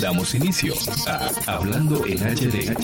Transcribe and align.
Damos 0.00 0.34
inicio 0.34 0.74
a 1.06 1.30
Hablando 1.46 2.06
en 2.06 2.18
HD. 2.18 2.74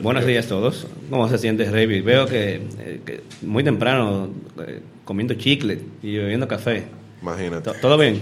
Buenos 0.00 0.26
días 0.26 0.46
a 0.46 0.48
todos. 0.48 0.86
¿Cómo 1.10 1.28
se 1.28 1.38
siente, 1.38 1.70
Rey? 1.70 2.00
Veo 2.00 2.26
que, 2.26 2.60
eh, 2.78 3.22
muy 3.42 3.62
temprano 3.62 4.30
eh, 4.66 4.80
comiendo 5.04 5.34
chicle 5.34 5.80
y 6.02 6.16
bebiendo 6.16 6.48
café. 6.48 6.86
Imagínate. 7.22 7.70
¿Todo 7.80 7.98
bien? 7.98 8.20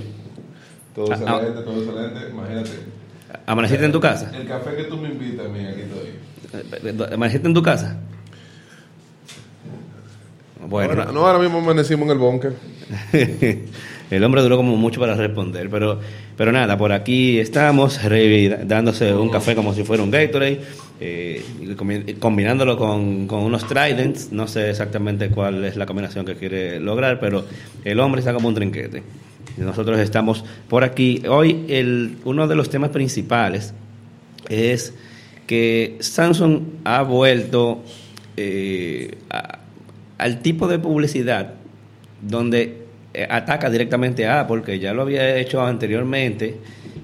Todo 0.94 1.12
ah, 1.12 1.18
ah. 1.26 1.36
excelente, 1.36 1.62
todo 1.62 1.82
excelente. 1.82 2.30
Imagínate. 2.30 2.70
¿Amaneciste 3.46 3.84
en 3.84 3.92
tu 3.92 4.00
casa? 4.00 4.30
El 4.36 4.46
café 4.46 4.76
que 4.76 4.84
tú 4.84 4.96
me 4.96 5.08
invitas, 5.08 5.48
mira, 5.50 5.70
aquí 5.70 5.82
estoy. 5.82 6.88
Eh, 6.90 7.14
¿Amaneciste 7.14 7.46
en 7.46 7.54
tu 7.54 7.62
casa? 7.62 7.98
Bueno, 10.68 11.04
no, 11.12 11.26
ahora 11.26 11.38
mismo 11.38 11.58
amanecimos 11.58 12.06
en 12.06 12.12
el 12.12 12.18
búnker. 12.18 12.54
el 14.10 14.24
hombre 14.24 14.42
duró 14.42 14.56
como 14.56 14.76
mucho 14.76 15.00
para 15.00 15.14
responder, 15.14 15.70
pero, 15.70 16.00
pero 16.36 16.52
nada, 16.52 16.76
por 16.76 16.92
aquí 16.92 17.38
estamos, 17.38 18.00
dándose 18.64 19.14
un 19.14 19.28
café 19.28 19.54
como 19.54 19.74
si 19.74 19.84
fuera 19.84 20.02
un 20.02 20.10
Gatorade, 20.10 20.60
eh, 21.00 21.44
combinándolo 22.18 22.76
con, 22.76 23.26
con, 23.26 23.40
unos 23.40 23.66
Tridents, 23.66 24.32
no 24.32 24.48
sé 24.48 24.70
exactamente 24.70 25.28
cuál 25.28 25.64
es 25.64 25.76
la 25.76 25.86
combinación 25.86 26.24
que 26.24 26.34
quiere 26.34 26.80
lograr, 26.80 27.20
pero 27.20 27.44
el 27.84 28.00
hombre 28.00 28.20
está 28.20 28.32
como 28.32 28.48
un 28.48 28.54
trinquete. 28.54 29.02
Nosotros 29.56 29.98
estamos 30.00 30.44
por 30.68 30.84
aquí. 30.84 31.22
Hoy 31.28 31.64
el, 31.68 32.18
uno 32.24 32.46
de 32.46 32.54
los 32.56 32.68
temas 32.68 32.90
principales 32.90 33.72
es 34.48 34.92
que 35.46 35.96
Samsung 36.00 36.60
ha 36.84 37.02
vuelto 37.02 37.82
eh, 38.36 39.16
al 40.18 40.40
tipo 40.40 40.68
de 40.68 40.78
publicidad 40.78 41.54
donde 42.20 42.86
eh, 43.14 43.26
ataca 43.28 43.70
directamente 43.70 44.26
a 44.26 44.40
Apple, 44.40 44.62
que 44.62 44.78
ya 44.78 44.92
lo 44.92 45.02
había 45.02 45.36
hecho 45.36 45.62
anteriormente, 45.62 46.56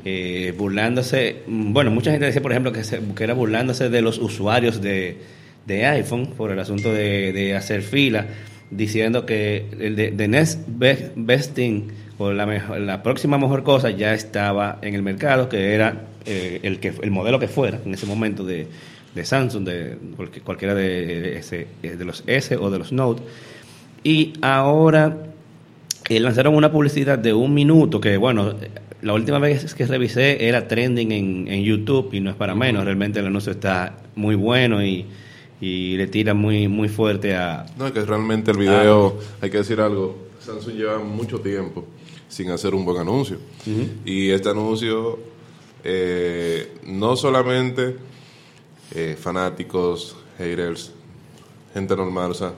eh, 0.05 0.53
burlándose, 0.57 1.43
mm, 1.47 1.73
bueno, 1.73 1.91
mucha 1.91 2.11
gente 2.11 2.27
decía, 2.27 2.43
por 2.43 2.53
ejemplo, 2.53 2.73
que, 2.73 2.83
que 3.15 3.25
era 3.25 3.35
burlándose 3.35 3.89
de 3.89 4.03
los 4.03 4.19
usuarios 4.19 4.81
de, 4.81 5.19
de 5.67 5.87
iPhone 5.87 6.27
por 6.37 6.51
el 6.51 6.59
asunto 6.59 6.93
de, 6.93 7.33
de, 7.33 7.57
hacer 7.57 7.83
fila, 7.83 8.27
diciendo 8.71 9.27
que 9.27 9.67
el 9.79 9.97
de, 9.97 10.29
Next 10.29 10.61
Best, 10.67 11.55
Thing 11.55 11.89
o 12.19 12.33
la, 12.33 12.47
mejor, 12.47 12.81
la 12.81 13.03
próxima 13.03 13.39
mejor 13.39 13.63
cosa 13.63 13.91
ya 13.91 14.15
estaba 14.15 14.79
en 14.83 14.95
el 14.95 15.03
mercado, 15.03 15.49
que 15.49 15.75
era 15.75 16.07
eh, 16.27 16.61
el, 16.63 16.79
que, 16.81 16.93
el 17.03 17.11
modelo 17.11 17.39
que 17.39 17.49
fuera 17.49 17.79
en 17.85 17.95
ese 17.95 18.07
momento 18.07 18.45
de, 18.45 18.67
de 19.15 19.25
Samsung, 19.25 19.65
de 19.65 19.99
cualquiera 20.45 20.75
de, 20.75 21.37
ese, 21.37 21.67
de 21.83 22.05
los 22.05 22.25
S 22.27 22.57
o 22.57 22.71
de 22.71 22.79
los 22.79 22.93
Note. 22.93 23.23
Y 24.05 24.33
ahora 24.43 25.27
eh, 26.09 26.19
lanzaron 26.19 26.55
una 26.55 26.73
publicidad 26.73 27.19
de 27.19 27.33
un 27.33 27.55
minuto 27.55 28.01
que, 28.01 28.17
bueno, 28.17 28.55
la 29.03 29.15
última 29.15 29.39
vez 29.39 29.75
que 29.75 29.87
revisé 29.87 30.49
era 30.49 30.67
trending 30.67 31.13
en, 31.13 31.49
en 31.49 31.63
YouTube 31.63 32.13
y 32.13 32.21
no 32.21 32.31
es 32.31 32.37
para 32.37 32.55
menos. 32.55 32.85
Realmente 32.85 33.21
el 33.21 33.27
anuncio 33.27 33.53
está 33.53 33.99
muy 34.15 34.35
bueno 34.35 34.85
y, 34.85 35.07
y 35.61 35.97
le 35.97 36.07
tira 36.07 36.35
muy, 36.35 36.69
muy 36.69 36.89
fuerte 36.89 37.35
a... 37.35 37.67
No, 37.79 37.87
es 37.87 37.93
que 37.93 38.05
realmente 38.05 38.51
el 38.51 38.59
video, 38.59 39.19
hay 39.41 39.51
que 39.51 39.59
decir 39.59 39.81
algo, 39.81 40.29
Samsung 40.41 40.75
lleva 40.75 40.99
mucho 40.99 41.41
tiempo 41.41 41.85
sin 42.29 42.51
hacer 42.51 42.75
un 42.75 42.85
buen 42.85 42.99
anuncio. 42.99 43.37
Y 44.05 44.31
este 44.31 44.49
anuncio 44.49 45.19
eh, 45.85 46.73
no 46.87 47.15
solamente 47.15 47.97
eh, 48.95 49.17
fanáticos, 49.19 50.17
haters, 50.39 50.93
gente 51.75 51.97
normal, 51.97 52.31
o 52.31 52.35
sea, 52.35 52.53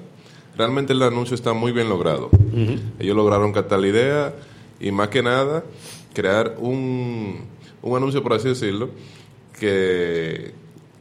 realmente 0.56 0.92
el 0.92 1.02
anuncio 1.02 1.34
está 1.34 1.52
muy 1.52 1.72
bien 1.72 1.88
logrado. 1.88 2.30
Ellos 2.98 3.16
lograron 3.16 3.52
captar 3.52 3.80
la 3.80 3.88
idea 3.88 4.34
y 4.80 4.91
más 4.91 5.08
que 5.08 5.22
nada 5.22 5.64
crear 6.12 6.56
un, 6.58 7.41
un 7.82 7.96
anuncio, 7.96 8.22
por 8.22 8.32
así 8.32 8.48
decirlo, 8.48 8.91
que 9.58 10.52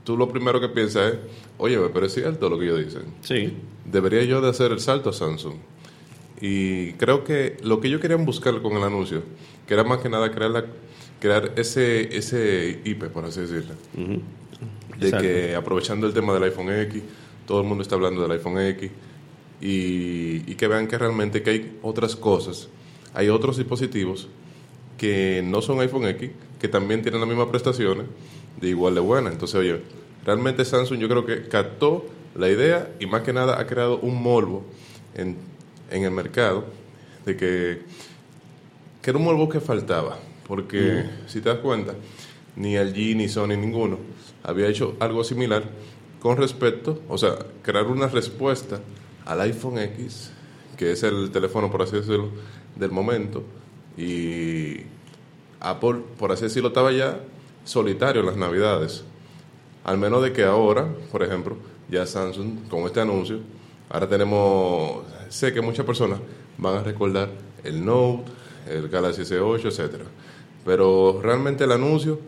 tú 0.04 0.18
lo 0.18 0.30
primero 0.30 0.60
que 0.60 0.70
piensas 0.70 1.14
es, 1.14 1.20
oye, 1.58 1.78
pero 1.94 2.06
es 2.06 2.14
cierto 2.14 2.50
lo 2.50 2.60
que 2.60 2.66
ellos 2.66 2.86
dicen. 2.86 3.04
Sí. 3.22 3.54
Debería 3.86 4.24
yo 4.24 4.42
de 4.42 4.50
hacer 4.50 4.72
el 4.72 4.80
salto 4.80 5.10
a 5.10 5.14
Samsung. 5.14 5.56
Y 6.42 6.94
creo 6.94 7.24
que 7.24 7.58
lo 7.64 7.80
que 7.80 7.88
ellos 7.88 8.02
querían 8.02 8.26
buscar 8.26 8.62
con 8.62 8.74
el 8.74 8.84
anuncio, 8.84 9.24
que 9.68 9.74
era 9.74 9.84
más 9.84 10.00
que 10.00 10.10
nada 10.10 10.32
crear, 10.32 10.52
la, 10.52 10.66
crear 11.20 11.54
ese, 11.56 12.16
ese 12.18 12.82
IP, 12.84 13.06
por 13.06 13.26
así 13.26 13.42
decirlo. 13.42 13.74
De 15.12 15.18
que 15.18 15.56
aprovechando 15.56 16.08
el 16.08 16.14
tema 16.14 16.34
del 16.34 16.44
iPhone 16.44 16.72
X, 16.72 17.02
todo 17.46 17.62
el 17.62 17.68
mundo 17.68 17.82
está 17.82 17.96
hablando 17.96 18.22
del 18.22 18.32
iPhone 18.32 18.60
X, 18.60 18.92
y, 19.62 20.56
que 20.56 20.68
vean 20.68 20.88
que 20.88 20.98
realmente 20.98 21.42
que 21.42 21.50
hay 21.50 21.80
otras 21.82 22.16
cosas, 22.16 22.68
hay 23.14 23.30
otros 23.30 23.58
dispositivos 23.58 24.28
que 24.98 25.42
no 25.44 25.62
son 25.62 25.80
iPhone 25.80 26.06
X, 26.06 26.32
que 26.60 26.68
también 26.68 27.02
tienen 27.02 27.22
las 27.22 27.30
mismas 27.30 27.48
prestaciones 27.48 28.06
de 28.60 28.70
igual 28.70 28.96
de 28.96 29.02
buena. 29.02 29.32
Entonces, 29.32 29.56
oye, 29.56 29.82
realmente 30.26 30.66
Samsung 30.66 31.00
yo 31.00 31.10
creo 31.10 31.26
que 31.26 31.48
captó 31.48 32.06
la 32.36 32.50
idea 32.50 32.92
y 33.00 33.06
más 33.06 33.22
que 33.22 33.34
nada 33.34 33.60
ha 33.60 33.68
creado 33.68 34.00
un 34.00 34.22
morbo 34.22 34.66
en, 35.16 35.38
en 35.92 36.04
el 36.04 36.12
mercado 36.12 36.66
de 37.26 37.38
que, 37.38 37.82
que 39.02 39.10
era 39.10 39.18
un 39.18 39.26
morbo 39.26 39.48
que 39.50 39.60
faltaba. 39.60 40.20
Porque 40.48 41.06
mm. 41.06 41.30
si 41.30 41.42
te 41.42 41.50
das 41.50 41.60
cuenta, 41.60 41.94
ni 42.56 42.78
LG 42.78 43.16
ni 43.16 43.30
Sony 43.30 43.56
ninguno 43.58 43.98
había 44.44 44.68
hecho 44.68 44.96
algo 45.00 45.24
similar 45.24 45.64
con 46.22 46.38
respecto, 46.38 47.02
o 47.10 47.18
sea, 47.18 47.38
crear 47.62 47.88
una 47.88 48.08
respuesta 48.08 48.80
al 49.26 49.42
iPhone 49.42 49.80
X, 49.80 50.32
que 50.78 50.92
es 50.92 51.04
el 51.04 51.32
teléfono, 51.32 51.72
por 51.72 51.82
así 51.82 51.96
decirlo, 51.96 52.30
del 52.76 52.92
momento, 52.92 53.44
y 53.98 54.78
Apple, 55.60 56.02
por 56.18 56.32
así 56.32 56.44
decirlo, 56.44 56.70
estaba 56.70 56.92
ya 56.92 57.20
solitario 57.64 58.22
en 58.22 58.28
las 58.28 58.38
navidades. 58.38 59.04
Al 59.84 59.98
menos 59.98 60.24
de 60.24 60.32
que 60.32 60.44
ahora, 60.44 60.88
por 61.12 61.24
ejemplo, 61.24 61.58
ya 61.90 62.06
Samsung, 62.06 62.68
con 62.70 62.84
este 62.84 63.02
anuncio, 63.02 63.40
ahora 63.90 64.08
tenemos, 64.08 65.04
sé 65.30 65.54
que 65.54 65.62
muchas 65.62 65.86
personas 65.86 66.20
van 66.58 66.78
a 66.78 66.84
recordar 66.84 67.30
el 67.64 67.86
Note, 67.86 68.32
el 68.70 68.88
Galaxy 68.90 69.24
S8, 69.24 69.66
etcétera. 69.66 70.06
Pero 70.66 71.20
realmente 71.22 71.66
el 71.66 71.72
anuncio 71.72 72.20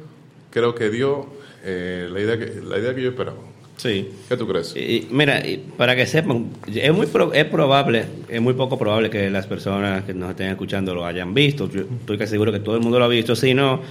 creo 0.52 0.76
que 0.76 0.90
dio 0.90 1.28
eh, 1.66 2.08
la, 2.12 2.20
idea 2.22 2.38
que, 2.38 2.62
la 2.62 2.78
idea 2.78 2.94
que 2.94 3.02
yo 3.02 3.10
esperaba. 3.10 3.38
Sí. 3.78 4.10
¿Qué 4.30 4.38
tú 4.38 4.48
crees? 4.48 4.76
Y, 4.76 5.08
mira, 5.12 5.42
para 5.78 5.96
que 5.96 6.06
sepan, 6.06 6.52
es 6.74 6.94
muy 6.94 7.08
es 7.34 7.46
probable, 7.46 8.06
es 8.30 8.42
muy 8.42 8.54
poco 8.54 8.78
probable 8.78 9.10
que 9.10 9.30
las 9.30 9.48
personas 9.48 10.04
que 10.06 10.14
nos 10.14 10.32
estén 10.32 10.50
escuchando 10.50 10.94
lo 10.94 11.06
hayan 11.06 11.34
visto. 11.34 11.70
Yo 11.70 11.82
estoy 11.82 12.18
casi 12.18 12.32
seguro 12.32 12.52
que 12.52 12.60
todo 12.60 12.76
el 12.76 12.82
mundo 12.82 13.00
lo 13.00 13.06
ha 13.06 13.10
visto. 13.10 13.36
Si 13.36 13.54
no, 13.54 13.82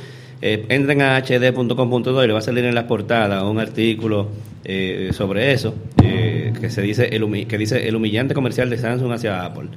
eh, 0.40 0.64
entren 0.68 1.02
a 1.02 1.18
hd.com.do 1.20 2.24
y 2.24 2.26
le 2.26 2.32
va 2.32 2.38
a 2.38 2.42
salir 2.42 2.64
en 2.64 2.74
las 2.74 2.84
portadas 2.84 3.42
un 3.42 3.58
artículo 3.58 4.28
eh, 4.64 5.10
sobre 5.12 5.52
eso 5.52 5.74
eh, 6.02 6.52
que 6.58 6.70
se 6.70 6.80
dice 6.82 7.08
el 7.12 7.46
que 7.46 7.58
dice 7.58 7.86
el 7.86 7.94
humillante 7.94 8.34
comercial 8.34 8.70
de 8.70 8.78
Samsung 8.78 9.12
hacia 9.12 9.44
Apple. 9.44 9.68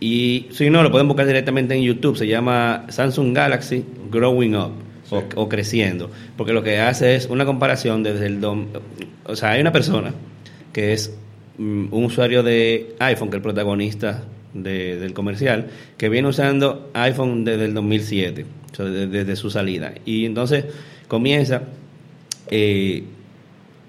y 0.00 0.46
si 0.50 0.68
no, 0.68 0.82
lo 0.82 0.90
pueden 0.90 1.08
buscar 1.08 1.26
directamente 1.26 1.74
en 1.74 1.82
YouTube. 1.82 2.16
Se 2.16 2.26
llama 2.26 2.86
Samsung 2.88 3.34
Galaxy 3.34 3.84
Growing 4.10 4.56
Up 4.56 4.91
o, 5.12 5.48
creciendo. 5.48 6.10
Porque 6.36 6.52
lo 6.52 6.62
que 6.62 6.78
hace 6.78 7.14
es 7.14 7.26
una 7.26 7.44
comparación 7.44 8.02
desde 8.02 8.26
el... 8.26 8.44
o 8.44 9.36
sea, 9.36 9.52
hay 9.52 9.60
una 9.60 9.72
persona 9.72 10.12
que 10.72 10.92
es 10.92 11.14
mm, 11.58 11.86
un 11.90 12.04
usuario 12.04 12.42
de 12.42 12.94
iPhone, 12.98 13.28
que 13.30 13.36
es 13.36 13.38
el 13.38 13.42
protagonista 13.42 14.24
del 14.54 15.14
comercial, 15.14 15.70
que 15.96 16.08
viene 16.08 16.28
usando 16.28 16.90
iPhone 16.94 17.44
desde 17.44 17.64
el 17.64 17.74
2007, 17.74 18.44
o 18.72 18.74
sea, 18.74 18.84
desde, 18.86 19.36
su 19.36 19.50
salida. 19.50 19.92
Y 20.04 20.24
entonces 20.24 20.64
comienza... 21.08 21.62
Eh, 22.50 23.04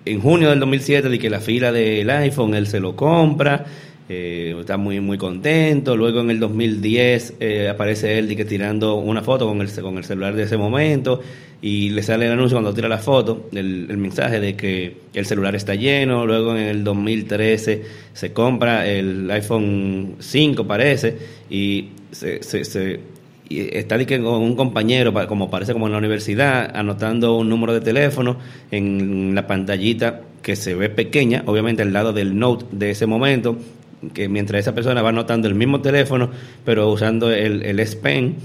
en 0.05 0.21
junio 0.21 0.49
del 0.49 0.59
2007 0.59 1.09
de 1.09 1.19
que 1.19 1.29
la 1.29 1.39
fila 1.39 1.71
del 1.71 2.09
iPhone 2.09 2.53
él 2.55 2.67
se 2.67 2.79
lo 2.79 2.95
compra 2.95 3.65
eh, 4.13 4.55
está 4.59 4.77
muy 4.77 4.99
muy 4.99 5.17
contento. 5.17 5.97
Luego 5.97 6.21
en 6.21 6.29
el 6.29 6.39
2010 6.39 7.35
eh, 7.39 7.69
aparece 7.69 8.17
él 8.17 8.33
tirando 8.45 8.95
una 8.95 9.21
foto 9.21 9.47
con 9.47 9.61
el, 9.61 9.71
con 9.81 9.97
el 9.97 10.03
celular 10.03 10.35
de 10.35 10.43
ese 10.43 10.57
momento 10.57 11.19
y 11.61 11.89
le 11.89 12.03
sale 12.03 12.25
el 12.25 12.33
anuncio 12.33 12.57
cuando 12.57 12.73
tira 12.73 12.89
la 12.89 12.97
foto, 12.97 13.49
el, 13.53 13.97
mensaje 13.97 14.39
de 14.39 14.55
que 14.55 14.97
el 15.13 15.25
celular 15.25 15.55
está 15.55 15.75
lleno. 15.75 16.25
Luego 16.25 16.55
en 16.55 16.63
el 16.63 16.83
2013 16.83 17.83
se 18.13 18.33
compra 18.33 18.85
el 18.87 19.31
iPhone 19.31 20.15
5 20.19 20.67
parece 20.67 21.17
y 21.49 21.89
se, 22.11 22.43
se, 22.43 22.99
está 23.49 23.97
con 24.05 24.25
un 24.25 24.55
compañero, 24.55 25.13
como 25.27 25.49
parece 25.49 25.73
como 25.73 25.87
en 25.87 25.93
la 25.93 25.97
universidad, 25.99 26.75
anotando 26.75 27.37
un 27.37 27.49
número 27.49 27.73
de 27.73 27.81
teléfono 27.81 28.37
en 28.69 29.33
la 29.33 29.47
pantallita 29.47 30.21
que 30.41 30.55
se 30.55 30.75
ve 30.75 30.89
pequeña, 30.89 31.43
obviamente 31.45 31.81
al 31.81 31.93
lado 31.93 32.13
del 32.13 32.37
note 32.37 32.65
de 32.71 32.91
ese 32.91 33.05
momento, 33.05 33.57
que 34.13 34.27
mientras 34.29 34.59
esa 34.61 34.73
persona 34.73 35.01
va 35.01 35.09
anotando 35.09 35.47
el 35.47 35.55
mismo 35.55 35.81
teléfono, 35.81 36.29
pero 36.65 36.89
usando 36.89 37.31
el, 37.31 37.63
el 37.63 37.79
S 37.79 37.97
Pen, 37.97 38.35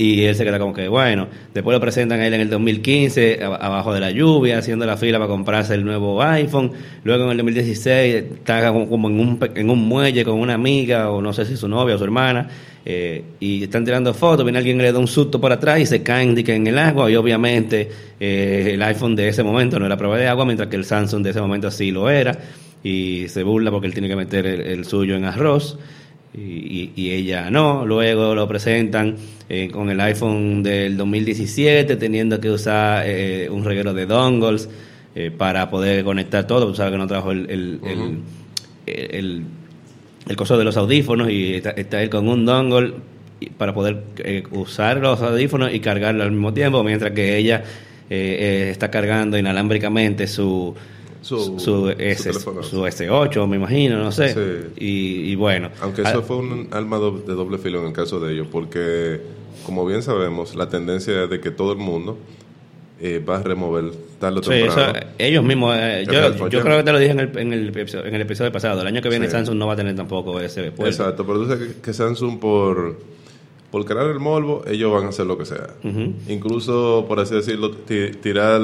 Y 0.00 0.22
él 0.22 0.36
se 0.36 0.44
queda 0.44 0.60
como 0.60 0.72
que, 0.72 0.86
bueno, 0.86 1.26
después 1.52 1.74
lo 1.74 1.80
presentan 1.80 2.20
a 2.20 2.26
él 2.28 2.32
en 2.32 2.42
el 2.42 2.48
2015, 2.48 3.40
abajo 3.42 3.92
de 3.92 3.98
la 3.98 4.12
lluvia, 4.12 4.58
haciendo 4.58 4.86
la 4.86 4.96
fila 4.96 5.18
para 5.18 5.28
comprarse 5.28 5.74
el 5.74 5.84
nuevo 5.84 6.22
iPhone. 6.22 6.70
Luego 7.02 7.24
en 7.24 7.30
el 7.32 7.36
2016 7.38 8.14
está 8.14 8.72
como 8.72 9.08
en 9.08 9.18
un, 9.18 9.40
en 9.56 9.70
un 9.70 9.88
muelle 9.88 10.24
con 10.24 10.38
una 10.38 10.54
amiga, 10.54 11.10
o 11.10 11.20
no 11.20 11.32
sé 11.32 11.44
si 11.46 11.56
su 11.56 11.66
novia 11.66 11.96
o 11.96 11.98
su 11.98 12.04
hermana, 12.04 12.48
eh, 12.84 13.24
y 13.40 13.64
están 13.64 13.84
tirando 13.84 14.14
fotos, 14.14 14.44
viene 14.44 14.58
alguien 14.58 14.76
que 14.76 14.84
le 14.84 14.92
da 14.92 15.00
un 15.00 15.08
susto 15.08 15.40
por 15.40 15.50
atrás 15.50 15.80
y 15.80 15.86
se 15.86 16.00
caen 16.04 16.38
en 16.38 16.66
el 16.68 16.78
agua, 16.78 17.10
y 17.10 17.16
obviamente 17.16 17.88
eh, 18.20 18.70
el 18.74 18.82
iPhone 18.84 19.16
de 19.16 19.26
ese 19.26 19.42
momento 19.42 19.80
no 19.80 19.86
era 19.86 19.96
prueba 19.96 20.16
de 20.16 20.28
agua, 20.28 20.44
mientras 20.44 20.68
que 20.68 20.76
el 20.76 20.84
Samsung 20.84 21.24
de 21.24 21.30
ese 21.30 21.40
momento 21.40 21.72
sí 21.72 21.90
lo 21.90 22.08
era, 22.08 22.38
y 22.82 23.26
se 23.28 23.42
burla 23.42 23.70
porque 23.70 23.86
él 23.86 23.92
tiene 23.92 24.08
que 24.08 24.16
meter 24.16 24.46
el 24.46 24.84
suyo 24.84 25.16
en 25.16 25.24
arroz 25.24 25.78
y, 26.34 27.10
ella 27.10 27.50
no. 27.50 27.86
Luego 27.86 28.34
lo 28.34 28.46
presentan 28.46 29.16
eh, 29.48 29.68
con 29.70 29.90
el 29.90 30.00
iPhone 30.00 30.62
del 30.62 30.96
2017, 30.96 31.96
teniendo 31.96 32.40
que 32.40 32.50
usar 32.50 33.04
eh, 33.06 33.48
un 33.50 33.64
reguero 33.64 33.94
de 33.94 34.06
dongles 34.06 34.68
eh, 35.14 35.30
para 35.30 35.70
poder 35.70 36.04
conectar 36.04 36.46
todo. 36.46 36.74
Sabes 36.74 36.92
que 36.92 36.98
no 36.98 37.06
trajo 37.06 37.32
el, 37.32 37.50
el, 37.50 39.44
el, 40.26 40.36
coso 40.36 40.58
de 40.58 40.64
los 40.64 40.76
audífonos 40.76 41.30
y 41.30 41.54
está, 41.54 41.70
está 41.70 42.02
él 42.02 42.10
con 42.10 42.28
un 42.28 42.44
dongle 42.44 42.94
para 43.56 43.72
poder 43.72 44.02
usar 44.50 44.98
los 44.98 45.20
audífonos 45.22 45.72
y 45.72 45.80
cargarlo 45.80 46.24
al 46.24 46.32
mismo 46.32 46.52
tiempo, 46.52 46.82
mientras 46.82 47.12
que 47.12 47.36
ella 47.36 47.64
está 48.10 48.90
cargando 48.90 49.38
inalámbricamente 49.38 50.26
su 50.26 50.74
su, 51.22 51.58
su, 51.58 51.88
S, 51.90 52.32
su, 52.32 52.52
S8, 52.52 53.46
me 53.46 53.56
imagino, 53.56 53.98
no 53.98 54.12
sé. 54.12 54.70
Y, 54.76 55.34
bueno. 55.34 55.70
Aunque 55.80 56.02
eso 56.02 56.22
fue 56.22 56.36
un 56.36 56.68
alma 56.70 56.98
de 56.98 57.34
doble 57.34 57.58
filo 57.58 57.80
en 57.80 57.88
el 57.88 57.92
caso 57.92 58.20
de 58.20 58.32
ellos, 58.32 58.46
porque, 58.50 59.20
como 59.64 59.84
bien 59.86 60.02
sabemos, 60.02 60.54
la 60.54 60.68
tendencia 60.68 61.24
es 61.24 61.30
de 61.30 61.40
que 61.40 61.50
todo 61.50 61.72
el 61.72 61.78
mundo 61.78 62.18
eh, 63.00 63.22
va 63.26 63.36
a 63.36 63.42
remover 63.42 63.92
tal 64.18 64.38
o 64.38 64.40
temprano. 64.40 64.98
ellos 65.18 65.44
mismos. 65.44 65.76
Eh, 65.78 66.04
yo, 66.10 66.48
yo 66.48 66.62
creo 66.62 66.78
que 66.78 66.82
te 66.82 66.92
lo 66.92 66.98
dije 66.98 67.12
en 67.12 67.20
el, 67.20 67.38
en, 67.38 67.52
el, 67.52 67.68
en 67.68 68.14
el 68.14 68.20
episodio 68.20 68.50
pasado. 68.50 68.80
El 68.80 68.86
año 68.88 69.00
que 69.00 69.08
viene 69.08 69.30
Samsung 69.30 69.56
no 69.56 69.66
va 69.66 69.74
a 69.74 69.76
tener 69.76 69.94
tampoco 69.94 70.40
ese 70.40 70.72
puerto. 70.72 70.86
Exacto, 70.86 71.24
pero 71.24 71.40
tú 71.40 71.48
sabes 71.48 71.76
que, 71.76 71.92
Samsung 71.92 72.38
por 72.38 72.96
por 73.70 73.84
crear 73.84 74.06
el 74.06 74.18
morbo, 74.18 74.64
ellos 74.66 74.90
van 74.90 75.04
a 75.04 75.08
hacer 75.10 75.26
lo 75.26 75.36
que 75.36 75.44
sea. 75.44 75.74
Incluso, 76.28 77.04
por 77.06 77.20
así 77.20 77.34
decirlo, 77.34 77.70
tirar 77.70 78.62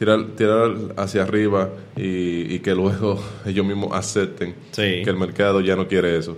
tirar, 0.00 0.24
tirar 0.34 0.70
hacia 0.96 1.24
arriba 1.24 1.68
y, 1.94 2.58
que 2.60 2.74
luego 2.74 3.22
ellos 3.44 3.66
mismos 3.66 3.90
acepten 3.92 4.54
que 4.74 5.02
el 5.02 5.16
mercado 5.16 5.60
ya 5.60 5.76
no 5.76 5.86
quiere 5.86 6.16
eso. 6.16 6.36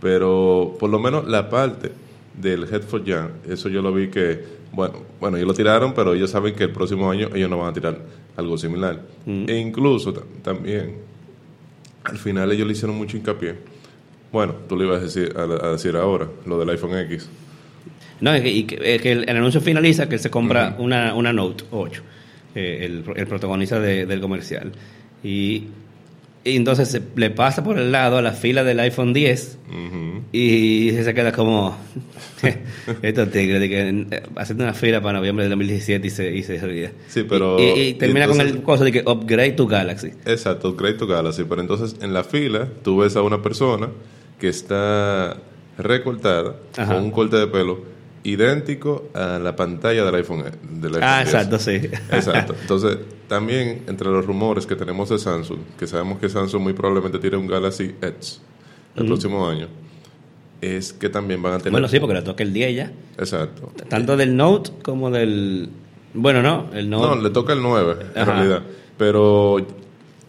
Pero 0.00 0.76
por 0.80 0.88
lo 0.88 0.98
menos 0.98 1.28
la 1.28 1.50
parte 1.50 1.92
del 2.34 2.62
Headphone 2.62 3.04
Jam, 3.06 3.28
eso 3.46 3.68
yo 3.68 3.82
lo 3.82 3.92
vi 3.92 4.08
que, 4.08 4.42
bueno, 4.72 4.94
bueno, 5.20 5.36
ellos 5.36 5.46
lo 5.46 5.54
tiraron, 5.54 5.92
pero 5.92 6.14
ellos 6.14 6.30
saben 6.30 6.54
que 6.54 6.64
el 6.64 6.70
próximo 6.70 7.10
año 7.10 7.28
ellos 7.34 7.50
no 7.50 7.58
van 7.58 7.68
a 7.68 7.72
tirar 7.74 8.00
algo 8.34 8.56
similar. 8.56 9.02
Mm. 9.26 9.44
E 9.46 9.58
incluso 9.58 10.14
también, 10.42 10.96
al 12.04 12.16
final 12.16 12.50
ellos 12.50 12.66
le 12.66 12.72
hicieron 12.72 12.96
mucho 12.96 13.18
hincapié. 13.18 13.56
Bueno, 14.32 14.54
tú 14.66 14.74
le 14.74 14.86
ibas 14.86 15.00
a 15.00 15.04
decir, 15.04 15.34
a, 15.36 15.68
decir 15.68 15.94
ahora, 15.96 16.28
lo 16.46 16.58
del 16.58 16.70
iPhone 16.70 16.98
X. 16.98 17.28
No, 18.22 18.34
y 18.34 18.64
que, 18.64 19.12
el, 19.12 19.28
anuncio 19.28 19.60
finaliza 19.60 20.08
que 20.08 20.16
se 20.16 20.30
compra 20.30 20.76
una, 20.78 21.14
una 21.14 21.34
Note 21.34 21.64
8. 21.70 22.02
Eh, 22.54 22.84
el, 22.84 23.04
el, 23.16 23.26
protagonista 23.26 23.80
del 23.80 24.20
comercial. 24.20 24.72
Y, 25.24 25.68
entonces 26.44 27.00
le 27.14 27.30
pasa 27.30 27.62
por 27.62 27.78
el 27.78 27.92
lado 27.92 28.18
a 28.18 28.22
la 28.22 28.32
fila 28.32 28.64
del 28.64 28.80
iPhone 28.80 29.12
10 29.12 29.58
y 30.32 30.90
se 30.90 31.14
queda 31.14 31.30
como 31.30 31.76
estos 33.02 33.30
tigres 33.30 33.60
de 33.60 33.68
que 33.68 33.88
eh, 33.88 34.22
haciendo 34.34 34.64
una 34.64 34.74
fila 34.74 35.00
para 35.00 35.18
noviembre 35.18 35.44
del 35.44 35.50
2017 35.50 36.04
y 36.04 36.10
se, 36.10 36.34
y 36.34 36.42
se 36.42 36.58
ríe. 36.58 36.90
Sí, 37.06 37.24
pero... 37.28 37.58
Y, 37.60 37.94
termina 37.94 38.26
con 38.26 38.40
el 38.40 38.60
cosa 38.62 38.82
de 38.82 38.90
que 38.90 39.04
upgrade 39.06 39.52
to 39.52 39.68
Galaxy. 39.68 40.08
Exacto, 40.26 40.70
upgrade 40.70 40.94
to 40.94 41.06
Galaxy. 41.06 41.44
Pero 41.44 41.60
entonces 41.60 41.96
en 42.02 42.12
la 42.12 42.24
fila 42.24 42.68
tú 42.82 42.98
ves 42.98 43.14
a 43.14 43.22
una 43.22 43.40
persona 43.40 43.88
que 44.40 44.48
está 44.48 45.36
recortada 45.78 46.56
con 46.74 46.96
un 46.96 47.10
corte 47.12 47.36
de 47.36 47.46
pelo 47.46 47.92
idéntico 48.24 49.08
a 49.14 49.38
la 49.38 49.56
pantalla 49.56 50.04
del 50.04 50.14
iPhone. 50.14 50.44
Del 50.62 50.94
iPhone 50.94 51.02
ah, 51.02 51.22
exacto, 51.22 51.58
sí. 51.58 51.72
Exacto. 52.10 52.54
Entonces, 52.60 52.98
también 53.28 53.84
entre 53.86 54.08
los 54.08 54.24
rumores 54.24 54.66
que 54.66 54.76
tenemos 54.76 55.08
de 55.08 55.18
Samsung, 55.18 55.58
que 55.78 55.86
sabemos 55.86 56.18
que 56.18 56.28
Samsung 56.28 56.62
muy 56.62 56.72
probablemente 56.72 57.18
tiene 57.18 57.36
un 57.36 57.46
Galaxy 57.46 57.94
Edge 58.00 58.38
el 58.94 59.06
próximo 59.06 59.48
año, 59.48 59.68
es 60.60 60.92
que 60.92 61.08
también 61.08 61.42
van 61.42 61.54
a 61.54 61.58
tener... 61.58 61.72
Bueno, 61.72 61.88
sí, 61.88 61.98
porque 61.98 62.14
le 62.14 62.22
toca 62.22 62.42
el 62.42 62.52
10 62.52 62.76
ya. 62.76 62.92
Exacto. 63.18 63.72
Tanto 63.88 64.16
del 64.16 64.36
Note 64.36 64.70
como 64.82 65.10
del... 65.10 65.68
Bueno, 66.14 66.42
no, 66.42 66.70
el 66.72 66.88
Note... 66.90 67.16
No, 67.16 67.22
le 67.22 67.30
toca 67.30 67.54
el 67.54 67.62
9, 67.62 67.96
en 68.14 68.26
realidad. 68.26 68.62
Pero 68.98 69.66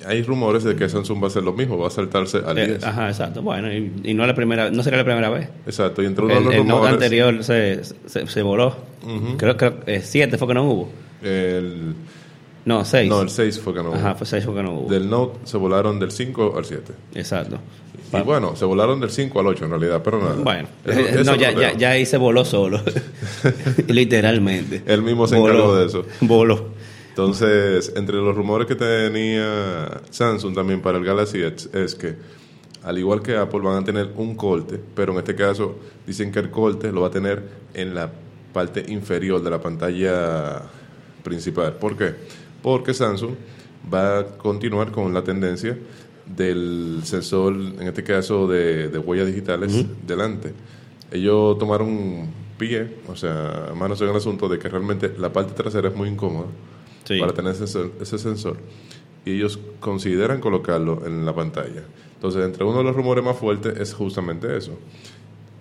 hay 0.05 0.23
rumores 0.23 0.63
de 0.63 0.75
que 0.75 0.89
Samsung 0.89 1.21
va 1.21 1.25
a 1.25 1.27
hacer 1.27 1.43
lo 1.43 1.53
mismo, 1.53 1.77
va 1.77 1.87
a 1.87 1.91
saltarse 1.91 2.39
al 2.45 2.55
10. 2.55 2.69
Eh, 2.69 2.79
ajá, 2.83 3.09
exacto. 3.09 3.41
Bueno, 3.41 3.71
y, 3.71 4.13
no 4.13 4.25
la 4.25 4.35
primera, 4.35 4.69
no 4.71 4.83
sería 4.83 4.97
la 4.97 5.05
primera 5.05 5.29
vez. 5.29 5.49
Exacto, 5.65 6.01
y 6.03 6.05
entre 6.05 6.25
uno 6.25 6.35
de 6.35 6.41
los 6.41 6.53
el 6.53 6.59
rumores... 6.59 6.93
anterior 6.93 7.43
se, 7.43 7.81
se, 7.83 8.41
voló. 8.41 8.75
Creo 9.37 9.57
que 9.57 10.01
7 10.01 10.37
fue 10.37 10.47
que 10.47 10.53
no 10.53 10.63
hubo. 10.63 10.89
El... 11.21 11.95
No, 12.65 12.85
6. 12.85 13.09
No, 13.09 13.21
el 13.21 13.29
6 13.29 13.59
fue 13.59 13.73
que 13.73 13.83
no 13.83 13.89
hubo. 13.89 13.95
Ajá, 13.95 14.15
fue 14.15 14.25
6 14.25 14.45
fue 14.45 14.55
que 14.55 14.63
no 14.63 14.73
hubo. 14.73 14.89
Del 14.89 15.09
Note 15.09 15.39
se 15.43 15.57
volaron 15.57 15.99
del 15.99 16.11
5 16.11 16.53
al 16.57 16.65
7. 16.65 16.93
Exacto. 17.15 17.59
Y 18.13 18.21
bueno, 18.21 18.55
se 18.55 18.65
volaron 18.65 18.99
del 18.99 19.09
5 19.09 19.39
al 19.39 19.47
8 19.47 19.65
en 19.65 19.71
realidad, 19.71 20.01
pero 20.03 20.19
nada. 20.19 20.35
Bueno, 20.35 20.67
no, 21.25 21.35
ya, 21.35 21.51
ya, 21.51 21.73
ya, 21.73 21.89
ahí 21.91 22.05
se 22.05 22.17
voló 22.17 22.45
solo. 22.45 22.79
Literalmente. 23.87 24.83
Él 24.85 25.01
mismo 25.01 25.27
se 25.27 25.37
encargó 25.37 25.75
de 25.75 25.87
eso. 25.87 26.05
Voló. 26.21 26.72
Entonces, 27.13 27.93
entre 27.95 28.15
los 28.15 28.35
rumores 28.35 28.65
que 28.65 28.73
tenía 28.73 30.01
Samsung 30.09 30.55
también 30.55 30.81
para 30.81 30.97
el 30.97 31.05
Galaxy 31.05 31.43
Edge 31.43 31.69
es 31.71 31.93
que, 31.93 32.15
al 32.81 32.97
igual 32.97 33.21
que 33.21 33.37
Apple, 33.37 33.59
van 33.59 33.83
a 33.83 33.85
tener 33.85 34.13
un 34.15 34.35
corte, 34.35 34.81
pero 34.95 35.13
en 35.13 35.19
este 35.19 35.35
caso 35.35 35.75
dicen 36.07 36.31
que 36.31 36.39
el 36.39 36.49
corte 36.49 36.91
lo 36.91 37.01
va 37.01 37.09
a 37.09 37.11
tener 37.11 37.43
en 37.75 37.93
la 37.93 38.11
parte 38.51 38.83
inferior 38.87 39.43
de 39.43 39.49
la 39.51 39.61
pantalla 39.61 40.63
principal. 41.23 41.73
¿Por 41.73 41.95
qué? 41.95 42.15
Porque 42.63 42.95
Samsung 42.95 43.35
va 43.93 44.17
a 44.17 44.27
continuar 44.29 44.91
con 44.91 45.13
la 45.13 45.23
tendencia 45.23 45.77
del 46.25 47.01
sensor, 47.03 47.53
en 47.53 47.83
este 47.83 48.03
caso 48.03 48.47
de, 48.47 48.87
huellas 48.97 49.27
digitales, 49.27 49.85
delante. 50.03 50.51
Ellos 51.11 51.59
tomaron 51.59 52.25
pie, 52.57 53.01
o 53.07 53.15
sea, 53.15 53.71
manos 53.75 54.01
en 54.01 54.09
el 54.09 54.15
asunto 54.15 54.49
de 54.49 54.57
que 54.57 54.67
realmente 54.67 55.13
la 55.15 55.31
parte 55.31 55.53
trasera 55.53 55.89
es 55.89 55.95
muy 55.95 56.09
incómoda 56.09 56.47
para 57.07 57.33
tener 57.33 57.53
ese, 57.53 58.17
sensor. 58.17 58.57
Y 59.25 59.35
ellos 59.35 59.59
consideran 59.79 60.39
colocarlo 60.39 61.05
en 61.05 61.25
la 61.25 61.33
pantalla. 61.33 61.83
Entonces, 62.15 62.45
entre 62.45 62.63
uno 62.63 62.79
de 62.79 62.83
los 62.83 62.95
rumores 62.95 63.23
más 63.23 63.37
fuertes 63.37 63.79
es 63.79 63.93
justamente 63.93 64.55
eso. 64.55 64.77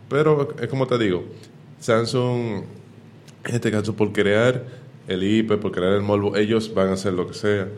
Pero 0.09 0.55
es 0.61 0.69
como 0.69 0.87
te 0.87 0.99
digo, 0.99 1.25
Samsung, 1.81 2.63
en 3.45 3.55
este 3.55 3.71
caso, 3.71 3.95
por 3.95 4.13
crear 4.13 4.65
el 5.09 5.23
IP, 5.23 5.59
por 5.59 5.73
crear 5.73 5.93
el 5.93 6.03
morbo, 6.03 6.37
ellos 6.37 6.73
van 6.75 6.89
a 6.89 6.93
hacer 6.93 7.13
lo 7.13 7.27
que 7.27 7.35
sea, 7.35 7.69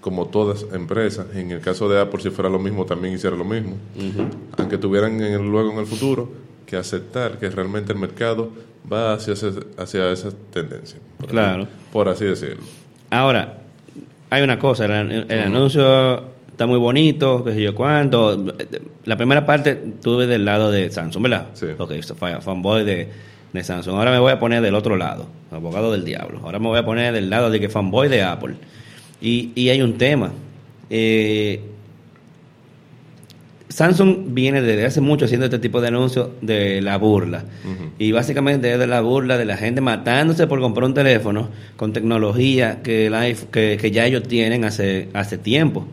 como 0.00 0.26
todas 0.26 0.66
empresas. 0.72 1.26
En 1.34 1.50
el 1.50 1.60
caso 1.60 1.88
de 1.88 1.98
Apple, 2.00 2.20
si 2.20 2.30
fuera 2.30 2.50
lo 2.50 2.58
mismo, 2.58 2.84
también 2.84 3.14
hiciera 3.14 3.36
lo 3.36 3.44
mismo. 3.44 3.76
Aunque 4.58 4.76
tuvieran 4.76 5.20
en 5.20 5.32
el, 5.32 5.42
luego 5.48 5.72
en 5.72 5.78
el 5.78 5.86
futuro 5.86 6.30
que 6.66 6.76
aceptar 6.76 7.38
que 7.38 7.48
realmente 7.48 7.92
el 7.92 7.98
mercado 7.98 8.50
va 8.90 9.14
hacia, 9.14 9.34
hacia 9.78 10.12
esa 10.12 10.30
tendencia. 10.52 10.98
claro. 11.26 11.66
por 11.92 12.08
así 12.08 12.26
decirlo. 12.26 12.64
Ahora, 13.14 13.58
hay 14.28 14.42
una 14.42 14.58
cosa, 14.58 14.86
el, 14.86 15.30
anuncio 15.30 16.34
está 16.50 16.66
muy 16.66 16.78
bonito, 16.78 17.44
qué 17.44 17.52
sé 17.52 17.62
yo 17.62 17.74
cuánto. 17.74 18.44
La 19.04 19.16
primera 19.16 19.46
parte 19.46 19.76
tuve 20.02 20.26
del 20.26 20.44
lado 20.44 20.72
de 20.72 20.90
Samsung, 20.90 21.22
¿verdad? 21.22 21.46
Sí. 21.54 21.66
Ok, 21.78 21.92
fanboy 22.40 22.84
de, 22.84 23.08
de 23.52 23.64
Samsung. 23.64 23.94
Ahora 23.94 24.10
me 24.10 24.18
voy 24.18 24.32
a 24.32 24.40
poner 24.40 24.62
del 24.62 24.74
otro 24.74 24.96
lado, 24.96 25.26
abogado 25.52 25.92
del 25.92 26.04
diablo. 26.04 26.40
Ahora 26.42 26.58
me 26.58 26.66
voy 26.66 26.78
a 26.78 26.84
poner 26.84 27.14
del 27.14 27.30
lado 27.30 27.50
de 27.50 27.60
que 27.60 27.68
fanboy 27.68 28.08
de 28.08 28.24
Apple. 28.24 28.56
Y, 29.20 29.52
y 29.54 29.68
hay 29.68 29.80
un 29.80 29.96
tema. 29.96 30.32
Eh, 30.90 31.60
Samsung 33.68 34.34
viene 34.34 34.60
desde 34.60 34.84
hace 34.84 35.00
mucho 35.00 35.24
haciendo 35.24 35.46
este 35.46 35.58
tipo 35.58 35.80
de 35.80 35.88
anuncios 35.88 36.28
de 36.42 36.82
la 36.82 36.98
burla. 36.98 37.44
Y 37.98 38.12
básicamente 38.12 38.72
es 38.72 38.78
de 38.78 38.86
la 38.86 39.00
burla 39.00 39.38
de 39.38 39.46
la 39.46 39.56
gente 39.56 39.80
matándose 39.80 40.46
por 40.46 40.60
comprar 40.60 40.84
un 40.84 40.94
teléfono 40.94 41.48
con 41.76 41.92
tecnología 41.92 42.82
que, 42.82 43.10
que, 43.50 43.90
ya 43.90 44.06
ellos 44.06 44.24
tienen 44.24 44.64
hace, 44.64 45.08
hace 45.14 45.38
tiempo. 45.38 45.86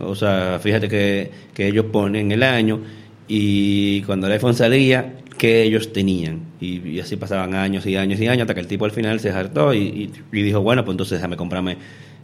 O 0.00 0.14
sea, 0.14 0.58
fíjate 0.60 0.88
que, 0.88 1.30
ellos 1.56 1.86
ponen 1.92 2.32
el 2.32 2.42
año 2.42 2.80
y 3.28 4.02
cuando 4.02 4.26
el 4.26 4.32
iPhone 4.32 4.54
salía, 4.54 5.14
que 5.38 5.62
ellos 5.62 5.92
tenían. 5.92 6.40
Y, 6.60 6.98
así 6.98 7.16
pasaban 7.16 7.54
años 7.54 7.86
y 7.86 7.96
años 7.96 8.20
y 8.20 8.26
años 8.26 8.42
hasta 8.42 8.54
que 8.54 8.60
el 8.60 8.66
tipo 8.66 8.84
al 8.84 8.90
final 8.90 9.20
se 9.20 9.30
hartó 9.30 9.72
y, 9.72 10.10
dijo, 10.32 10.60
bueno, 10.60 10.84
pues 10.84 10.94
entonces 10.94 11.18
déjame 11.18 11.36
comprarme, 11.36 11.76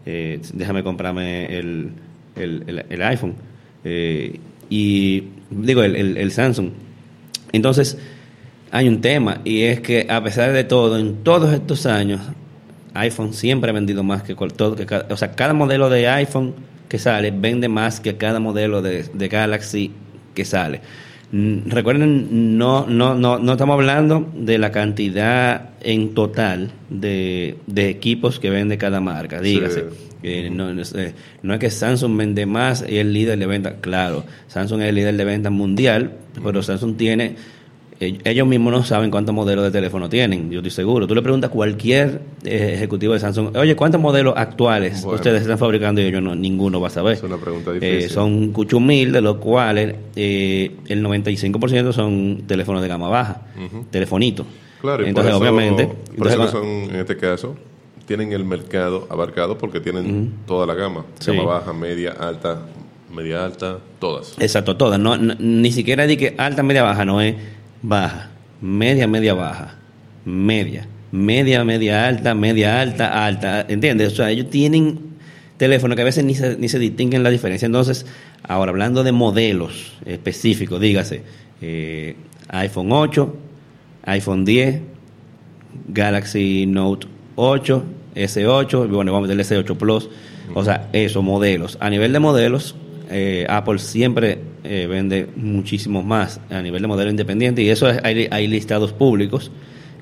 eh, 0.07 0.41
déjame 0.53 0.83
comprarme 0.83 1.57
el, 1.57 1.93
el, 2.37 3.03
iPhone. 3.03 3.35
Eh, 3.85 4.39
y 4.69 5.25
digo, 5.51 5.83
el, 5.83 6.17
el, 6.17 6.33
Samsung. 6.33 6.71
Entonces, 7.53 7.99
hay 8.71 8.89
un 8.89 9.01
tema 9.01 9.41
y 9.45 9.63
es 9.63 9.81
que 9.81 10.07
a 10.09 10.23
pesar 10.23 10.53
de 10.53 10.65
todo, 10.65 10.99
en 10.99 11.23
todos 11.23 11.53
estos 11.53 11.87
años, 11.87 12.21
iPhone 12.95 13.33
siempre 13.33 13.71
ha 13.71 13.73
vendido 13.73 14.03
más 14.03 14.23
que 14.23 14.35
todo, 14.35 14.77
que 14.77 14.87
o 15.09 15.17
sea, 15.17 15.33
cada 15.33 15.55
modelo 15.55 15.89
de 15.89 16.09
iPhone 16.09 16.55
que 16.89 16.99
sale 16.99 17.31
vende 17.31 17.69
más 17.69 18.01
que 18.01 18.17
cada 18.17 18.41
modelo 18.41 18.83
de, 18.83 19.05
de 19.05 19.29
Galaxy 19.29 19.93
que 20.35 20.45
sale. 20.45 20.81
Recuerden, 21.31 22.57
no, 22.57 22.87
no, 22.87 23.15
no, 23.15 23.39
no 23.39 23.53
estamos 23.53 23.75
hablando 23.75 24.31
de 24.35 24.57
la 24.57 24.73
cantidad 24.73 25.71
en 25.83 26.15
total 26.15 26.71
de, 26.89 27.57
de 27.67 27.91
equipos 27.91 28.41
que 28.41 28.49
vende 28.49 28.79
cada 28.79 29.01
marca, 29.01 29.41
dígase. 29.41 29.85
Eh, 30.23 30.51
no, 30.51 30.73
no, 30.73 30.83
es 30.83 31.61
que 31.61 31.71
Samsung 31.71 32.17
vende 32.17 32.47
más 32.47 32.83
y 32.83 32.97
es 32.97 33.01
el 33.03 33.13
líder 33.13 33.39
de 33.39 33.47
venta, 33.47 33.77
claro, 33.77 34.25
Samsung 34.49 34.83
es 34.83 34.89
el 34.89 34.95
líder 34.95 35.17
de 35.17 35.25
venta 35.25 35.51
mundial, 35.51 36.13
pero 36.43 36.63
Samsung 36.63 36.97
tiene 36.97 37.37
ellos 38.01 38.47
mismos 38.47 38.73
no 38.73 38.85
saben 38.85 39.11
cuántos 39.11 39.35
modelos 39.35 39.65
de 39.65 39.71
teléfono 39.73 40.09
tienen, 40.09 40.51
yo 40.51 40.61
estoy 40.61 40.71
seguro. 40.71 41.07
Tú 41.07 41.15
le 41.15 41.23
preguntas 41.23 41.51
a 41.51 41.53
cualquier 41.53 42.21
eh, 42.45 42.73
ejecutivo 42.75 43.13
de 43.13 43.21
Samsung, 43.21 43.57
oye, 43.57 43.75
¿cuántos 43.75 44.01
modelos 44.01 44.35
actuales 44.37 45.05
ustedes 45.05 45.43
están 45.43 45.59
fabricando? 45.59 46.01
Y 46.01 46.05
ellos 46.05 46.23
no, 46.23 46.35
ninguno 46.35 46.81
va 46.81 46.89
a 46.89 46.91
saber. 46.91 47.15
Es 47.15 47.23
una 47.23 47.39
pregunta 47.39 47.73
eh, 47.73 47.81
difícil. 47.81 48.11
son 48.11 48.53
cuchumil, 48.53 49.11
de 49.11 49.21
los 49.21 49.39
cuales 49.39 49.97
eh, 50.15 50.77
el 50.87 51.05
95% 51.05 51.93
son 51.93 52.43
teléfonos 52.47 52.83
de 52.83 52.89
gama 52.89 53.09
baja, 53.09 53.43
telefonitos. 53.91 54.47
Claro, 54.81 55.05
y 55.05 55.09
entonces, 55.09 55.35
obviamente. 55.35 55.89
Por 56.17 56.29
eso 56.29 56.49
son, 56.49 56.67
en 56.67 56.97
este 56.97 57.17
caso, 57.17 57.57
tienen 58.07 58.33
el 58.33 58.45
mercado 58.45 59.09
abarcado 59.11 59.59
porque 59.59 59.81
tienen 59.81 60.35
toda 60.47 60.67
la 60.67 60.75
gama: 60.75 61.05
gama 61.27 61.43
baja, 61.43 61.73
media, 61.73 62.13
alta, 62.13 62.63
media 63.13 63.45
alta, 63.45 63.79
todas. 63.99 64.37
Exacto, 64.39 64.77
todas. 64.77 65.01
No, 65.01 65.17
ni 65.17 65.73
siquiera 65.73 66.07
di 66.07 66.17
que 66.17 66.37
alta, 66.39 66.63
media, 66.63 66.85
baja, 66.85 67.05
no 67.05 67.21
es 67.21 67.35
baja, 67.83 68.31
media, 68.61 69.07
media 69.07 69.35
baja, 69.35 69.77
media, 70.25 70.87
media, 71.13 71.65
media 71.65 72.07
alta, 72.07 72.35
media 72.35 72.81
alta, 72.81 73.27
alta, 73.27 73.67
¿entiendes? 73.69 74.13
O 74.13 74.17
sea, 74.17 74.31
ellos 74.31 74.51
tienen 74.51 74.99
teléfonos 75.57 75.97
que 75.97 76.03
a 76.03 76.05
veces 76.05 76.25
ni 76.25 76.35
se, 76.35 76.57
ni 76.57 76.69
se 76.69 76.79
distinguen 76.79 77.23
la 77.23 77.31
diferencia. 77.31 77.67
Entonces, 77.67 78.07
ahora 78.43 78.71
hablando 78.71 79.03
de 79.05 79.13
modelos 79.13 79.93
específicos, 80.07 80.81
dígase, 80.81 81.23
eh, 81.61 82.17
iPhone 82.49 82.93
8, 82.93 83.37
iPhone 84.05 84.45
10, 84.45 84.81
Galaxy 85.89 86.67
Note 86.67 87.07
8, 87.37 87.85
S8, 88.15 88.89
bueno, 88.89 89.13
vamos 89.13 89.29
del 89.29 89.41
S8 89.41 89.77
Plus, 89.77 90.09
o 90.55 90.65
sea, 90.65 90.89
esos 90.93 91.23
modelos. 91.23 91.77
A 91.81 91.91
nivel 91.91 92.13
de 92.13 92.19
modelos, 92.19 92.75
eh, 93.11 93.47
Apple 93.49 93.79
siempre 93.79 94.39
eh, 94.65 94.87
vende 94.87 95.27
muchísimos 95.37 96.05
más 96.05 96.41
a 96.51 96.61
nivel 96.61 96.83
de 96.83 96.89
modelo 96.89 97.11
independiente 97.11 97.63
y 97.63 97.71
eso 97.71 97.87
hay, 98.03 98.29
hay, 98.31 98.47
listados 98.49 98.93
públicos 98.93 99.51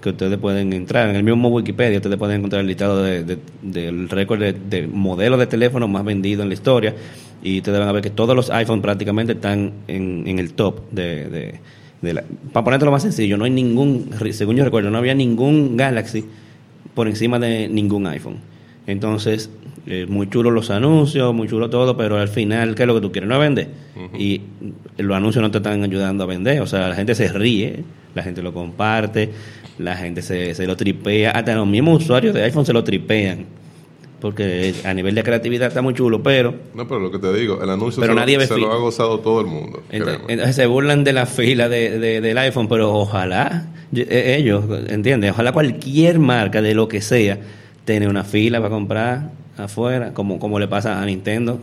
que 0.02 0.10
ustedes 0.10 0.36
pueden 0.38 0.72
entrar. 0.72 1.08
En 1.08 1.16
el 1.16 1.22
mismo 1.22 1.48
Wikipedia 1.48 1.98
ustedes 1.98 2.16
pueden 2.16 2.38
encontrar 2.38 2.62
el 2.62 2.66
listado 2.66 3.02
de, 3.02 3.38
del 3.62 4.08
récord 4.08 4.40
de, 4.40 4.88
modelos 4.88 5.38
de 5.38 5.46
teléfono 5.46 5.86
más 5.86 6.04
vendidos 6.04 6.42
en 6.42 6.48
la 6.48 6.54
historia 6.54 6.94
y 7.42 7.58
ustedes 7.58 7.78
van 7.78 7.88
a 7.88 7.92
ver 7.92 8.02
que 8.02 8.10
todos 8.10 8.34
los 8.34 8.50
iPhones 8.50 8.82
prácticamente 8.82 9.34
están 9.34 9.72
en, 9.86 10.38
el 10.38 10.54
top 10.54 10.90
de, 10.90 11.60
de, 12.02 12.14
la, 12.14 12.25
para 12.52 12.64
ponértelo 12.64 12.90
más 12.90 13.02
sencillo, 13.02 13.36
no 13.36 13.44
hay 13.44 13.52
ningún, 13.52 14.10
según 14.32 14.56
yo 14.56 14.64
recuerdo, 14.64 14.90
no 14.90 14.98
había 14.98 15.14
ningún 15.14 15.76
Galaxy 15.76 16.25
por 16.94 17.06
encima 17.06 17.38
de 17.38 17.68
ningún 17.68 18.06
iPhone. 18.06 18.38
Entonces, 18.86 19.50
eh, 19.87 20.05
muy 20.09 20.28
chulo 20.28 20.50
los 20.50 20.71
anuncios, 20.71 21.33
muy 21.33 21.49
chulo 21.49 21.71
todo, 21.71 21.97
pero 21.97 22.19
al 22.19 22.28
final, 22.28 22.75
¿qué 22.75 22.83
es 22.83 22.87
lo 22.87 22.95
que 22.95 23.00
tú 23.00 23.12
quieres? 23.12 23.28
No 23.28 23.38
vender. 23.38 23.69
Y 24.19 24.40
los 24.99 25.16
anuncios 25.16 25.43
no 25.43 25.50
te 25.50 25.59
están 25.59 25.83
ayudando 25.83 26.25
a 26.25 26.26
vender. 26.26 26.61
O 26.61 26.66
sea, 26.66 26.88
la 26.88 26.95
gente 26.97 27.14
se 27.14 27.28
ríe, 27.28 27.85
la 28.14 28.23
gente 28.23 28.43
lo 28.43 28.52
comparte, 28.52 29.31
la 29.78 29.97
gente 29.97 30.23
se, 30.23 30.55
se 30.55 30.66
lo 30.66 30.76
tripea. 30.76 31.31
Hasta 31.31 31.55
los 31.55 31.66
mismos 31.66 32.02
usuarios 32.02 32.35
de 32.35 32.43
iPhone 32.43 32.66
se 32.66 32.73
lo 32.73 32.83
tripean. 32.83 33.47
Porque 34.21 34.75
a 34.85 34.93
nivel 34.93 35.14
de 35.14 35.23
creatividad 35.23 35.69
está 35.69 35.83
muy 35.83 35.95
chulo, 35.95 36.23
pero... 36.23 36.52
No, 36.75 36.88
pero 36.88 36.99
lo 36.99 37.12
que 37.12 37.19
te 37.19 37.33
digo, 37.35 37.62
el 37.62 37.71
anuncio 37.71 38.02
se, 38.02 38.59
lo, 38.59 38.73
ha 38.73 38.78
gozado 38.78 39.21
todo 39.21 39.40
el 39.40 39.47
mundo. 39.47 39.85
Entonces, 39.90 40.57
se 40.57 40.66
burlan 40.66 41.05
de 41.05 41.12
la 41.12 41.26
fila 41.26 41.69
de, 41.69 42.21
del 42.21 42.38
iPhone, 42.38 42.66
pero 42.66 42.93
ojalá 42.93 43.66
e, 43.95 44.37
ellos, 44.38 44.64
¿entiendes? 44.88 45.33
Ojalá 45.33 45.52
cualquier 45.52 46.19
marca 46.19 46.61
de 46.61 46.75
lo 46.75 46.88
que 46.88 47.02
sea 47.02 47.38
tiene 47.85 48.09
una 48.09 48.25
fila 48.25 48.59
para 48.59 48.71
comprar 48.71 49.31
afuera, 49.56 50.12
como, 50.12 50.38
como 50.38 50.58
le 50.58 50.68
pasa 50.68 51.00
a 51.00 51.06
Nintendo 51.06 51.60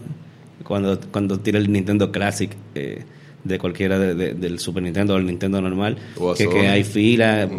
cuando, 0.64 1.00
cuando 1.12 1.40
tira 1.40 1.60
el 1.60 1.72
Nintendo 1.72 2.12
Classic 2.12 2.52
eh, 2.76 3.04
de 3.44 3.60
cualquiera 3.60 4.00
del 4.00 4.60
Super 4.60 4.82
Nintendo 4.82 5.16
o 5.16 5.18
el 5.18 5.26
Nintendo 5.26 5.62
normal, 5.62 5.98
que, 6.38 6.48
que, 6.48 6.68
hay 6.68 6.86
fila 6.86 7.50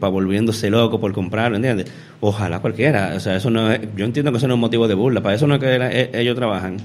para 0.00 0.10
volviéndose 0.10 0.68
loco 0.70 1.00
por 1.00 1.12
comprarlo, 1.12 1.56
¿entiendes? 1.56 1.86
Ojalá 2.20 2.58
cualquiera, 2.58 3.12
o 3.14 3.20
sea, 3.20 3.36
eso 3.36 3.48
no 3.48 3.70
es, 3.70 3.80
yo 3.96 4.04
entiendo 4.04 4.32
que 4.32 4.38
eso 4.38 4.48
no 4.48 4.54
es 4.54 4.60
motivo 4.60 4.88
de 4.88 4.94
burla, 4.94 5.22
para 5.22 5.36
eso 5.36 5.46
no 5.46 5.54
es 5.54 5.60
que 5.60 5.76
e, 5.76 6.10
ellos 6.20 6.34
trabajan. 6.34 6.78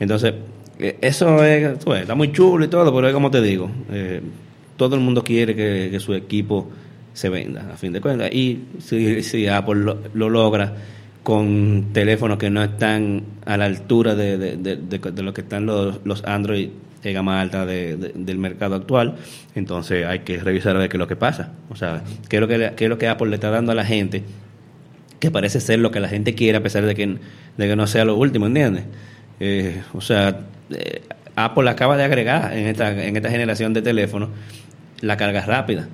Entonces, 0.00 0.34
eh, 0.80 0.98
eso 1.00 1.44
es, 1.44 1.78
está 1.86 2.16
muy 2.16 2.32
chulo 2.32 2.64
y 2.64 2.68
todo, 2.68 2.92
pero 2.92 3.06
es 3.06 3.14
como 3.14 3.30
te 3.30 3.40
digo, 3.40 3.70
eh, 3.92 4.20
todo 4.76 4.96
el 4.96 5.00
mundo 5.00 5.22
quiere 5.22 5.54
que, 5.54 6.00
su 6.00 6.14
equipo 6.14 6.68
se 7.12 7.28
venda, 7.28 7.70
a 7.72 7.76
fin 7.76 7.92
de 7.92 8.00
cuentas, 8.00 8.32
y 8.32 8.58
si, 8.80 9.22
si 9.22 9.46
Apple 9.46 9.94
lo 10.14 10.28
logra 10.28 10.74
con 11.24 11.86
teléfonos 11.94 12.38
que 12.38 12.50
no 12.50 12.62
están 12.62 13.24
a 13.46 13.56
la 13.56 13.64
altura 13.64 14.14
de, 14.14 14.36
de, 14.36 15.22
lo 15.22 15.34
que 15.34 15.40
están 15.40 15.64
los, 15.66 16.00
los 16.04 16.22
Android 16.24 16.68
de 17.02 17.12
gama 17.12 17.40
alta 17.40 17.66
del 17.66 18.38
mercado 18.38 18.76
actual, 18.76 19.16
entonces 19.54 20.06
hay 20.06 20.20
que 20.20 20.38
revisar 20.38 20.76
a 20.76 20.78
ver 20.78 20.88
qué 20.88 20.96
es 20.96 20.98
lo 20.98 21.08
que 21.08 21.16
pasa. 21.16 21.52
O 21.70 21.76
sea, 21.76 22.02
qué 22.28 22.36
es 22.36 22.40
lo 22.40 22.46
que, 22.46 22.72
qué 22.76 22.84
es 22.84 22.90
lo 22.90 22.98
que 22.98 23.08
Apple 23.08 23.28
le 23.28 23.36
está 23.36 23.50
dando 23.50 23.72
a 23.72 23.74
la 23.74 23.86
gente, 23.86 24.22
que 25.18 25.30
parece 25.30 25.60
ser 25.60 25.78
lo 25.78 25.90
que 25.90 26.00
la 26.00 26.08
gente 26.08 26.34
quiere 26.34 26.58
a 26.58 26.62
pesar 26.62 26.84
de 26.84 26.94
que, 26.94 27.06
de 27.56 27.68
que 27.68 27.76
no 27.76 27.86
sea 27.86 28.04
lo 28.04 28.16
último, 28.16 28.46
¿entiendes? 28.46 28.84
Eh, 29.40 29.82
o 29.94 30.02
sea, 30.02 30.40
eh, 30.70 31.02
Apple 31.36 31.68
acaba 31.70 31.96
de 31.96 32.04
agregar 32.04 32.52
en 32.52 32.66
esta, 32.66 32.90
en 33.02 33.16
esta 33.16 33.30
generación 33.30 33.72
de 33.72 33.80
teléfonos 33.80 34.28
la 35.00 35.16
carga 35.16 35.40
rápida. 35.40 35.88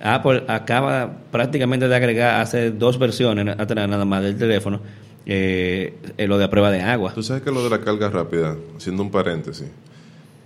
Apple 0.00 0.44
acaba 0.48 1.10
prácticamente 1.30 1.88
de 1.88 1.96
agregar 1.96 2.40
hace 2.40 2.70
dos 2.70 2.98
versiones 2.98 3.58
atrás 3.58 3.88
nada 3.88 4.04
más 4.04 4.22
del 4.22 4.36
teléfono 4.36 4.80
eh, 5.26 5.94
lo 6.18 6.38
de 6.38 6.48
prueba 6.48 6.70
de 6.70 6.82
agua. 6.82 7.12
Tú 7.14 7.22
sabes 7.22 7.42
que 7.42 7.50
lo 7.50 7.64
de 7.64 7.70
la 7.70 7.80
carga 7.80 8.10
rápida, 8.10 8.56
haciendo 8.76 9.02
un 9.02 9.10
paréntesis, 9.10 9.68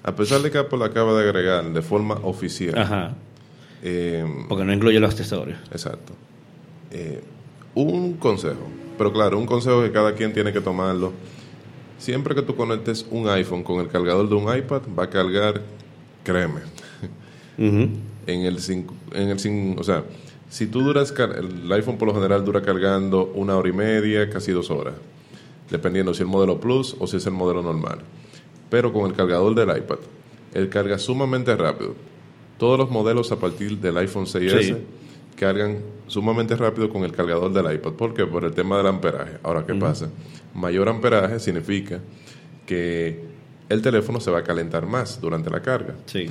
a 0.03 0.15
pesar 0.15 0.41
de 0.41 0.51
que 0.51 0.59
Apple 0.59 0.85
acaba 0.85 1.21
de 1.21 1.29
agregar 1.29 1.65
de 1.65 1.83
forma 1.83 2.15
oficial, 2.23 3.17
eh, 3.83 4.25
porque 4.49 4.65
no 4.65 4.73
incluye 4.73 5.01
los 5.01 5.11
accesorios. 5.11 5.59
Exacto. 5.73 6.13
Eh, 6.91 7.23
un 7.75 8.15
consejo, 8.15 8.69
pero 8.97 9.13
claro, 9.13 9.39
un 9.39 9.47
consejo 9.47 9.83
que 9.83 9.93
cada 9.93 10.15
quien 10.15 10.33
tiene 10.33 10.53
que 10.53 10.61
tomarlo. 10.61 11.13
Siempre 11.99 12.37
que 12.37 12.43
tú 12.43 12.55
conectes 12.55 13.05
un 13.11 13.29
iPhone 13.29 13.65
con 13.65 13.81
el 13.81 13.89
cargador 13.89 14.29
de 14.29 14.35
un 14.37 14.57
iPad, 14.57 14.83
va 14.97 15.05
a 15.05 15.11
cargar, 15.11 15.61
créeme 16.23 16.61
en 18.29 18.43
el, 18.43 18.59
en 19.13 19.29
el 19.31 19.79
o 19.79 19.83
sea, 19.83 20.05
si 20.51 20.67
tú 20.67 20.83
duras, 20.83 21.15
el 21.19 21.73
iPhone 21.73 21.97
por 21.97 22.09
lo 22.09 22.15
general 22.15 22.45
dura 22.45 22.61
cargando 22.61 23.33
una 23.35 23.57
hora 23.57 23.69
y 23.69 23.73
media, 23.73 24.29
casi 24.29 24.53
dos 24.53 24.71
horas, 24.71 24.95
dependiendo 25.71 26.13
si 26.13 26.19
es 26.19 26.21
el 26.21 26.27
modelo 26.27 26.61
Plus 26.61 26.95
o 26.99 27.07
si 27.07 27.17
es 27.17 27.27
el 27.27 27.33
modelo 27.33 27.63
normal. 27.63 28.01
Pero 28.69 28.93
con 28.93 29.11
el 29.11 29.17
cargador 29.17 29.55
del 29.55 29.75
iPad, 29.75 29.99
él 30.53 30.69
carga 30.69 30.99
sumamente 30.99 31.57
rápido. 31.57 31.95
Todos 32.59 32.79
los 32.79 32.91
modelos 32.91 33.33
a 33.33 33.37
partir 33.39 33.79
del 33.79 33.97
iPhone 33.97 34.27
6S 34.27 34.77
cargan 35.37 35.79
sumamente 36.07 36.55
rápido 36.55 36.91
con 36.91 37.05
el 37.05 37.13
cargador 37.13 37.51
del 37.51 37.75
iPad. 37.75 37.93
¿Por 37.93 38.13
qué? 38.13 38.27
Por 38.27 38.45
el 38.45 38.53
tema 38.53 38.77
del 38.77 38.89
amperaje. 38.89 39.39
Ahora, 39.43 39.65
¿qué 39.65 39.75
pasa? 39.75 40.11
Mayor 40.55 40.89
amperaje 40.89 41.41
significa 41.41 42.01
que 42.67 43.23
el 43.71 43.81
teléfono 43.81 44.21
se 44.21 44.31
va 44.31 44.41
a 44.41 44.45
calentar 44.45 44.87
más 44.87 45.19
durante 45.19 45.49
la 45.49 45.63
carga. 45.63 45.95
Sí 46.05 46.29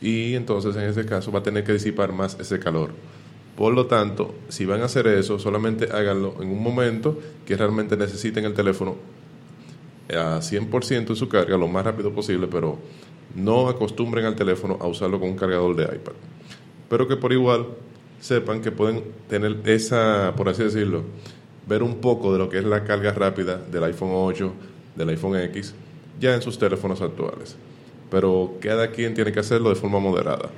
y 0.00 0.34
entonces 0.34 0.76
en 0.76 0.82
ese 0.82 1.04
caso 1.06 1.32
va 1.32 1.40
a 1.40 1.42
tener 1.42 1.64
que 1.64 1.72
disipar 1.72 2.12
más 2.12 2.38
ese 2.40 2.58
calor. 2.58 2.90
Por 3.56 3.72
lo 3.72 3.86
tanto, 3.86 4.34
si 4.48 4.64
van 4.64 4.82
a 4.82 4.86
hacer 4.86 5.06
eso, 5.06 5.38
solamente 5.38 5.88
háganlo 5.92 6.34
en 6.40 6.48
un 6.50 6.62
momento 6.62 7.18
que 7.46 7.56
realmente 7.56 7.96
necesiten 7.96 8.44
el 8.44 8.54
teléfono 8.54 8.96
a 10.10 10.40
100% 10.40 11.10
en 11.10 11.16
su 11.16 11.28
carga 11.28 11.56
lo 11.56 11.68
más 11.68 11.84
rápido 11.84 12.12
posible, 12.12 12.48
pero 12.48 12.78
no 13.36 13.68
acostumbren 13.68 14.24
al 14.24 14.34
teléfono 14.34 14.76
a 14.80 14.86
usarlo 14.86 15.20
con 15.20 15.30
un 15.30 15.36
cargador 15.36 15.76
de 15.76 15.84
iPad. 15.84 16.14
Pero 16.88 17.06
que 17.06 17.16
por 17.16 17.32
igual 17.32 17.66
sepan 18.20 18.60
que 18.60 18.72
pueden 18.72 19.04
tener 19.28 19.60
esa, 19.66 20.34
por 20.36 20.48
así 20.48 20.64
decirlo, 20.64 21.04
ver 21.68 21.82
un 21.82 22.00
poco 22.00 22.32
de 22.32 22.38
lo 22.40 22.48
que 22.48 22.58
es 22.58 22.64
la 22.64 22.84
carga 22.84 23.12
rápida 23.12 23.56
del 23.56 23.84
iPhone 23.84 24.10
8, 24.12 24.52
del 24.96 25.08
iPhone 25.10 25.38
X, 25.38 25.74
ya 26.20 26.34
en 26.34 26.42
sus 26.42 26.58
teléfonos 26.58 27.00
actuales 27.00 27.56
pero 28.10 28.54
cada 28.60 28.90
quien 28.90 29.14
tiene 29.14 29.32
que 29.32 29.40
hacerlo 29.40 29.68
de 29.70 29.76
forma 29.76 29.98
moderada. 30.00 30.50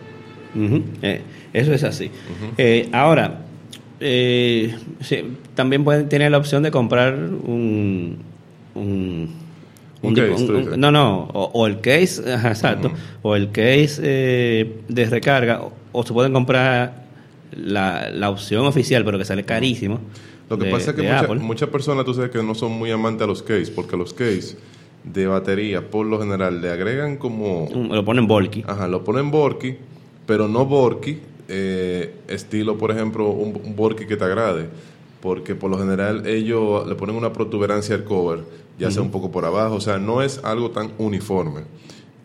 Eh, 1.02 1.20
eso 1.52 1.72
es 1.72 1.82
así. 1.84 2.10
Eh, 2.56 2.88
ahora, 2.92 3.40
eh, 4.00 4.74
también 5.54 5.84
pueden 5.84 6.08
tener 6.08 6.30
la 6.30 6.38
opción 6.38 6.62
de 6.62 6.70
comprar 6.70 7.14
un, 7.14 8.18
un, 8.74 9.30
case, 10.14 10.32
un- 10.74 10.80
no, 10.80 10.90
no, 10.92 11.24
o, 11.32 11.50
o 11.54 11.66
el 11.66 11.80
case, 11.80 12.22
ajá, 12.32 12.48
exacto, 12.50 12.92
o 13.22 13.34
el 13.36 13.48
case 13.50 14.00
eh, 14.02 14.76
de 14.88 15.04
recarga, 15.06 15.62
o, 15.62 15.72
o 15.92 16.02
se 16.06 16.12
pueden 16.12 16.32
comprar 16.32 17.04
la, 17.54 18.10
la 18.10 18.30
opción 18.30 18.66
oficial, 18.66 19.04
pero 19.04 19.18
que 19.18 19.24
sale 19.24 19.44
carísimo. 19.44 20.00
Lo 20.48 20.58
que 20.58 20.66
de- 20.66 20.70
pasa 20.70 20.90
es 20.90 20.96
que 20.96 21.02
de 21.02 21.08
mucha- 21.08 21.26
muchas 21.42 21.68
personas, 21.70 22.04
tú 22.04 22.14
sabes 22.14 22.30
que 22.30 22.42
no 22.42 22.54
son 22.54 22.72
muy 22.72 22.90
amantes 22.90 23.22
a 23.24 23.26
los 23.26 23.42
case, 23.42 23.72
porque 23.74 23.96
los 23.96 24.12
case 24.12 24.56
de 25.12 25.26
batería, 25.26 25.88
por 25.88 26.04
lo 26.06 26.20
general, 26.20 26.60
le 26.60 26.70
agregan 26.70 27.16
como... 27.16 27.68
Lo 27.72 28.04
ponen 28.04 28.26
bulky. 28.26 28.64
Ajá, 28.66 28.88
lo 28.88 29.04
ponen 29.04 29.30
Borky, 29.30 29.76
pero 30.26 30.48
no 30.48 30.66
Borky, 30.66 31.18
eh, 31.48 32.12
estilo, 32.28 32.76
por 32.76 32.90
ejemplo, 32.90 33.30
un, 33.30 33.60
un 33.64 33.76
Borky 33.76 34.06
que 34.06 34.16
te 34.16 34.24
agrade. 34.24 34.66
Porque 35.20 35.54
por 35.54 35.70
lo 35.70 35.78
general 35.78 36.26
ellos 36.26 36.86
le 36.86 36.94
ponen 36.94 37.16
una 37.16 37.32
protuberancia 37.32 37.94
al 37.94 38.04
cover, 38.04 38.40
ya 38.78 38.90
sea 38.90 39.02
un 39.02 39.10
poco 39.10 39.30
por 39.30 39.44
abajo, 39.44 39.76
o 39.76 39.80
sea, 39.80 39.98
no 39.98 40.22
es 40.22 40.38
algo 40.44 40.70
tan 40.70 40.92
uniforme. 40.98 41.62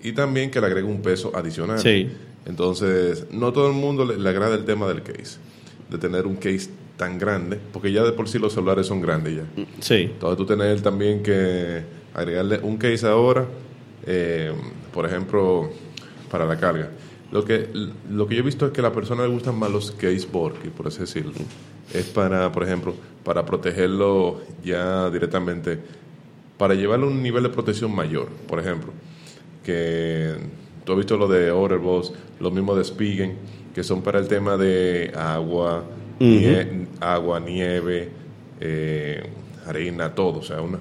Y 0.03 0.11
también 0.13 0.51
que 0.51 0.59
le 0.59 0.67
agrega 0.67 0.88
un 0.88 1.01
peso 1.01 1.31
adicional. 1.33 1.79
Sí. 1.79 2.09
Entonces, 2.45 3.27
no 3.31 3.53
todo 3.53 3.67
el 3.67 3.75
mundo 3.75 4.05
le, 4.05 4.17
le 4.17 4.29
agrada 4.29 4.55
el 4.55 4.65
tema 4.65 4.88
del 4.88 5.03
case, 5.03 5.38
de 5.89 5.97
tener 5.97 6.25
un 6.25 6.35
case 6.35 6.69
tan 6.97 7.17
grande, 7.17 7.59
porque 7.71 7.91
ya 7.91 8.03
de 8.03 8.11
por 8.11 8.27
sí 8.27 8.38
los 8.38 8.53
celulares 8.53 8.88
son 8.88 9.01
grandes 9.01 9.38
ya. 9.38 9.43
Sí. 9.79 10.09
Entonces 10.13 10.38
tú 10.38 10.45
tener 10.45 10.81
también 10.81 11.23
que 11.23 11.81
agregarle 12.13 12.60
un 12.63 12.77
case 12.77 13.08
ahora, 13.08 13.46
eh, 14.06 14.51
por 14.94 15.06
ejemplo, 15.06 15.70
para 16.30 16.46
la 16.46 16.58
carga. 16.58 16.89
Lo 17.32 17.46
que, 17.46 17.70
lo 18.10 18.27
que 18.27 18.36
yo 18.36 18.41
he 18.41 18.46
visto 18.46 18.65
es 18.65 18.72
que 18.74 18.82
a 18.82 18.84
la 18.84 18.91
persona 18.91 19.24
le 19.24 19.30
gustan 19.30 19.58
más 19.58 19.72
los 19.72 19.91
case 19.91 20.27
Borky, 20.32 20.70
por 20.70 20.88
así 20.88 21.00
decirlo. 21.00 21.32
Es 21.94 22.06
para, 22.06 22.51
por 22.51 22.63
ejemplo, 22.63 22.94
para 23.24 23.46
protegerlo 23.46 24.41
ya 24.63 25.10
directamente, 25.10 25.80
para 26.58 26.74
llevarlo 26.74 27.08
a 27.08 27.10
un 27.10 27.22
nivel 27.24 27.44
de 27.44 27.50
protección 27.50 27.94
mayor, 27.96 28.27
por 28.48 28.60
ejemplo. 28.60 28.91
Que 29.63 30.34
tú 30.84 30.91
has 30.94 30.98
visto 30.98 31.18
lo 31.18 31.27
de 31.27 31.51
Overboss, 31.51 32.13
lo 32.39 32.51
mismo 32.51 32.75
de 32.75 32.84
Spigen, 32.84 33.36
que 33.74 33.84
son 33.84 34.01
para 34.01 34.20
el 34.20 34.27
tema 34.27 34.58
de 34.58 35.12
agua, 35.15 35.84
nie- 36.20 36.88
agua, 37.00 37.39
nieve, 37.39 38.10
eh, 38.60 39.24
harina, 39.65 40.13
todo. 40.13 40.39
O 40.39 40.44
sea, 40.44 40.62
una, 40.62 40.80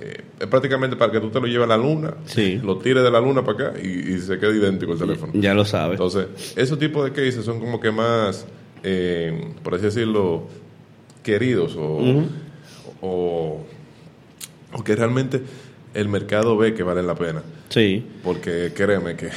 eh, 0.00 0.22
es 0.40 0.46
prácticamente 0.46 0.96
para 0.96 1.12
que 1.12 1.20
tú 1.20 1.30
te 1.30 1.40
lo 1.40 1.46
lleves 1.46 1.64
a 1.64 1.68
la 1.68 1.76
luna, 1.76 2.14
Sí. 2.26 2.60
lo 2.62 2.78
tires 2.78 3.02
de 3.02 3.10
la 3.10 3.20
luna 3.20 3.44
para 3.44 3.68
acá 3.70 3.80
y, 3.82 4.14
y 4.14 4.18
se 4.18 4.38
quede 4.38 4.56
idéntico 4.58 4.92
el 4.92 4.98
teléfono. 4.98 5.32
Ya 5.34 5.54
lo 5.54 5.64
sabes. 5.64 5.92
Entonces, 5.92 6.26
esos 6.56 6.78
tipos 6.78 7.04
de 7.04 7.10
cases 7.12 7.44
son 7.44 7.60
como 7.60 7.78
que 7.80 7.90
más, 7.90 8.46
eh, 8.82 9.52
por 9.62 9.74
así 9.74 9.84
decirlo, 9.84 10.48
queridos 11.22 11.76
o, 11.76 12.22
o, 13.00 13.64
o 14.72 14.84
que 14.84 14.96
realmente 14.96 15.40
el 15.94 16.08
mercado 16.08 16.56
ve 16.56 16.74
que 16.74 16.82
valen 16.82 17.06
la 17.06 17.14
pena. 17.14 17.42
Sí. 17.68 18.04
Porque 18.22 18.72
créeme 18.74 19.16
que... 19.16 19.30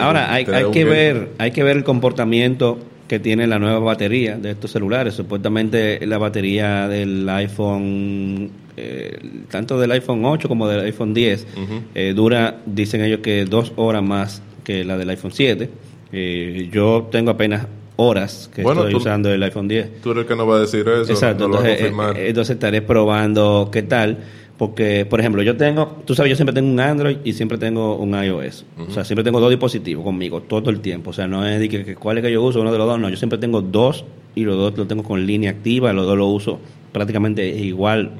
Ahora 0.00 0.32
hay, 0.32 0.44
hay 0.52 0.70
que 0.70 0.84
ver 0.84 1.30
hay 1.38 1.52
que 1.52 1.62
ver 1.62 1.76
el 1.76 1.84
comportamiento 1.84 2.78
que 3.06 3.18
tiene 3.18 3.46
la 3.46 3.58
nueva 3.58 3.78
batería 3.78 4.36
de 4.36 4.50
estos 4.50 4.70
celulares. 4.72 5.14
Supuestamente 5.14 6.04
la 6.06 6.18
batería 6.18 6.88
del 6.88 7.26
iPhone, 7.28 8.50
eh, 8.80 9.18
tanto 9.50 9.78
del 9.80 9.90
iPhone 9.92 10.24
8 10.24 10.48
como 10.48 10.68
del 10.68 10.80
iPhone 10.84 11.12
10, 11.14 11.46
eh, 11.94 12.12
dura, 12.14 12.58
dicen 12.66 13.02
ellos 13.02 13.20
que 13.20 13.44
dos 13.44 13.72
horas 13.76 14.02
más 14.02 14.42
que 14.64 14.84
la 14.84 14.96
del 14.96 15.10
iPhone 15.10 15.32
7. 15.32 15.68
Eh, 16.12 16.68
yo 16.72 17.08
tengo 17.10 17.30
apenas 17.30 17.66
horas 17.96 18.50
que 18.54 18.62
Bueno, 18.62 18.80
estoy 18.82 18.92
tú- 18.92 18.98
usando 18.98 19.32
el 19.32 19.42
iPhone 19.42 19.66
10. 19.68 20.00
Tú 20.00 20.12
eres 20.12 20.22
el 20.22 20.28
que 20.28 20.36
no 20.36 20.46
va 20.46 20.56
a 20.56 20.60
decir 20.60 20.80
eso, 20.88 21.10
Exacto, 21.12 21.48
no 21.48 21.56
entonces, 21.64 21.90
eh, 22.16 22.28
entonces 22.28 22.54
estaré 22.54 22.80
probando 22.82 23.68
qué 23.72 23.82
tal, 23.82 24.18
porque, 24.56 25.04
por 25.06 25.20
ejemplo, 25.20 25.42
yo 25.42 25.56
tengo, 25.56 25.98
tú 26.04 26.14
sabes, 26.14 26.30
yo 26.30 26.36
siempre 26.36 26.52
tengo 26.54 26.68
un 26.70 26.80
Android 26.80 27.18
y 27.24 27.32
siempre 27.32 27.58
tengo 27.58 27.96
un 27.96 28.10
iOS. 28.20 28.64
O 28.88 28.90
sea, 28.90 29.04
siempre 29.04 29.22
tengo 29.24 29.38
dos 29.40 29.50
dispositivos 29.50 30.02
conmigo 30.04 30.42
todo 30.42 30.70
el 30.70 30.80
tiempo. 30.80 31.10
O 31.10 31.12
sea, 31.12 31.28
no 31.28 31.46
es 31.46 31.60
de 31.60 31.68
que, 31.68 31.84
que 31.84 31.94
cuál 31.94 32.18
es 32.18 32.24
que 32.24 32.32
yo 32.32 32.42
uso, 32.42 32.60
uno 32.60 32.72
de 32.72 32.78
los 32.78 32.86
dos, 32.88 32.98
no. 32.98 33.08
Yo 33.08 33.16
siempre 33.16 33.38
tengo 33.38 33.60
dos 33.62 34.04
y 34.34 34.42
los 34.44 34.56
dos 34.56 34.76
los 34.76 34.88
tengo 34.88 35.02
con 35.04 35.24
línea 35.26 35.50
activa, 35.50 35.92
los 35.92 36.06
dos 36.06 36.18
los 36.18 36.28
uso 36.28 36.58
prácticamente 36.92 37.46
igual. 37.48 38.10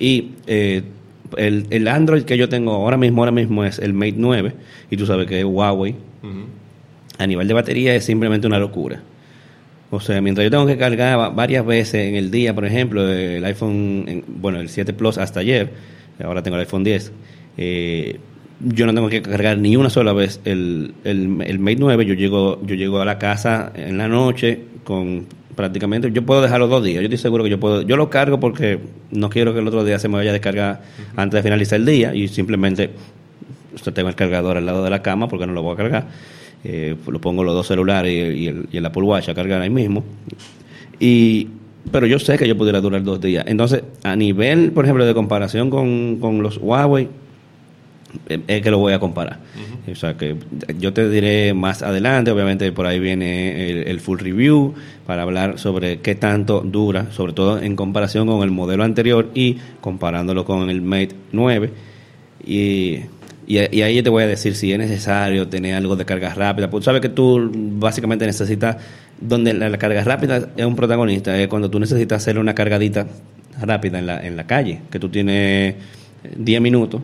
Y 0.00 0.30
eh, 0.48 0.82
el, 1.36 1.66
el 1.70 1.86
Android 1.86 2.22
que 2.24 2.36
yo 2.36 2.48
tengo 2.48 2.72
ahora 2.72 2.96
mismo, 2.96 3.22
ahora 3.22 3.30
mismo 3.32 3.64
es 3.64 3.78
el 3.78 3.92
Mate 3.92 4.14
9, 4.16 4.52
y 4.90 4.96
tú 4.96 5.06
sabes 5.06 5.26
que 5.28 5.38
es 5.38 5.44
Huawei. 5.44 5.94
A 7.18 7.26
nivel 7.26 7.46
de 7.46 7.54
batería 7.54 7.94
es 7.94 8.04
simplemente 8.04 8.46
una 8.46 8.58
locura. 8.58 9.00
O 9.90 10.00
sea, 10.00 10.20
mientras 10.20 10.44
yo 10.44 10.50
tengo 10.50 10.66
que 10.66 10.76
cargar 10.78 11.18
va- 11.18 11.28
varias 11.30 11.64
veces 11.66 12.06
en 12.08 12.14
el 12.14 12.30
día, 12.30 12.54
por 12.54 12.64
ejemplo, 12.64 13.06
el 13.08 13.44
iPhone, 13.44 14.04
en- 14.08 14.24
bueno, 14.26 14.58
el 14.60 14.68
7 14.68 14.92
Plus 14.92 15.18
hasta 15.18 15.40
ayer, 15.40 15.70
ahora 16.22 16.42
tengo 16.42 16.56
el 16.56 16.60
iPhone 16.62 16.84
10, 16.84 17.12
eh, 17.58 18.18
yo 18.60 18.86
no 18.86 18.94
tengo 18.94 19.08
que 19.08 19.20
cargar 19.22 19.58
ni 19.58 19.76
una 19.76 19.90
sola 19.90 20.12
vez 20.12 20.40
el, 20.44 20.94
el, 21.04 21.42
el 21.44 21.58
Mate 21.58 21.76
9, 21.80 22.06
yo 22.06 22.14
llego, 22.14 22.60
yo 22.64 22.74
llego 22.74 23.00
a 23.00 23.04
la 23.04 23.18
casa 23.18 23.72
en 23.74 23.98
la 23.98 24.06
noche 24.08 24.60
con 24.84 25.26
prácticamente, 25.60 26.10
yo 26.10 26.24
puedo 26.24 26.40
dejarlo 26.40 26.68
dos 26.68 26.82
días, 26.82 27.02
yo 27.02 27.04
estoy 27.04 27.18
seguro 27.18 27.44
que 27.44 27.50
yo 27.50 27.60
puedo, 27.60 27.82
yo 27.82 27.98
lo 27.98 28.08
cargo 28.08 28.40
porque 28.40 28.78
no 29.10 29.28
quiero 29.28 29.52
que 29.52 29.58
el 29.58 29.68
otro 29.68 29.84
día 29.84 29.98
se 29.98 30.08
me 30.08 30.14
vaya 30.14 30.30
a 30.30 30.32
descargar 30.32 30.80
antes 31.16 31.36
de 31.36 31.42
finalizar 31.42 31.78
el 31.78 31.84
día 31.84 32.14
y 32.14 32.28
simplemente 32.28 32.88
yo 33.84 33.92
tengo 33.92 34.08
el 34.08 34.14
cargador 34.14 34.56
al 34.56 34.64
lado 34.64 34.82
de 34.82 34.88
la 34.88 35.02
cama 35.02 35.28
porque 35.28 35.46
no 35.46 35.52
lo 35.52 35.62
voy 35.62 35.74
a 35.74 35.76
cargar. 35.76 36.06
Eh, 36.64 36.96
lo 37.06 37.20
pongo 37.20 37.44
los 37.44 37.52
dos 37.52 37.66
celulares 37.66 38.10
y, 38.10 38.16
y 38.16 38.48
el, 38.48 38.68
y 38.72 38.78
el 38.78 38.86
Apple 38.86 39.02
Watch 39.02 39.28
a 39.28 39.34
cargar 39.34 39.60
ahí 39.60 39.68
mismo. 39.68 40.02
Y, 40.98 41.48
pero 41.92 42.06
yo 42.06 42.18
sé 42.18 42.38
que 42.38 42.48
yo 42.48 42.56
pudiera 42.56 42.80
durar 42.80 43.02
dos 43.02 43.20
días. 43.20 43.44
Entonces, 43.46 43.82
a 44.02 44.16
nivel, 44.16 44.72
por 44.72 44.86
ejemplo, 44.86 45.04
de 45.04 45.12
comparación 45.12 45.68
con, 45.68 46.16
con 46.20 46.42
los 46.42 46.56
Huawei, 46.56 47.06
es 48.28 48.62
que 48.62 48.70
lo 48.70 48.78
voy 48.78 48.92
a 48.92 48.98
comparar. 48.98 49.38
O 49.90 49.94
sea, 49.94 50.16
que 50.16 50.36
yo 50.78 50.92
te 50.92 51.08
diré 51.08 51.54
más 51.54 51.82
adelante, 51.82 52.30
obviamente 52.30 52.70
por 52.72 52.86
ahí 52.86 53.00
viene 53.00 53.70
el, 53.70 53.88
el 53.88 54.00
full 54.00 54.18
review 54.18 54.74
para 55.06 55.22
hablar 55.22 55.58
sobre 55.58 56.00
qué 56.00 56.14
tanto 56.14 56.60
dura, 56.60 57.10
sobre 57.12 57.32
todo 57.32 57.60
en 57.60 57.76
comparación 57.76 58.26
con 58.26 58.42
el 58.42 58.50
modelo 58.50 58.84
anterior 58.84 59.30
y 59.34 59.58
comparándolo 59.80 60.44
con 60.44 60.70
el 60.70 60.82
Mate 60.82 61.10
9. 61.32 61.70
Y, 62.46 63.00
y, 63.46 63.58
y 63.76 63.82
ahí 63.82 63.96
yo 63.96 64.02
te 64.02 64.10
voy 64.10 64.22
a 64.22 64.26
decir 64.26 64.54
si 64.54 64.72
es 64.72 64.78
necesario 64.78 65.48
tener 65.48 65.74
algo 65.74 65.96
de 65.96 66.04
carga 66.04 66.32
rápida. 66.34 66.70
Pues 66.70 66.84
sabes 66.84 67.00
que 67.00 67.08
tú 67.08 67.50
básicamente 67.52 68.26
necesitas, 68.26 68.76
donde 69.20 69.54
la, 69.54 69.68
la 69.68 69.78
carga 69.78 70.04
rápida 70.04 70.50
es 70.56 70.64
un 70.64 70.76
protagonista, 70.76 71.36
es 71.36 71.48
cuando 71.48 71.70
tú 71.70 71.80
necesitas 71.80 72.22
hacer 72.22 72.38
una 72.38 72.54
cargadita 72.54 73.06
rápida 73.60 73.98
en 73.98 74.06
la, 74.06 74.24
en 74.24 74.36
la 74.36 74.46
calle, 74.46 74.82
que 74.90 74.98
tú 74.98 75.08
tienes 75.08 75.74
10 76.36 76.60
minutos 76.60 77.02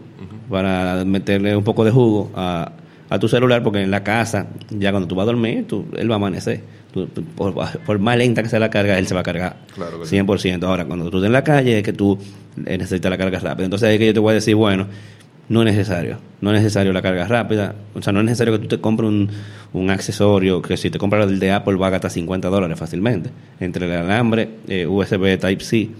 para 0.51 1.05
meterle 1.05 1.57
un 1.57 1.65
poco 1.65 1.85
de 1.85 1.91
jugo 1.91 2.31
a, 2.35 2.73
a 3.09 3.19
tu 3.19 3.29
celular, 3.29 3.63
porque 3.63 3.83
en 3.83 3.91
la 3.91 4.03
casa, 4.05 4.47
ya 4.71 4.91
cuando 4.91 5.07
tú 5.09 5.15
vas 5.15 5.25
a 5.25 5.27
dormir, 5.27 5.67
tú, 5.67 5.87
él 5.97 6.11
va 6.11 6.15
a 6.15 6.17
amanecer. 6.17 6.61
Tú- 6.93 7.09
por, 7.37 7.55
por 7.85 7.99
más 7.99 8.17
lenta 8.17 8.43
que 8.43 8.49
sea 8.49 8.59
la 8.59 8.71
carga, 8.71 8.99
él 8.99 9.07
se 9.07 9.15
va 9.15 9.21
a 9.21 9.25
cargar 9.25 9.57
Claro 9.75 10.01
que 10.01 10.07
sí. 10.07 10.17
100%. 10.17 10.63
Ahora, 10.67 10.85
cuando 10.87 11.11
tú 11.11 11.19
estás 11.19 11.27
en 11.27 11.33
la 11.33 11.45
calle, 11.45 11.79
es 11.79 11.83
que 11.85 11.93
tú 11.93 12.19
eh, 12.65 12.79
necesitas 12.79 13.11
la 13.11 13.19
carga 13.19 13.39
rápida. 13.39 13.65
Entonces, 13.65 13.89
ahí 13.89 13.95
es 13.97 13.99
que 14.01 14.07
yo 14.07 14.15
te 14.15 14.21
voy 14.21 14.31
a 14.31 14.35
decir, 14.35 14.55
bueno, 14.55 14.87
no 15.49 15.61
es 15.61 15.67
necesario. 15.67 16.19
No 16.41 16.51
es 16.53 16.57
necesario 16.63 16.93
la 16.95 17.03
carga 17.03 17.27
rápida. 17.29 17.75
O 17.95 18.01
sea, 18.03 18.13
no 18.15 18.21
es 18.21 18.25
necesario 18.25 18.55
que 18.55 18.61
tú 18.61 18.69
te 18.69 18.81
compres 18.81 19.09
un, 19.11 19.29
un 19.75 19.91
accesorio 19.91 20.63
que 20.63 20.77
si 20.79 20.89
te 20.91 20.99
compras 20.99 21.29
el 21.29 21.39
de 21.39 21.53
Apple 21.53 21.77
va 21.77 21.89
a 21.89 21.91
gastar 21.91 22.11
50 22.11 22.49
dólares 22.49 22.79
fácilmente. 22.79 23.29
Entre 23.61 23.85
el 23.87 23.93
alambre, 23.93 24.49
eh, 24.67 24.87
USB 24.87 25.39
Type-C 25.39 25.91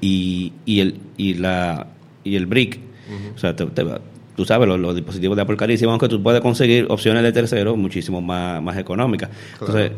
y, 0.00 0.52
y, 0.64 0.80
el, 0.80 0.94
y, 1.16 1.34
la, 1.34 1.86
y 2.24 2.36
el 2.36 2.46
brick. 2.46 2.78
O 3.34 3.38
sea, 3.38 3.54
te- 3.56 3.66
te 3.66 3.84
tú 4.36 4.44
sabes, 4.44 4.68
los, 4.68 4.78
los 4.78 4.94
dispositivos 4.94 5.36
de 5.36 5.42
Apple 5.42 5.56
carísimos, 5.56 5.92
aunque 5.92 6.08
tú 6.08 6.22
puedes 6.22 6.40
conseguir 6.40 6.86
opciones 6.90 7.22
de 7.24 7.32
tercero 7.32 7.74
muchísimo 7.76 8.20
más, 8.20 8.62
más 8.62 8.76
económicas. 8.78 9.30
Entonces, 9.58 9.92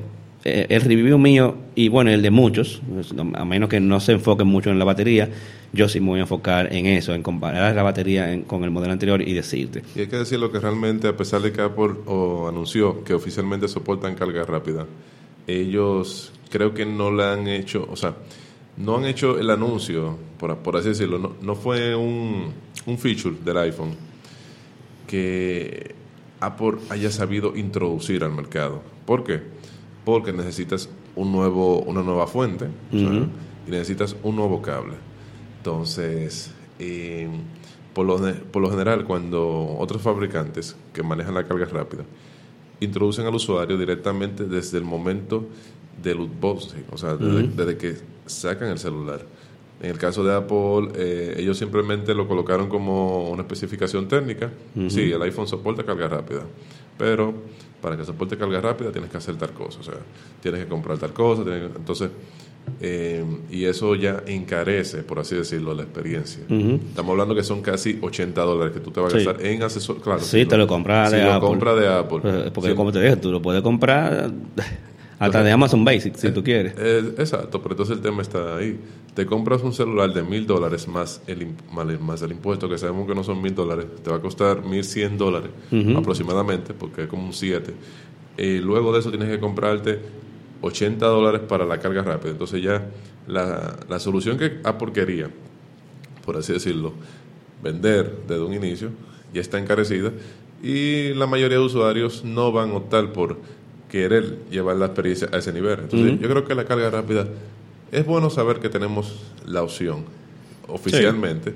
eh, 0.44 0.66
el 0.70 0.80
review 0.80 1.18
mío 1.18 1.54
y 1.74 1.88
bueno, 1.90 2.10
el 2.10 2.22
de 2.22 2.30
muchos, 2.30 2.80
pues, 2.90 3.12
a 3.34 3.44
menos 3.44 3.68
que 3.68 3.78
no 3.80 4.00
se 4.00 4.12
enfoquen 4.12 4.46
mucho 4.46 4.70
en 4.70 4.78
la 4.78 4.86
batería, 4.86 5.28
yo 5.74 5.86
sí 5.90 6.00
me 6.00 6.06
voy 6.06 6.18
a 6.20 6.22
enfocar 6.22 6.72
en 6.74 6.86
eso, 6.86 7.12
en 7.14 7.22
comparar 7.22 7.74
la 7.76 7.82
batería 7.82 8.32
en- 8.32 8.42
con 8.44 8.64
el 8.64 8.70
modelo 8.70 8.94
anterior 8.94 9.20
y 9.20 9.34
decirte. 9.34 9.82
Y 9.94 10.00
hay 10.00 10.06
que 10.06 10.16
decirlo 10.16 10.50
que 10.50 10.58
realmente, 10.58 11.06
a 11.08 11.16
pesar 11.16 11.42
de 11.42 11.52
que 11.52 11.60
Apple 11.60 11.90
anunció 12.48 13.04
que 13.04 13.12
oficialmente 13.12 13.68
soportan 13.68 14.14
carga 14.14 14.42
rápida, 14.44 14.86
ellos 15.46 16.32
creo 16.50 16.74
que 16.74 16.86
no 16.86 17.10
la 17.10 17.32
han 17.34 17.46
hecho, 17.48 17.86
o 17.90 17.96
sea, 17.96 18.14
no 18.76 18.96
han 18.96 19.04
hecho 19.04 19.38
el 19.38 19.50
anuncio, 19.50 20.16
por, 20.38 20.56
por 20.58 20.76
así 20.76 20.88
decirlo, 20.88 21.18
no, 21.18 21.32
no 21.42 21.54
fue 21.54 21.94
un, 21.94 22.52
un 22.90 22.98
feature 22.98 23.36
del 23.44 23.56
iPhone 23.58 23.94
que 25.06 25.94
Apple 26.40 26.78
haya 26.88 27.10
sabido 27.10 27.56
introducir 27.56 28.24
al 28.24 28.32
mercado. 28.32 28.82
¿Por 29.06 29.24
qué? 29.24 29.42
Porque 30.04 30.32
necesitas 30.32 30.88
un 31.16 31.32
nuevo, 31.32 31.80
una 31.80 32.02
nueva 32.02 32.26
fuente 32.26 32.66
y 32.92 33.70
necesitas 33.70 34.16
un 34.22 34.36
nuevo 34.36 34.62
cable. 34.62 34.94
Entonces, 35.58 36.52
eh, 36.78 37.28
por, 37.92 38.06
lo, 38.06 38.18
por 38.50 38.62
lo 38.62 38.70
general, 38.70 39.04
cuando 39.04 39.76
otros 39.78 40.00
fabricantes 40.02 40.76
que 40.92 41.02
manejan 41.02 41.34
la 41.34 41.46
carga 41.46 41.66
rápida 41.66 42.04
introducen 42.80 43.26
al 43.26 43.34
usuario 43.34 43.76
directamente 43.76 44.44
desde 44.44 44.78
el 44.78 44.84
momento 44.84 45.46
del 46.02 46.20
unboxing, 46.20 46.84
o 46.90 46.96
sea, 46.96 47.16
desde, 47.16 47.48
desde 47.48 47.76
que 47.76 47.96
sacan 48.24 48.68
el 48.68 48.78
celular, 48.78 49.26
En 49.82 49.90
el 49.90 49.98
caso 49.98 50.22
de 50.22 50.34
Apple, 50.34 50.90
eh, 50.94 51.36
ellos 51.38 51.56
simplemente 51.56 52.14
lo 52.14 52.28
colocaron 52.28 52.68
como 52.68 53.30
una 53.30 53.42
especificación 53.42 54.08
técnica. 54.08 54.50
Sí, 54.88 55.10
el 55.10 55.22
iPhone 55.22 55.46
soporta 55.46 55.84
carga 55.84 56.06
rápida, 56.06 56.42
pero 56.98 57.32
para 57.80 57.96
que 57.96 58.04
soporte 58.04 58.36
carga 58.36 58.60
rápida 58.60 58.92
tienes 58.92 59.10
que 59.10 59.16
hacer 59.16 59.36
tal 59.36 59.52
cosa, 59.52 59.80
o 59.80 59.82
sea, 59.82 59.94
tienes 60.42 60.62
que 60.62 60.68
comprar 60.68 60.98
tal 60.98 61.14
cosa, 61.14 61.44
entonces, 61.46 62.10
eh, 62.78 63.24
y 63.50 63.64
eso 63.64 63.94
ya 63.94 64.22
encarece, 64.26 64.98
por 65.02 65.18
así 65.18 65.34
decirlo, 65.34 65.72
la 65.72 65.84
experiencia. 65.84 66.42
Estamos 66.46 67.12
hablando 67.12 67.34
que 67.34 67.42
son 67.42 67.62
casi 67.62 67.98
80 68.02 68.42
dólares 68.42 68.74
que 68.74 68.80
tú 68.80 68.90
te 68.90 69.00
vas 69.00 69.14
a 69.14 69.16
gastar 69.16 69.46
en 69.46 69.62
asesor, 69.62 70.02
claro. 70.02 70.20
Sí, 70.20 70.44
te 70.44 70.58
lo 70.58 70.66
compras 70.66 71.10
de 71.10 71.22
Apple. 71.22 71.48
compra 71.48 71.74
de 71.74 71.88
Apple. 71.88 72.50
Porque 72.52 72.74
como 72.74 72.92
te 72.92 73.00
dije, 73.00 73.16
tú 73.16 73.32
lo 73.32 73.40
puedes 73.40 73.62
comprar 73.62 74.30
hasta 75.20 75.44
de 75.44 75.52
Amazon 75.52 75.84
Basic, 75.84 76.16
si 76.16 76.32
tú 76.32 76.42
quieres. 76.42 76.72
exacto, 77.18 77.60
pero 77.62 77.74
entonces 77.74 77.96
el 77.96 78.02
tema 78.02 78.22
está 78.22 78.56
ahí. 78.56 78.80
Te 79.14 79.26
compras 79.26 79.62
un 79.62 79.74
celular 79.74 80.12
de 80.14 80.22
mil 80.22 80.46
dólares 80.46 80.88
más 80.88 81.20
el, 81.26 81.48
más 82.00 82.22
el 82.22 82.32
impuesto, 82.32 82.68
que 82.70 82.78
sabemos 82.78 83.06
que 83.06 83.14
no 83.14 83.22
son 83.22 83.42
mil 83.42 83.54
dólares, 83.54 83.84
te 84.02 84.10
va 84.10 84.16
a 84.16 84.20
costar 84.20 84.64
mil 84.64 84.82
cien 84.82 85.18
dólares 85.18 85.50
aproximadamente, 85.96 86.72
porque 86.72 87.02
es 87.02 87.08
como 87.08 87.26
un 87.26 87.34
7. 87.34 87.74
Y 88.38 88.58
luego 88.58 88.92
de 88.94 89.00
eso 89.00 89.10
tienes 89.10 89.28
que 89.28 89.38
comprarte 89.38 90.00
80 90.62 91.06
dólares 91.06 91.42
para 91.46 91.66
la 91.66 91.78
carga 91.78 92.02
rápida. 92.02 92.30
Entonces 92.30 92.62
ya 92.62 92.86
la, 93.26 93.78
la 93.88 93.98
solución 93.98 94.38
que 94.38 94.60
a 94.64 94.78
porquería, 94.78 95.28
por 96.24 96.38
así 96.38 96.54
decirlo, 96.54 96.94
vender 97.62 98.20
desde 98.26 98.42
un 98.42 98.54
inicio, 98.54 98.88
ya 99.34 99.42
está 99.42 99.58
encarecida 99.58 100.12
y 100.62 101.14
la 101.14 101.26
mayoría 101.26 101.58
de 101.58 101.64
usuarios 101.64 102.24
no 102.24 102.52
van 102.52 102.70
a 102.70 102.74
optar 102.74 103.12
por 103.12 103.38
querer 103.90 104.38
llevar 104.50 104.76
la 104.76 104.86
experiencia 104.86 105.28
a 105.32 105.38
ese 105.38 105.52
nivel. 105.52 105.80
Entonces, 105.80 106.20
yo 106.20 106.28
creo 106.28 106.44
que 106.46 106.54
la 106.54 106.64
carga 106.64 106.88
rápida 106.90 107.26
es 107.92 108.06
bueno 108.06 108.30
saber 108.30 108.58
que 108.58 108.68
tenemos 108.68 109.20
la 109.46 109.62
opción 109.62 110.04
oficialmente. 110.68 111.52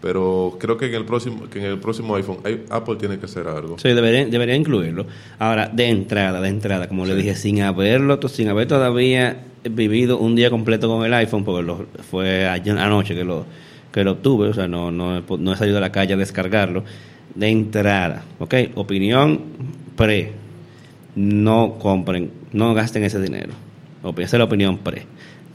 Pero 0.00 0.58
creo 0.60 0.76
que 0.76 0.86
en 0.86 0.94
el 0.94 1.06
próximo 1.06 1.48
que 1.48 1.60
en 1.60 1.64
el 1.64 1.78
próximo 1.78 2.14
iPhone 2.14 2.38
Apple 2.68 2.96
tiene 2.96 3.18
que 3.18 3.24
hacer 3.24 3.48
algo. 3.48 3.78
Sí, 3.78 3.88
debería, 3.88 4.26
debería 4.26 4.54
incluirlo. 4.54 5.06
Ahora, 5.38 5.68
de 5.68 5.88
entrada, 5.88 6.42
de 6.42 6.48
entrada, 6.48 6.88
como 6.88 7.06
le 7.06 7.14
dije, 7.14 7.34
sin 7.34 7.62
haberlo, 7.62 8.20
sin 8.28 8.48
haber 8.48 8.68
todavía 8.68 9.44
vivido 9.64 10.18
un 10.18 10.36
día 10.36 10.50
completo 10.50 10.88
con 10.88 11.06
el 11.06 11.14
iPhone, 11.14 11.42
porque 11.42 11.62
lo, 11.62 11.86
fue 12.10 12.46
anoche 12.46 13.14
que 13.14 13.24
lo 13.24 13.46
que 13.92 14.04
lo 14.04 14.12
obtuve, 14.12 14.48
o 14.48 14.52
sea, 14.52 14.68
no, 14.68 14.90
no, 14.90 15.22
no 15.22 15.52
he 15.52 15.56
salido 15.56 15.78
a 15.78 15.80
la 15.80 15.90
calle 15.90 16.12
a 16.12 16.16
descargarlo. 16.18 16.84
De 17.34 17.48
entrada, 17.48 18.24
¿ok? 18.38 18.54
Opinión 18.74 19.40
pre 19.96 20.43
no 21.16 21.78
compren, 21.78 22.30
no 22.52 22.74
gasten 22.74 23.04
ese 23.04 23.20
dinero. 23.20 23.52
Esa 24.18 24.22
es 24.22 24.38
la 24.38 24.44
opinión 24.44 24.78
pre. 24.78 25.02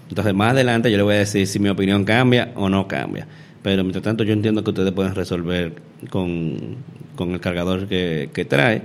Entonces, 0.09 0.33
más 0.33 0.51
adelante 0.51 0.89
yo 0.89 0.97
le 0.97 1.03
voy 1.03 1.15
a 1.15 1.19
decir 1.19 1.45
si 1.45 1.59
mi 1.59 1.69
opinión 1.69 2.03
cambia 2.03 2.51
o 2.55 2.67
no 2.69 2.87
cambia. 2.87 3.27
Pero 3.61 3.83
mientras 3.83 4.03
tanto, 4.03 4.23
yo 4.23 4.33
entiendo 4.33 4.63
que 4.63 4.71
ustedes 4.71 4.91
pueden 4.91 5.13
resolver 5.13 5.73
con, 6.09 6.77
el 7.19 7.39
cargador 7.39 7.87
que, 7.87 8.45
trae. 8.47 8.81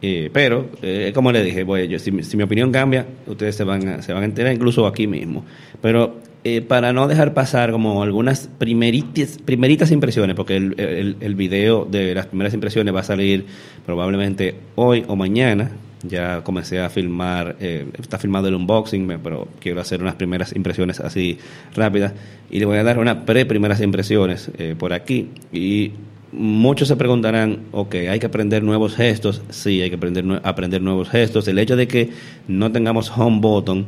Eh, 0.00 0.30
pero, 0.32 0.70
eh, 0.82 1.10
como 1.12 1.32
le 1.32 1.42
dije, 1.42 1.64
voy, 1.64 1.88
yo, 1.88 1.98
si, 1.98 2.12
mi 2.12 2.42
opinión 2.42 2.70
cambia, 2.70 3.06
ustedes 3.26 3.56
se 3.56 3.64
van 3.64 3.88
a, 3.88 4.02
se 4.02 4.12
van 4.12 4.22
a 4.22 4.26
enterar 4.26 4.52
incluso 4.52 4.86
aquí 4.86 5.08
mismo. 5.08 5.44
Pero 5.82 6.20
eh, 6.44 6.60
para 6.60 6.92
no 6.92 7.08
dejar 7.08 7.34
pasar 7.34 7.72
como 7.72 8.02
algunas 8.02 8.48
primeritas, 8.58 9.38
primeritas 9.44 9.90
impresiones, 9.90 10.36
porque 10.36 10.56
el, 10.56 11.16
el, 11.20 11.34
video 11.34 11.84
de 11.84 12.14
las 12.14 12.26
primeras 12.26 12.54
impresiones 12.54 12.94
va 12.94 13.00
a 13.00 13.04
salir 13.04 13.46
probablemente 13.84 14.54
hoy 14.76 15.04
o 15.08 15.16
mañana. 15.16 15.70
Ya 16.04 16.42
comencé 16.44 16.78
a 16.78 16.90
filmar, 16.90 17.56
eh, 17.58 17.86
está 17.98 18.18
filmado 18.18 18.46
el 18.46 18.54
unboxing, 18.54 19.18
pero 19.22 19.48
quiero 19.58 19.80
hacer 19.80 20.00
unas 20.00 20.14
primeras 20.14 20.54
impresiones 20.54 21.00
así 21.00 21.38
rápidas. 21.74 22.12
Y 22.50 22.60
le 22.60 22.66
voy 22.66 22.78
a 22.78 22.84
dar 22.84 23.00
unas 23.00 23.24
pre-primeras 23.24 23.80
impresiones 23.80 24.50
eh, 24.58 24.76
por 24.78 24.92
aquí. 24.92 25.30
Y 25.52 25.92
muchos 26.30 26.86
se 26.86 26.94
preguntarán, 26.94 27.62
ok, 27.72 27.94
hay 28.10 28.20
que 28.20 28.26
aprender 28.26 28.62
nuevos 28.62 28.94
gestos. 28.94 29.42
Sí, 29.50 29.82
hay 29.82 29.90
que 29.90 29.96
aprender, 29.96 30.40
aprender 30.44 30.82
nuevos 30.82 31.08
gestos. 31.08 31.48
El 31.48 31.58
hecho 31.58 31.74
de 31.74 31.88
que 31.88 32.10
no 32.46 32.70
tengamos 32.70 33.10
home 33.10 33.40
button 33.40 33.86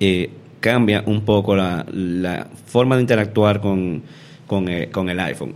eh, 0.00 0.30
cambia 0.60 1.02
un 1.06 1.22
poco 1.22 1.56
la, 1.56 1.84
la 1.92 2.48
forma 2.66 2.96
de 2.96 3.02
interactuar 3.02 3.60
con, 3.60 4.02
con, 4.46 4.68
eh, 4.68 4.90
con, 4.90 5.08
el 5.08 5.20
iPhone. 5.20 5.54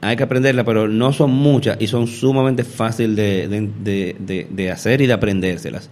Hay 0.00 0.16
que 0.16 0.22
aprenderla, 0.22 0.64
pero 0.64 0.88
no 0.88 1.12
son 1.12 1.30
muchas 1.32 1.76
y 1.80 1.88
son 1.88 2.06
sumamente 2.06 2.64
fáciles 2.64 3.16
de, 3.16 4.14
de, 4.18 4.46
de, 4.48 4.70
hacer 4.70 5.00
y 5.00 5.06
de 5.06 5.12
aprendérselas. 5.12 5.90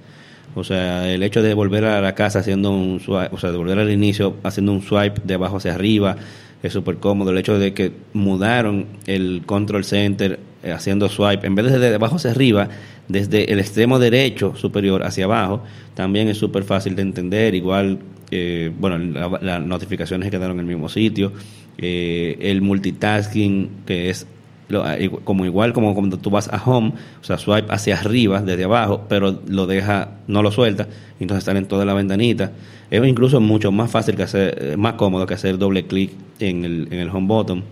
O 0.55 0.65
sea, 0.65 1.13
el 1.13 1.23
hecho 1.23 1.43
de 1.43 1.55
volver 1.55 1.85
a 1.85 2.01
la 2.01 2.15
casa 2.15 2.39
haciendo 2.39 2.71
un 2.71 3.01
swipe, 3.01 3.35
o 3.35 3.39
sea, 3.39 3.51
de 3.51 3.59
volver 3.59 3.79
al 3.79 3.91
inicio 3.91 4.37
haciendo 4.43 4.73
un 4.73 4.83
swipe 4.83 5.21
de 5.25 5.35
abajo 5.35 5.57
hacia 5.57 5.75
arriba, 5.75 6.17
es 6.63 6.73
súper 6.73 6.97
cómodo. 6.97 7.31
El 7.31 7.39
hecho 7.39 7.59
de 7.59 7.75
que 7.75 7.93
mudaron 8.13 8.87
el 9.07 9.43
control 9.45 9.85
center 9.85 10.39
eh, 10.63 10.73
haciendo 10.73 11.09
swipe, 11.09 11.47
en 11.47 11.55
vez 11.55 11.71
de 11.71 11.79
de 11.79 11.95
abajo 11.95 12.17
hacia 12.17 12.31
arriba, 12.31 12.69
desde 13.09 13.53
el 13.53 13.59
extremo 13.59 13.99
derecho 13.99 14.55
superior 14.57 15.05
hacia 15.05 15.25
abajo, 15.25 15.63
también 15.95 16.29
es 16.29 16.39
súper 16.39 16.65
fácil 16.65 16.97
de 16.97 17.03
entender. 17.03 17.55
Igual 17.55 17.99
eh, 18.31 18.73
bueno, 18.79 18.99
las 19.41 19.63
notificaciones 19.63 20.31
quedaron 20.31 20.57
en 20.57 20.61
el 20.61 20.67
mismo 20.67 20.89
sitio, 20.89 21.33
eh, 21.79 22.37
el 22.41 22.61
multitasking, 22.61 23.71
que 23.87 24.11
es 24.11 24.27
ah, 24.75 24.97
como 25.25 25.45
igual 25.45 25.73
como 25.73 25.95
cuando 25.95 26.19
tú 26.19 26.31
vas 26.31 26.49
a 26.49 26.63
home, 26.65 26.93
o 27.21 27.25
sea, 27.25 27.39
swipe 27.39 27.73
hacia 27.73 27.99
arriba, 27.99 28.43
desde 28.43 28.65
abajo, 28.65 29.07
pero 29.09 29.41
lo 29.47 29.67
deja, 29.67 30.19
no 30.27 30.43
lo 30.43 30.51
suelta, 30.51 30.89
entonces 31.21 31.43
están 31.43 31.57
en 31.57 31.67
toda 31.67 31.85
la 31.85 31.95
ventanita. 31.95 32.53
Es 32.91 33.05
incluso 33.05 33.41
mucho 33.41 33.73
más 33.73 33.91
fácil 33.91 34.17
que 34.17 34.25
hacer, 34.25 34.59
eh, 34.61 34.77
más 34.77 34.95
cómodo 34.95 35.27
que 35.27 35.35
hacer 35.35 35.59
doble 35.59 35.87
clic 35.87 36.13
en 36.41 36.65
el, 36.65 36.89
en 36.91 36.99
el 37.01 37.09
home 37.11 37.27
button. 37.27 37.65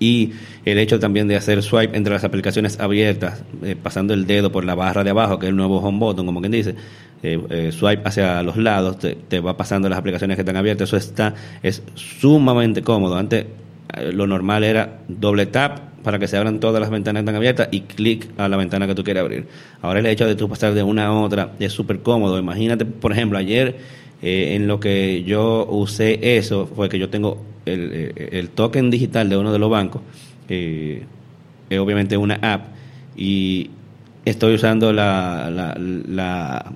Y 0.00 0.32
el 0.64 0.78
hecho 0.78 0.98
también 0.98 1.28
de 1.28 1.36
hacer 1.36 1.62
swipe 1.62 1.96
entre 1.96 2.12
las 2.12 2.24
aplicaciones 2.24 2.80
abiertas, 2.80 3.44
pasando 3.82 4.12
el 4.12 4.26
dedo 4.26 4.50
por 4.50 4.64
la 4.64 4.74
barra 4.74 5.04
de 5.04 5.10
abajo, 5.10 5.38
que 5.38 5.46
es 5.46 5.50
el 5.50 5.56
nuevo 5.56 5.78
home 5.78 5.98
button, 5.98 6.26
como 6.26 6.40
quien 6.40 6.52
dice, 6.52 6.74
eh, 7.26 7.40
eh, 7.48 7.72
swipe 7.72 8.02
hacia 8.04 8.42
los 8.42 8.58
lados, 8.58 8.98
te, 8.98 9.40
va 9.40 9.56
pasando 9.56 9.88
las 9.88 9.98
aplicaciones 9.98 10.36
que 10.36 10.42
están 10.42 10.56
abiertas, 10.56 10.90
eso 10.90 10.98
está, 10.98 11.34
es 11.62 11.82
sumamente 11.94 12.82
cómodo. 12.82 13.16
Antes 13.16 13.46
eh, 13.96 14.12
lo 14.12 14.26
normal 14.26 14.62
era 14.62 14.98
doble 15.08 15.46
tap 15.46 16.02
para 16.02 16.18
que 16.18 16.28
se 16.28 16.36
abran 16.36 16.60
todas 16.60 16.82
las 16.82 16.90
ventanas 16.90 17.20
que 17.20 17.24
están 17.24 17.36
abiertas 17.36 17.68
y 17.70 17.80
clic 17.80 18.28
a 18.36 18.46
la 18.46 18.58
ventana 18.58 18.86
que 18.86 18.94
tú 18.94 19.02
quieres 19.02 19.22
abrir. 19.22 19.46
Ahora 19.80 20.00
el 20.00 20.06
hecho 20.06 20.26
de 20.26 20.34
tú 20.34 20.50
pasar 20.50 20.74
de 20.74 20.82
una 20.82 21.06
a 21.06 21.12
otra 21.14 21.52
es 21.58 21.72
súper 21.72 22.00
cómodo. 22.00 22.38
Imagínate, 22.38 22.84
por 22.84 23.12
ejemplo, 23.12 23.38
ayer 23.38 23.74
en 24.20 24.66
lo 24.66 24.78
que 24.78 25.22
yo 25.22 25.66
usé 25.70 26.36
eso 26.36 26.66
fue 26.66 26.90
que 26.90 26.98
yo 26.98 27.08
tengo 27.08 27.42
el, 27.64 28.12
el 28.16 28.50
token 28.50 28.90
digital 28.90 29.30
de 29.30 29.38
uno 29.38 29.50
de 29.50 29.58
los 29.58 29.70
bancos, 29.70 30.02
es 30.46 31.78
obviamente 31.78 32.18
una 32.18 32.34
app, 32.42 32.66
y 33.16 33.70
estoy 34.26 34.54
usando 34.54 34.92
la, 34.92 35.50
la 35.50 35.74
la 35.78 36.74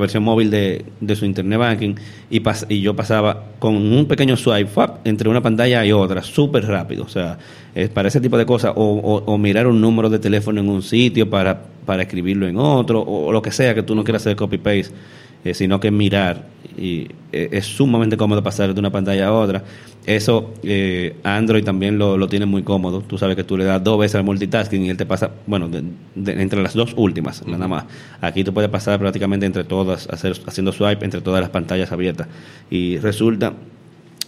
versión 0.00 0.22
móvil 0.22 0.50
de, 0.50 0.84
de 1.00 1.16
su 1.16 1.24
internet 1.24 1.58
banking 1.58 1.94
y, 2.30 2.40
y 2.68 2.80
yo 2.80 2.94
pasaba 2.94 3.44
con 3.58 3.74
un 3.74 4.06
pequeño 4.06 4.36
swipe 4.36 4.70
entre 5.04 5.28
una 5.28 5.40
pantalla 5.40 5.84
y 5.84 5.92
otra, 5.92 6.22
súper 6.22 6.66
rápido. 6.66 7.04
O 7.04 7.08
sea, 7.08 7.38
es 7.74 7.88
para 7.88 8.08
ese 8.08 8.20
tipo 8.20 8.38
de 8.38 8.46
cosas, 8.46 8.72
o, 8.76 9.22
o, 9.26 9.38
mirar 9.38 9.66
un 9.66 9.80
número 9.80 10.08
de 10.08 10.18
teléfono 10.18 10.60
en 10.60 10.68
un 10.68 10.82
sitio 10.82 11.28
para, 11.28 11.60
para 11.86 12.02
escribirlo 12.02 12.46
en 12.46 12.56
otro, 12.56 13.02
o, 13.02 13.32
lo 13.32 13.42
que 13.42 13.50
sea 13.50 13.74
que 13.74 13.82
tú 13.82 13.94
no 13.94 14.04
quieras 14.04 14.22
hacer 14.22 14.36
copy-paste, 14.36 14.94
eh, 15.44 15.54
sino 15.54 15.80
que 15.80 15.90
mirar. 15.90 16.46
Y 16.76 17.08
eh, 17.32 17.48
es 17.52 17.66
sumamente 17.66 18.16
cómodo 18.16 18.42
pasar 18.42 18.72
de 18.74 18.80
una 18.80 18.90
pantalla 18.90 19.28
a 19.28 19.32
otra. 19.32 19.64
Eso 20.06 20.54
eh, 20.62 21.16
Android 21.22 21.64
también 21.64 21.98
lo, 21.98 22.16
lo, 22.16 22.28
tiene 22.28 22.46
muy 22.46 22.62
cómodo. 22.62 23.02
Tú 23.02 23.18
sabes 23.18 23.36
que 23.36 23.44
tú 23.44 23.56
le 23.56 23.64
das 23.64 23.82
dos 23.82 23.98
veces 23.98 24.16
al 24.16 24.24
multitasking 24.24 24.84
y 24.84 24.90
él 24.90 24.96
te 24.96 25.06
pasa, 25.06 25.30
bueno, 25.46 25.68
entre 26.16 26.62
las 26.62 26.74
dos 26.74 26.94
últimas, 26.96 27.46
nada 27.46 27.68
más. 27.68 27.84
Aquí 28.20 28.44
tú 28.44 28.52
puedes 28.52 28.70
pasar 28.70 28.98
prácticamente 28.98 29.46
entre 29.46 29.64
todas, 29.64 30.08
hacer, 30.08 30.36
haciendo 30.46 30.72
swipe 30.72 31.04
entre 31.04 31.20
todas 31.20 31.40
las 31.40 31.50
pantallas 31.50 31.92
abiertas. 31.92 32.28
Y 32.70 32.98
resulta 32.98 33.52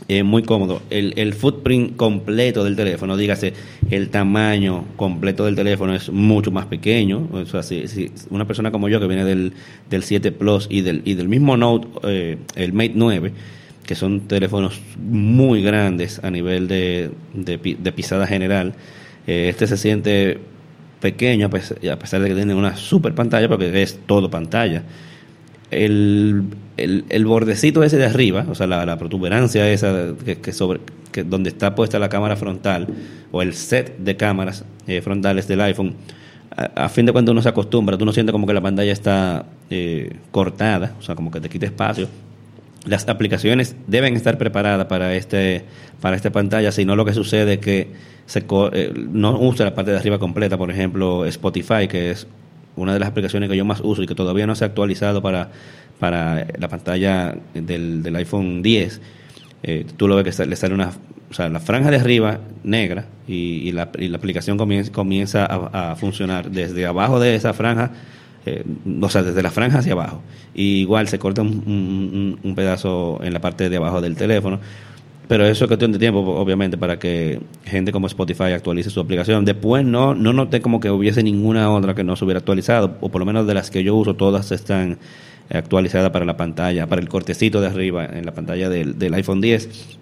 eh, 0.09 0.23
muy 0.23 0.43
cómodo. 0.43 0.83
El, 0.91 1.15
el 1.17 1.33
footprint 1.33 1.97
completo 1.97 2.65
del 2.65 2.77
teléfono, 2.77 3.17
dígase, 3.17 3.53
el 3.91 4.09
tamaño 4.09 4.85
completo 4.97 5.45
del 5.45 5.55
teléfono 5.55 5.95
es 5.95 6.11
mucho 6.11 6.51
más 6.51 6.67
pequeño. 6.67 7.29
O 7.33 7.47
sea, 7.47 7.63
si, 7.63 8.11
una 8.31 8.47
persona 8.47 8.71
como 8.71 8.89
yo 8.89 9.01
que 9.01 9.07
viene 9.07 9.25
del, 9.25 9.53
del 9.91 10.03
7 10.03 10.33
Plus 10.33 10.67
y 10.71 10.81
del, 10.81 11.03
y 11.05 11.15
del 11.15 11.29
mismo 11.29 11.57
Note, 11.57 11.89
eh, 12.05 12.39
el 12.57 12.73
Mate 12.73 12.93
9, 12.95 13.33
que 13.85 13.95
son 13.95 14.23
teléfonos 14.23 14.81
muy 14.99 15.63
grandes 15.63 16.23
a 16.23 16.31
nivel 16.31 16.69
de, 16.69 17.11
de, 17.35 17.93
pisada 17.93 18.27
general. 18.27 18.75
Eh, 19.27 19.49
este 19.49 19.67
se 19.67 19.77
siente 19.77 20.39
pequeño 21.01 21.47
a 21.47 21.51
pesar, 21.51 22.21
de 22.23 22.29
que 22.29 22.35
tiene 22.35 22.55
una 22.55 22.77
super 22.77 23.15
pantalla, 23.15 23.49
porque 23.49 23.83
es 23.83 23.99
todo 24.07 24.31
pantalla. 24.31 24.83
El, 25.73 26.45
el, 26.77 27.25
bordecito 27.25 27.83
ese 27.83 27.97
de 27.97 28.07
arriba, 28.07 28.47
o 28.49 28.55
sea, 28.55 28.67
la, 28.67 28.99
protuberancia 28.99 29.71
esa 29.71 30.13
que, 30.25 30.53
sobre, 30.53 30.81
que 31.11 31.25
donde 31.25 31.51
está 31.51 31.75
puesta 31.75 31.99
la 31.99 32.09
cámara 32.09 32.37
frontal, 32.37 32.89
o 33.31 33.43
el 33.43 33.55
set 33.55 33.99
de 33.99 34.17
cámaras 34.17 34.65
eh, 34.87 35.01
frontales 35.01 35.49
del 35.49 35.61
iPhone, 35.63 35.95
a, 36.57 36.89
fin 36.89 37.07
de 37.07 37.13
cuentas 37.13 37.33
uno 37.33 37.43
se 37.43 37.49
acostumbra, 37.49 37.97
tú 37.97 38.05
no 38.05 38.13
sientes 38.13 38.33
como 38.33 38.47
que 38.47 38.53
la 38.53 38.61
pantalla 38.61 38.93
está 38.93 39.47
eh, 39.71 40.17
cortada, 40.31 40.95
o 40.99 41.03
sea, 41.03 41.15
como 41.15 41.31
que 41.31 41.41
te 41.41 41.49
quita 41.49 41.67
espacio. 41.67 42.09
Las 42.85 43.09
aplicaciones 43.09 43.77
deben 43.87 44.17
estar 44.17 44.39
preparadas 44.39 44.87
para 44.87 45.15
este 45.15 45.65
para 46.01 46.17
esta 46.17 46.31
pantalla, 46.31 46.73
si 46.73 46.85
no 46.85 46.97
lo 46.97 47.05
que 47.05 47.15
sucede 47.15 47.55
es 47.55 47.59
que 47.61 47.89
se 48.27 48.45
eh, 48.73 48.93
no 48.95 49.39
usa 49.39 49.65
la 49.65 49.75
parte 49.75 49.93
de 49.93 49.99
arriba 49.99 50.19
completa, 50.19 50.59
por 50.59 50.71
ejemplo, 50.71 51.25
Spotify, 51.27 51.87
que 51.89 52.11
es 52.11 52.27
una 52.77 52.93
de 52.95 52.99
las 52.99 53.09
aplicaciones 53.09 53.49
que 53.49 53.57
yo 53.57 53.65
más 53.65 53.81
uso 53.83 54.03
y 54.03 54.07
que 54.07 54.15
todavía 54.15 54.47
no 54.47 54.55
se 54.55 54.65
ha 54.65 54.69
actualizado 54.69 55.23
para, 55.23 55.51
para 55.99 56.47
la 56.59 56.69
pantalla 56.69 57.35
del, 57.55 58.03
del 58.03 58.17
iPhone 58.17 58.63
10. 58.63 59.01
Eh, 59.65 59.87
tú 59.97 60.09
lo 60.09 60.17
ves 60.17 60.37
que 60.37 60.47
le 60.47 60.57
sale 60.57 60.75
una, 60.75 60.91
o 61.31 61.35
sea, 61.35 61.49
la 61.49 61.61
franja 61.61 61.91
de 61.91 61.97
arriba 61.97 62.41
negra 62.65 63.07
y, 63.29 63.71
la, 63.73 63.91
y 63.99 64.09
la, 64.09 64.17
aplicación 64.17 64.59
comienza, 64.59 64.91
comienza 64.91 65.47
a, 65.47 65.95
funcionar 65.97 66.51
desde 66.51 66.85
abajo 66.87 67.21
de 67.21 67.37
esa 67.37 67.53
franja 67.53 67.93
eh, 68.45 68.65
o 69.01 69.09
sea, 69.09 69.23
desde 69.23 69.41
la 69.43 69.51
franja 69.51 69.79
hacia 69.79 69.93
abajo. 69.93 70.21
Y 70.55 70.81
igual 70.81 71.07
se 71.09 71.19
corta 71.19 71.43
un, 71.43 72.39
un, 72.43 72.55
pedazo 72.57 73.21
en 73.23 73.33
la 73.33 73.41
parte 73.41 73.71
de 73.71 73.77
abajo 73.77 74.01
del 74.01 74.17
teléfono. 74.17 74.59
Pero 75.29 75.47
eso 75.47 75.65
es 75.65 75.69
cuestión 75.69 75.93
de 75.93 75.99
tiempo, 75.99 76.21
obviamente, 76.21 76.77
para 76.77 76.99
que 76.99 77.41
gente 77.65 77.93
como 77.93 78.07
Spotify 78.07 78.53
actualice 78.53 78.91
su 78.91 79.01
aplicación. 79.01 79.45
Después 79.45 79.85
no, 79.85 80.15
no 80.15 80.33
noté 80.33 80.61
como 80.61 80.81
que 80.81 80.91
hubiese 80.91 81.23
ninguna 81.23 81.71
otra 81.71 81.95
que 81.95 82.05
no 82.05 82.17
se 82.17 82.25
hubiera 82.25 82.39
actualizado, 82.39 82.99
o 83.01 83.09
por 83.09 83.21
lo 83.21 83.27
menos 83.27 83.47
de 83.47 83.55
las 83.55 83.71
que 83.71 83.85
yo 83.85 83.95
uso, 83.95 84.15
todas 84.15 84.51
están 84.53 84.99
actualizadas 85.51 86.11
para 86.11 86.25
la 86.25 86.37
pantalla, 86.37 86.87
para 86.87 87.01
el 87.01 87.09
cortecito 87.09 87.61
de 87.61 87.69
arriba 87.69 88.07
en 88.07 88.27
la 88.27 88.33
pantalla 88.33 88.69
del, 88.69 88.99
del 88.99 89.15
iPhone 89.15 89.41
10. 89.41 89.99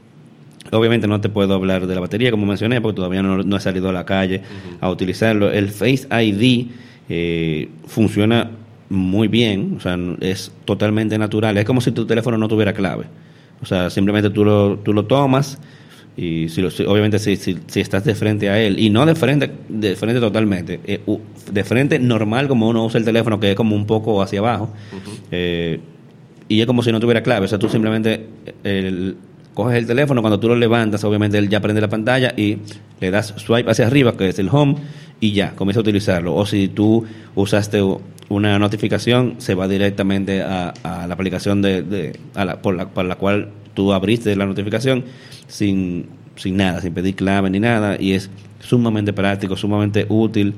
Obviamente 0.72 1.06
no 1.06 1.20
te 1.20 1.28
puedo 1.28 1.54
hablar 1.54 1.86
de 1.86 1.94
la 1.94 2.00
batería, 2.00 2.30
como 2.30 2.46
mencioné, 2.46 2.80
porque 2.80 2.96
todavía 2.96 3.22
no, 3.22 3.42
no 3.42 3.56
he 3.56 3.60
salido 3.60 3.88
a 3.88 3.92
la 3.92 4.04
calle 4.04 4.42
a 4.80 4.90
utilizarlo. 4.90 5.50
El 5.50 5.70
Face 5.70 6.06
ID 6.10 6.68
eh, 7.08 7.68
funciona 7.86 8.50
muy 8.88 9.28
bien, 9.28 9.74
o 9.78 9.80
sea, 9.80 9.98
es 10.20 10.52
totalmente 10.64 11.18
natural. 11.18 11.56
Es 11.58 11.64
como 11.64 11.80
si 11.80 11.90
tu 11.90 12.06
teléfono 12.06 12.38
no 12.38 12.46
tuviera 12.46 12.72
clave. 12.72 13.04
O 13.62 13.66
sea, 13.66 13.90
simplemente 13.90 14.30
tú 14.30 14.44
lo, 14.44 14.78
tú 14.78 14.92
lo 14.92 15.04
tomas 15.04 15.58
y 16.16 16.48
si, 16.48 16.62
obviamente 16.62 17.18
si, 17.18 17.36
si, 17.36 17.56
estás 17.74 18.04
de 18.04 18.14
frente 18.14 18.50
a 18.50 18.60
él 18.60 18.78
y 18.78 18.90
no 18.90 19.06
de 19.06 19.14
frente 19.14 19.50
de 19.68 19.94
frente 19.94 20.20
totalmente 20.20 20.80
eh, 20.84 21.00
de 21.50 21.64
frente 21.64 22.00
normal 22.00 22.48
como 22.48 22.68
uno 22.68 22.84
usa 22.84 22.98
el 22.98 23.04
teléfono 23.04 23.38
que 23.38 23.50
es 23.52 23.56
como 23.56 23.76
un 23.76 23.86
poco 23.86 24.20
hacia 24.20 24.40
abajo 24.40 24.70
eh, 25.30 25.78
y 26.48 26.60
es 26.60 26.66
como 26.66 26.82
si 26.82 26.90
no 26.90 26.98
tuviera 26.98 27.22
clave 27.22 27.44
o 27.44 27.48
sea 27.48 27.60
tú 27.60 27.68
simplemente 27.68 28.26
el, 28.64 29.16
coges 29.54 29.78
el 29.78 29.86
teléfono 29.86 30.20
cuando 30.20 30.40
tú 30.40 30.48
lo 30.48 30.56
levantas 30.56 31.04
obviamente 31.04 31.38
él 31.38 31.48
ya 31.48 31.60
prende 31.60 31.80
la 31.80 31.88
pantalla 31.88 32.34
y 32.36 32.58
le 33.00 33.10
das 33.12 33.32
swipe 33.36 33.70
hacia 33.70 33.86
arriba 33.86 34.16
que 34.16 34.28
es 34.28 34.38
el 34.40 34.48
home 34.50 34.78
y 35.20 35.32
ya, 35.32 35.54
comienza 35.54 35.80
a 35.80 35.82
utilizarlo. 35.82 36.34
O 36.34 36.46
si 36.46 36.68
tú 36.68 37.04
usaste 37.34 37.82
una 38.30 38.58
notificación, 38.60 39.34
se 39.38 39.54
va 39.54 39.68
directamente 39.68 40.40
a, 40.40 40.72
la 40.84 41.12
aplicación 41.12 41.60
de, 41.60 42.16
a 42.34 42.44
la, 42.44 42.62
por, 42.62 42.76
la, 42.76 42.88
por 42.88 43.04
la 43.04 43.16
cual 43.16 43.50
tú 43.74 43.92
abriste 43.92 44.34
la 44.36 44.46
notificación 44.46 45.04
sin, 45.48 46.06
sin 46.36 46.56
nada, 46.56 46.80
sin 46.80 46.94
pedir 46.94 47.16
clave 47.16 47.50
ni 47.50 47.58
nada, 47.58 47.96
y 48.00 48.12
es 48.12 48.30
sumamente 48.60 49.12
práctico, 49.12 49.56
sumamente 49.56 50.06
útil, 50.08 50.54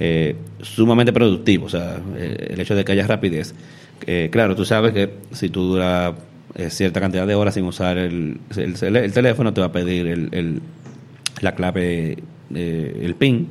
eh, 0.00 0.34
sumamente 0.62 1.12
productivo. 1.12 1.66
O 1.66 1.68
sea, 1.68 2.00
eh, 2.16 2.48
el 2.50 2.60
hecho 2.60 2.74
de 2.74 2.84
que 2.84 2.92
haya 2.92 3.06
rapidez. 3.06 3.54
Eh, 4.06 4.30
claro, 4.32 4.56
tú 4.56 4.64
sabes 4.64 4.92
que 4.92 5.10
si 5.32 5.50
tú 5.50 5.64
duras 5.64 6.14
cierta 6.68 7.00
cantidad 7.00 7.26
de 7.26 7.34
horas 7.34 7.54
sin 7.54 7.64
usar 7.64 7.96
el, 7.96 8.40
el, 8.56 9.12
teléfono, 9.12 9.52
te 9.52 9.60
va 9.60 9.68
a 9.68 9.72
pedir 9.72 10.06
el, 10.06 10.28
el 10.32 10.62
la 11.42 11.54
clave, 11.54 12.18
el 12.52 13.14
PIN 13.14 13.48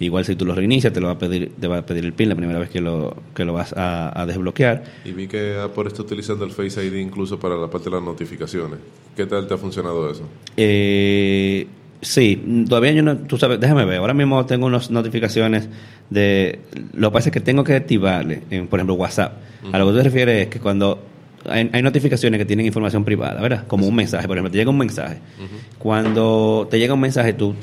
Igual 0.00 0.24
si 0.24 0.36
tú 0.36 0.44
lo 0.44 0.54
reinicias, 0.54 0.92
te 0.92 1.00
lo 1.00 1.06
va 1.06 1.14
a 1.14 1.18
pedir, 1.18 1.52
te 1.58 1.66
va 1.66 1.78
a 1.78 1.86
pedir 1.86 2.04
el 2.04 2.12
PIN 2.12 2.28
la 2.28 2.34
primera 2.34 2.58
vez 2.58 2.70
que 2.70 2.80
lo, 2.80 3.16
que 3.34 3.44
lo 3.44 3.52
vas 3.52 3.74
a, 3.76 4.24
desbloquear. 4.26 4.84
Y 5.04 5.12
vi 5.12 5.26
que 5.26 5.56
por 5.74 5.86
esto 5.86 6.02
utilizando 6.02 6.44
el 6.44 6.52
Face 6.52 6.84
ID 6.84 6.94
incluso 6.96 7.38
para 7.38 7.56
la 7.56 7.68
parte 7.68 7.90
de 7.90 7.96
las 7.96 8.04
notificaciones. 8.04 8.78
¿Qué 9.16 9.26
tal 9.26 9.46
te 9.46 9.54
ha 9.54 9.58
funcionado 9.58 10.10
eso? 10.10 10.22
Eh, 10.56 11.66
sí, 12.00 12.64
todavía 12.68 12.92
yo 12.92 13.02
no, 13.02 13.16
tú 13.18 13.38
sabes, 13.38 13.60
déjame 13.60 13.84
ver, 13.84 13.98
ahora 13.98 14.14
mismo 14.14 14.44
tengo 14.46 14.66
unas 14.66 14.90
notificaciones 14.90 15.68
de, 16.10 16.60
lo 16.94 17.10
que 17.10 17.14
pasa 17.14 17.28
es 17.28 17.32
que 17.32 17.40
tengo 17.40 17.64
que 17.64 17.74
activarle, 17.74 18.42
en, 18.50 18.66
por 18.68 18.78
ejemplo, 18.78 18.94
WhatsApp. 18.94 19.32
A 19.72 19.78
lo 19.78 19.86
que 19.86 19.92
tú 19.92 19.98
te 19.98 20.04
refieres 20.04 20.42
es 20.42 20.48
que 20.48 20.60
cuando 20.60 21.02
hay, 21.50 21.82
notificaciones 21.82 22.38
que 22.38 22.44
tienen 22.44 22.66
información 22.66 23.04
privada, 23.04 23.40
¿verdad? 23.40 23.66
Como 23.66 23.86
un 23.86 23.94
mensaje, 23.94 24.26
por 24.26 24.36
ejemplo, 24.36 24.50
te 24.50 24.58
llega 24.58 24.70
un 24.70 24.78
mensaje. 24.78 25.18
Cuando 25.78 26.66
te 26.70 26.78
llega 26.78 26.94
un 26.94 27.00
mensaje, 27.00 27.32
tú 27.32 27.54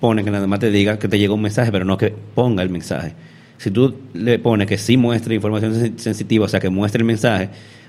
pones 0.00 0.24
que 0.24 0.30
nada 0.30 0.46
más 0.46 0.60
te 0.60 0.70
diga 0.70 0.98
que 0.98 1.08
te 1.08 1.18
llega 1.18 1.32
un 1.34 1.42
mensaje, 1.42 1.72
pero 1.72 1.84
no 1.84 1.96
que 1.96 2.14
ponga 2.34 2.62
el 2.62 2.70
mensaje. 2.70 3.12
Si 3.58 3.70
tú 3.70 3.94
le 4.12 4.38
pones 4.38 4.66
que 4.66 4.78
sí 4.78 4.96
muestre 4.96 5.34
información 5.34 5.98
sensitiva, 5.98 6.44
o 6.44 6.48
sea, 6.48 6.60
que 6.60 6.70
muestre 6.70 7.00
el 7.00 7.06
mensaje, 7.06 7.48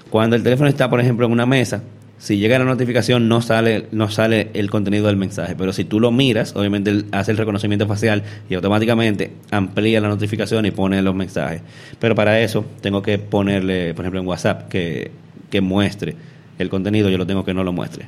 cuando 0.10 0.36
el 0.36 0.44
teléfono 0.44 0.70
está, 0.70 0.90
por 0.90 1.00
ejemplo, 1.00 1.26
en 1.26 1.32
una 1.32 1.46
mesa, 1.46 1.82
si 2.18 2.38
llega 2.38 2.58
la 2.58 2.66
notificación 2.66 3.28
no 3.28 3.42
sale 3.42 3.88
no 3.92 4.10
sale 4.10 4.50
el 4.54 4.70
contenido 4.70 5.08
del 5.08 5.18
mensaje, 5.18 5.56
pero 5.58 5.74
si 5.74 5.84
tú 5.84 6.00
lo 6.00 6.12
miras, 6.12 6.56
obviamente 6.56 7.04
hace 7.12 7.32
el 7.32 7.38
reconocimiento 7.38 7.88
facial 7.88 8.24
y 8.50 8.56
automáticamente 8.56 9.34
amplía 9.52 10.00
la 10.00 10.08
notificación 10.08 10.66
y 10.66 10.72
pone 10.72 11.02
los 11.02 11.14
mensajes. 11.14 11.62
Pero 12.00 12.16
para 12.16 12.40
eso 12.40 12.66
tengo 12.82 13.02
que 13.02 13.18
ponerle, 13.18 13.94
por 13.94 14.06
ejemplo, 14.06 14.22
en 14.22 14.28
WhatsApp 14.28 14.70
que 14.70 15.12
que 15.56 15.62
muestre 15.62 16.16
el 16.60 16.68
contenido, 16.68 17.10
yo 17.10 17.18
lo 17.18 17.26
tengo 17.26 17.46
que 17.46 17.54
no 17.54 17.64
lo 17.64 17.72
muestre. 17.72 18.08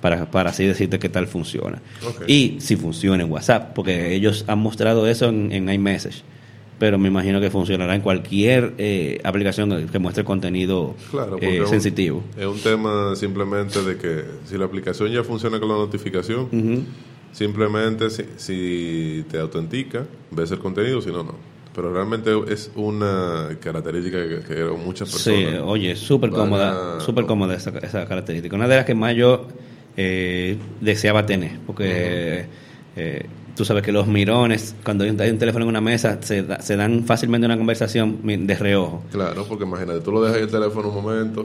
Para, 0.00 0.30
para 0.30 0.50
así 0.50 0.64
decirte 0.64 0.98
qué 0.98 1.08
tal 1.08 1.28
funciona. 1.28 1.80
Y 2.26 2.56
si 2.60 2.76
funciona 2.76 3.22
en 3.22 3.30
WhatsApp, 3.30 3.72
porque 3.72 4.14
ellos 4.14 4.44
han 4.48 4.58
mostrado 4.58 5.06
eso 5.06 5.28
en, 5.28 5.52
en 5.52 5.68
iMessage 5.68 6.22
pero 6.78 6.96
me 6.96 7.08
imagino 7.08 7.40
que 7.40 7.50
funcionará 7.50 7.96
en 7.96 8.02
cualquier 8.02 8.74
eh, 8.78 9.20
aplicación 9.24 9.88
que 9.88 9.98
muestre 9.98 10.22
contenido 10.22 10.94
eh, 11.40 11.64
sensitivo. 11.66 12.22
Es 12.36 12.46
un 12.46 12.60
tema 12.60 13.16
simplemente 13.16 13.82
de 13.82 13.96
que 13.96 14.24
si 14.44 14.56
la 14.56 14.66
aplicación 14.66 15.10
ya 15.10 15.24
funciona 15.24 15.58
con 15.58 15.68
la 15.68 15.74
notificación, 15.74 16.86
simplemente 17.32 18.10
si, 18.10 18.22
si, 18.36 19.24
te 19.28 19.40
autentica, 19.40 20.06
ves 20.30 20.52
el 20.52 20.60
contenido, 20.60 21.02
si 21.02 21.10
no, 21.10 21.24
no 21.24 21.57
pero 21.78 21.92
realmente 21.92 22.32
es 22.52 22.72
una 22.74 23.50
característica 23.60 24.18
que, 24.44 24.64
muchas 24.84 25.12
personas. 25.12 25.52
Sí, 25.52 25.56
oye, 25.64 25.94
súper 25.94 26.30
cómoda, 26.30 26.98
súper 26.98 27.24
cómoda 27.24 27.54
esa, 27.54 27.70
esa, 27.78 28.04
característica. 28.04 28.56
Una 28.56 28.66
de 28.66 28.74
las 28.74 28.84
que 28.84 28.96
más 28.96 29.14
yo 29.14 29.46
eh, 29.96 30.58
deseaba 30.80 31.24
tener, 31.24 31.52
porque 31.64 32.46
eh, 32.96 33.26
tú 33.58 33.64
sabes 33.64 33.82
que 33.82 33.90
los 33.90 34.06
mirones, 34.06 34.76
cuando 34.84 35.02
hay 35.02 35.10
un, 35.10 35.16
teléfono 35.16 35.64
en 35.64 35.68
una 35.68 35.80
mesa, 35.80 36.18
se, 36.20 36.46
se, 36.60 36.76
dan 36.76 37.04
fácilmente 37.04 37.44
una 37.44 37.56
conversación 37.56 38.20
de 38.24 38.54
reojo. 38.54 39.02
Claro, 39.10 39.44
porque 39.48 39.64
imagínate, 39.64 40.00
tú 40.00 40.12
lo 40.12 40.22
dejas 40.22 40.40
el 40.40 40.48
teléfono 40.48 40.90
un 40.90 40.94
momento, 40.94 41.44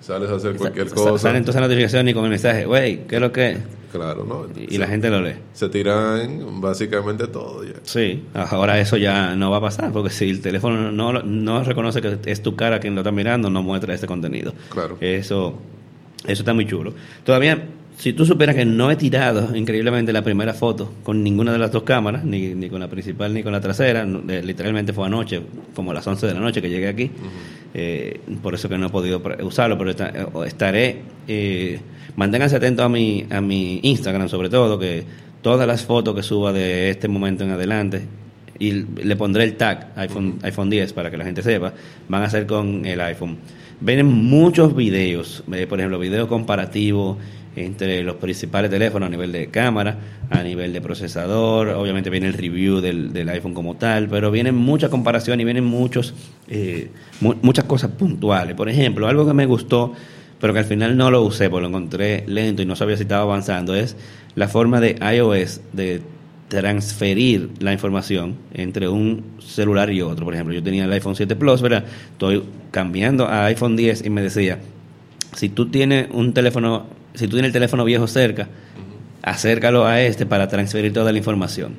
sales 0.00 0.28
a 0.28 0.34
hacer 0.34 0.56
cualquier 0.56 0.88
cosa. 0.88 1.18
Sale 1.18 1.38
entonces 1.38 1.60
la 1.60 1.68
notificación 1.68 2.08
y 2.08 2.14
con 2.14 2.24
el 2.24 2.30
mensaje, 2.30 2.66
wey, 2.66 3.04
¿qué 3.08 3.14
es 3.14 3.20
lo 3.20 3.30
que 3.30 3.58
Claro, 3.92 4.24
¿no? 4.24 4.46
Y, 4.56 4.78
la 4.78 4.86
gente 4.86 5.10
lo 5.10 5.20
lee. 5.20 5.34
Se 5.52 5.68
tiran 5.68 6.60
básicamente 6.60 7.26
todo 7.26 7.64
ya. 7.64 7.74
Sí, 7.82 8.24
ahora 8.34 8.80
eso 8.80 8.96
ya 8.96 9.34
no 9.34 9.50
va 9.50 9.58
a 9.58 9.60
pasar, 9.60 9.92
porque 9.92 10.10
si 10.10 10.30
el 10.30 10.40
teléfono 10.40 10.92
no, 10.92 11.22
no 11.22 11.64
reconoce 11.64 12.00
que 12.00 12.18
es 12.26 12.42
tu 12.42 12.54
cara 12.54 12.78
quien 12.78 12.94
lo 12.94 13.00
está 13.00 13.10
mirando, 13.10 13.50
no 13.50 13.62
muestra 13.62 13.94
este 13.94 14.06
contenido. 14.06 14.52
Claro. 14.68 14.96
Eso, 15.00 15.58
eso 16.24 16.42
está 16.42 16.54
muy 16.54 16.66
chulo. 16.66 16.92
Todavía, 17.24 17.66
si 18.00 18.14
tú 18.14 18.24
supieras 18.24 18.56
que 18.56 18.64
no 18.64 18.90
he 18.90 18.96
tirado 18.96 19.54
increíblemente 19.54 20.10
la 20.10 20.22
primera 20.22 20.54
foto 20.54 20.90
con 21.02 21.22
ninguna 21.22 21.52
de 21.52 21.58
las 21.58 21.70
dos 21.70 21.82
cámaras, 21.82 22.24
ni, 22.24 22.54
ni 22.54 22.70
con 22.70 22.80
la 22.80 22.88
principal 22.88 23.34
ni 23.34 23.42
con 23.42 23.52
la 23.52 23.60
trasera, 23.60 24.06
literalmente 24.06 24.94
fue 24.94 25.04
anoche, 25.04 25.42
como 25.74 25.90
a 25.90 25.94
las 25.94 26.06
11 26.06 26.26
de 26.26 26.32
la 26.32 26.40
noche 26.40 26.62
que 26.62 26.70
llegué 26.70 26.88
aquí, 26.88 27.10
eh, 27.74 28.18
por 28.42 28.54
eso 28.54 28.70
que 28.70 28.78
no 28.78 28.86
he 28.86 28.90
podido 28.90 29.22
usarlo, 29.42 29.76
pero 29.76 29.90
estaré... 30.44 31.02
Eh, 31.28 31.78
Manténganse 32.16 32.56
atentos 32.56 32.84
a 32.84 32.88
mi, 32.88 33.24
a 33.30 33.40
mi 33.40 33.80
Instagram, 33.82 34.28
sobre 34.28 34.48
todo, 34.48 34.78
que 34.78 35.04
todas 35.42 35.66
las 35.66 35.84
fotos 35.84 36.14
que 36.14 36.22
suba 36.22 36.52
de 36.52 36.90
este 36.90 37.08
momento 37.08 37.44
en 37.44 37.50
adelante, 37.50 38.02
y 38.58 38.72
le 38.72 39.16
pondré 39.16 39.44
el 39.44 39.56
tag 39.56 39.92
iPhone, 39.96 40.38
iPhone 40.42 40.68
10 40.68 40.92
para 40.92 41.10
que 41.10 41.16
la 41.16 41.24
gente 41.24 41.42
sepa, 41.42 41.72
van 42.08 42.22
a 42.22 42.28
ser 42.28 42.46
con 42.46 42.84
el 42.84 43.00
iPhone. 43.00 43.38
Ven 43.80 44.04
muchos 44.06 44.76
videos, 44.76 45.42
eh, 45.52 45.66
por 45.66 45.78
ejemplo, 45.78 45.98
videos 45.98 46.28
comparativos 46.28 47.16
entre 47.56 48.02
los 48.02 48.16
principales 48.16 48.70
teléfonos 48.70 49.08
a 49.08 49.10
nivel 49.10 49.32
de 49.32 49.48
cámara, 49.48 49.98
a 50.30 50.42
nivel 50.42 50.72
de 50.72 50.80
procesador, 50.80 51.68
obviamente 51.70 52.10
viene 52.10 52.28
el 52.28 52.34
review 52.34 52.80
del, 52.80 53.28
iPhone 53.28 53.54
como 53.54 53.76
tal, 53.76 54.08
pero 54.08 54.30
vienen 54.30 54.54
mucha 54.54 54.88
comparación 54.88 55.40
y 55.40 55.44
vienen 55.44 55.64
muchos, 55.64 56.14
eh, 56.48 56.90
muchas 57.20 57.64
cosas 57.64 57.90
puntuales. 57.90 58.54
Por 58.54 58.68
ejemplo, 58.68 59.08
algo 59.08 59.26
que 59.26 59.34
me 59.34 59.46
gustó 59.46 59.94
pero 60.40 60.54
que 60.54 60.60
al 60.60 60.64
final 60.64 60.96
no 60.96 61.10
lo 61.10 61.22
usé 61.22 61.50
porque 61.50 61.62
lo 61.62 61.68
encontré 61.68 62.24
lento 62.26 62.62
y 62.62 62.64
no 62.64 62.74
sabía 62.74 62.96
si 62.96 63.02
estaba 63.02 63.22
avanzando, 63.22 63.74
es 63.74 63.96
la 64.34 64.48
forma 64.48 64.80
de 64.80 64.96
iOS 65.14 65.60
de 65.72 66.00
transferir 66.48 67.50
la 67.60 67.72
información 67.72 68.36
entre 68.52 68.88
un 68.88 69.22
celular 69.38 69.90
y 69.92 70.02
otro. 70.02 70.24
Por 70.24 70.34
ejemplo, 70.34 70.52
yo 70.54 70.62
tenía 70.62 70.84
el 70.84 70.92
iPhone 70.92 71.14
7 71.14 71.36
Plus, 71.36 71.62
¿verdad? 71.62 71.84
Estoy 72.12 72.42
cambiando 72.70 73.26
a 73.26 73.44
iPhone 73.46 73.76
10 73.76 74.04
y 74.04 74.10
me 74.10 74.22
decía, 74.22 74.58
si 75.36 75.48
tú 75.48 75.70
tienes 75.70 76.08
un 76.10 76.32
teléfono, 76.32 76.86
si 77.14 77.26
tú 77.26 77.32
tienes 77.32 77.48
el 77.48 77.52
teléfono 77.52 77.84
viejo 77.84 78.06
cerca, 78.06 78.48
acércalo 79.22 79.86
a 79.86 80.00
este 80.00 80.26
para 80.26 80.48
transferir 80.48 80.92
toda 80.92 81.12
la 81.12 81.18
información. 81.18 81.74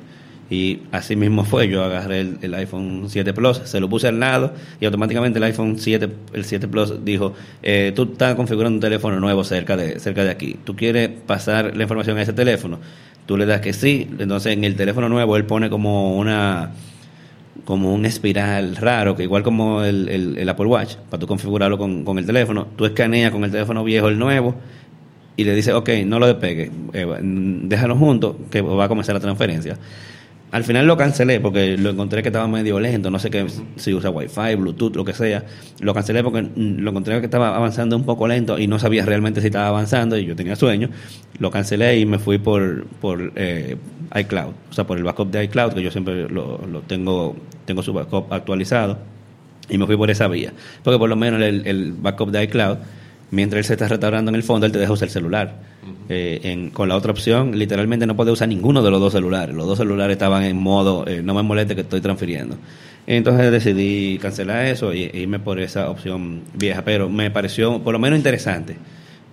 Y 0.50 0.80
así 0.92 1.16
mismo 1.16 1.44
fue, 1.44 1.68
yo 1.68 1.82
agarré 1.82 2.20
el, 2.20 2.38
el 2.42 2.54
iPhone 2.54 3.04
7 3.08 3.32
Plus, 3.32 3.62
se 3.64 3.80
lo 3.80 3.88
puse 3.88 4.08
al 4.08 4.20
lado 4.20 4.52
y 4.80 4.84
automáticamente 4.84 5.38
el 5.38 5.44
iPhone 5.44 5.78
7, 5.78 6.10
el 6.34 6.44
7 6.44 6.68
Plus 6.68 7.02
dijo, 7.04 7.32
eh, 7.62 7.92
tú 7.96 8.10
estás 8.12 8.34
configurando 8.34 8.76
un 8.76 8.80
teléfono 8.80 9.18
nuevo 9.18 9.44
cerca 9.44 9.78
de, 9.78 9.98
cerca 9.98 10.24
de 10.24 10.30
aquí, 10.30 10.58
tú 10.62 10.76
quieres 10.76 11.08
pasar 11.26 11.74
la 11.74 11.84
información 11.84 12.18
a 12.18 12.22
ese 12.22 12.34
teléfono, 12.34 12.80
tú 13.24 13.38
le 13.38 13.46
das 13.46 13.62
que 13.62 13.72
sí, 13.72 14.06
entonces 14.18 14.52
en 14.52 14.64
el 14.64 14.76
teléfono 14.76 15.08
nuevo 15.08 15.38
él 15.38 15.46
pone 15.46 15.70
como 15.70 16.18
una 16.18 16.72
como 17.64 17.94
un 17.94 18.04
espiral 18.04 18.76
raro, 18.76 19.16
que 19.16 19.22
igual 19.22 19.42
como 19.42 19.82
el, 19.84 20.08
el, 20.36 20.48
Apple 20.48 20.66
Watch, 20.66 20.96
para 21.08 21.20
tú 21.20 21.26
configurarlo 21.26 21.78
con, 21.78 22.04
con 22.04 22.18
el 22.18 22.26
teléfono, 22.26 22.66
tú 22.76 22.84
escaneas 22.84 23.30
con 23.30 23.44
el 23.44 23.50
teléfono 23.50 23.84
viejo 23.84 24.08
el 24.08 24.18
nuevo 24.18 24.56
y 25.36 25.44
le 25.44 25.54
dices, 25.54 25.74
ok, 25.74 25.88
no 26.04 26.18
lo 26.18 26.26
despegue, 26.26 26.70
eh, 26.92 27.06
déjalo 27.22 27.96
juntos, 27.96 28.36
que 28.50 28.60
va 28.60 28.84
a 28.84 28.88
comenzar 28.88 29.14
la 29.14 29.20
transferencia. 29.20 29.78
Al 30.52 30.64
final 30.64 30.86
lo 30.86 30.98
cancelé 30.98 31.40
porque 31.40 31.78
lo 31.78 31.88
encontré 31.88 32.22
que 32.22 32.28
estaba 32.28 32.46
medio 32.46 32.78
lento, 32.78 33.10
no 33.10 33.18
sé 33.18 33.30
qué, 33.30 33.46
si 33.76 33.94
usa 33.94 34.10
Wi-Fi, 34.10 34.54
Bluetooth, 34.56 34.94
lo 34.94 35.02
que 35.02 35.14
sea. 35.14 35.42
Lo 35.80 35.94
cancelé 35.94 36.22
porque 36.22 36.46
lo 36.54 36.90
encontré 36.90 37.18
que 37.20 37.24
estaba 37.24 37.56
avanzando 37.56 37.96
un 37.96 38.04
poco 38.04 38.28
lento 38.28 38.58
y 38.58 38.66
no 38.66 38.78
sabía 38.78 39.06
realmente 39.06 39.40
si 39.40 39.46
estaba 39.46 39.68
avanzando 39.68 40.18
y 40.18 40.26
yo 40.26 40.36
tenía 40.36 40.54
sueño. 40.54 40.90
Lo 41.38 41.50
cancelé 41.50 41.98
y 41.98 42.04
me 42.04 42.18
fui 42.18 42.36
por, 42.36 42.84
por 43.00 43.32
eh, 43.34 43.78
iCloud, 44.14 44.52
o 44.70 44.74
sea, 44.74 44.86
por 44.86 44.98
el 44.98 45.04
backup 45.04 45.30
de 45.30 45.44
iCloud, 45.44 45.72
que 45.72 45.82
yo 45.82 45.90
siempre 45.90 46.28
lo, 46.28 46.58
lo 46.70 46.80
tengo, 46.82 47.34
tengo 47.64 47.82
su 47.82 47.94
backup 47.94 48.30
actualizado 48.30 48.98
y 49.70 49.78
me 49.78 49.86
fui 49.86 49.96
por 49.96 50.10
esa 50.10 50.28
vía. 50.28 50.52
Porque 50.82 50.98
por 50.98 51.08
lo 51.08 51.16
menos 51.16 51.40
el 51.40 51.94
backup 51.98 52.30
de 52.30 52.42
iCloud, 52.42 52.76
mientras 53.32 53.58
él 53.58 53.64
se 53.64 53.72
está 53.72 53.88
restaurando 53.88 54.28
en 54.28 54.36
el 54.36 54.44
fondo, 54.44 54.66
él 54.66 54.72
te 54.72 54.78
deja 54.78 54.92
usar 54.92 55.08
el 55.08 55.12
celular. 55.12 55.72
Eh, 56.08 56.40
en, 56.44 56.70
con 56.70 56.88
la 56.88 56.96
otra 56.96 57.10
opción, 57.10 57.58
literalmente 57.58 58.06
no 58.06 58.14
puede 58.14 58.30
usar 58.30 58.46
ninguno 58.46 58.82
de 58.82 58.90
los 58.90 59.00
dos 59.00 59.12
celulares. 59.12 59.54
Los 59.54 59.66
dos 59.66 59.78
celulares 59.78 60.14
estaban 60.14 60.44
en 60.44 60.56
modo, 60.56 61.04
eh, 61.08 61.22
no 61.22 61.34
me 61.34 61.42
moleste 61.42 61.74
que 61.74 61.80
estoy 61.80 62.00
transfiriendo. 62.00 62.56
Entonces 63.06 63.50
decidí 63.50 64.18
cancelar 64.18 64.66
eso 64.66 64.94
y 64.94 65.04
e 65.04 65.20
irme 65.20 65.40
por 65.40 65.58
esa 65.58 65.90
opción 65.90 66.42
vieja, 66.54 66.82
pero 66.84 67.08
me 67.08 67.30
pareció 67.30 67.82
por 67.82 67.92
lo 67.92 67.98
menos 67.98 68.18
interesante, 68.18 68.76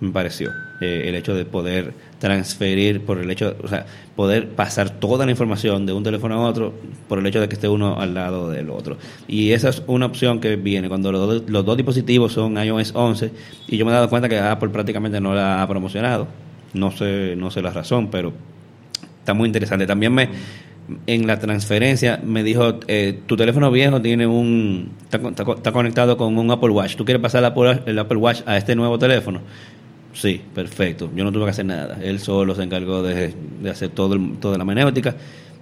me 0.00 0.10
pareció 0.12 0.50
eh, 0.80 1.04
el 1.06 1.14
hecho 1.14 1.34
de 1.34 1.44
poder 1.44 1.92
transferir 2.18 3.02
por 3.04 3.18
el 3.18 3.30
hecho, 3.30 3.54
o 3.62 3.68
sea, 3.68 3.84
poder 4.16 4.48
pasar 4.48 4.90
toda 4.90 5.24
la 5.26 5.30
información 5.32 5.84
de 5.86 5.92
un 5.92 6.02
teléfono 6.02 6.34
a 6.34 6.48
otro 6.48 6.72
por 7.08 7.18
el 7.18 7.26
hecho 7.26 7.40
de 7.40 7.48
que 7.48 7.54
esté 7.54 7.68
uno 7.68 8.00
al 8.00 8.14
lado 8.14 8.50
del 8.50 8.70
otro. 8.70 8.96
Y 9.28 9.52
esa 9.52 9.68
es 9.70 9.82
una 9.86 10.06
opción 10.06 10.40
que 10.40 10.56
viene 10.56 10.88
cuando 10.88 11.12
los, 11.12 11.20
dos- 11.26 11.50
los 11.50 11.64
dos 11.64 11.76
dispositivos 11.76 12.32
son 12.32 12.56
iOS 12.62 12.92
11 12.94 13.30
y 13.68 13.76
yo 13.76 13.84
me 13.84 13.90
he 13.90 13.94
dado 13.94 14.08
cuenta 14.08 14.28
que 14.28 14.38
Apple 14.38 14.70
prácticamente 14.70 15.20
no 15.20 15.34
la 15.34 15.62
ha 15.62 15.68
promocionado. 15.68 16.28
No 16.72 16.90
sé, 16.92 17.34
no 17.36 17.50
sé 17.50 17.62
la 17.62 17.70
razón, 17.70 18.08
pero 18.10 18.32
está 19.18 19.34
muy 19.34 19.46
interesante. 19.48 19.86
También 19.86 20.14
me 20.14 20.28
en 21.06 21.24
la 21.26 21.38
transferencia 21.38 22.20
me 22.24 22.42
dijo, 22.42 22.80
eh, 22.88 23.20
tu 23.26 23.36
teléfono 23.36 23.70
viejo 23.70 24.00
tiene 24.02 24.26
un 24.26 24.90
está, 25.04 25.18
está 25.28 25.44
está 25.52 25.72
conectado 25.72 26.16
con 26.16 26.36
un 26.36 26.50
Apple 26.50 26.70
Watch. 26.70 26.96
¿Tú 26.96 27.04
quieres 27.04 27.22
pasar 27.22 27.40
el 27.40 27.44
Apple, 27.46 27.82
el 27.86 27.98
Apple 27.98 28.16
Watch 28.18 28.40
a 28.46 28.56
este 28.56 28.74
nuevo 28.74 28.98
teléfono? 28.98 29.40
Sí, 30.12 30.40
perfecto. 30.54 31.10
Yo 31.14 31.22
no 31.24 31.30
tuve 31.32 31.44
que 31.44 31.50
hacer 31.50 31.66
nada. 31.66 31.98
Él 32.02 32.18
solo 32.18 32.54
se 32.54 32.62
encargó 32.62 33.02
de, 33.02 33.32
de 33.62 33.70
hacer 33.70 33.90
todo 33.90 34.14
el- 34.14 34.38
toda 34.38 34.58
la 34.58 34.64
manéutica, 34.64 35.14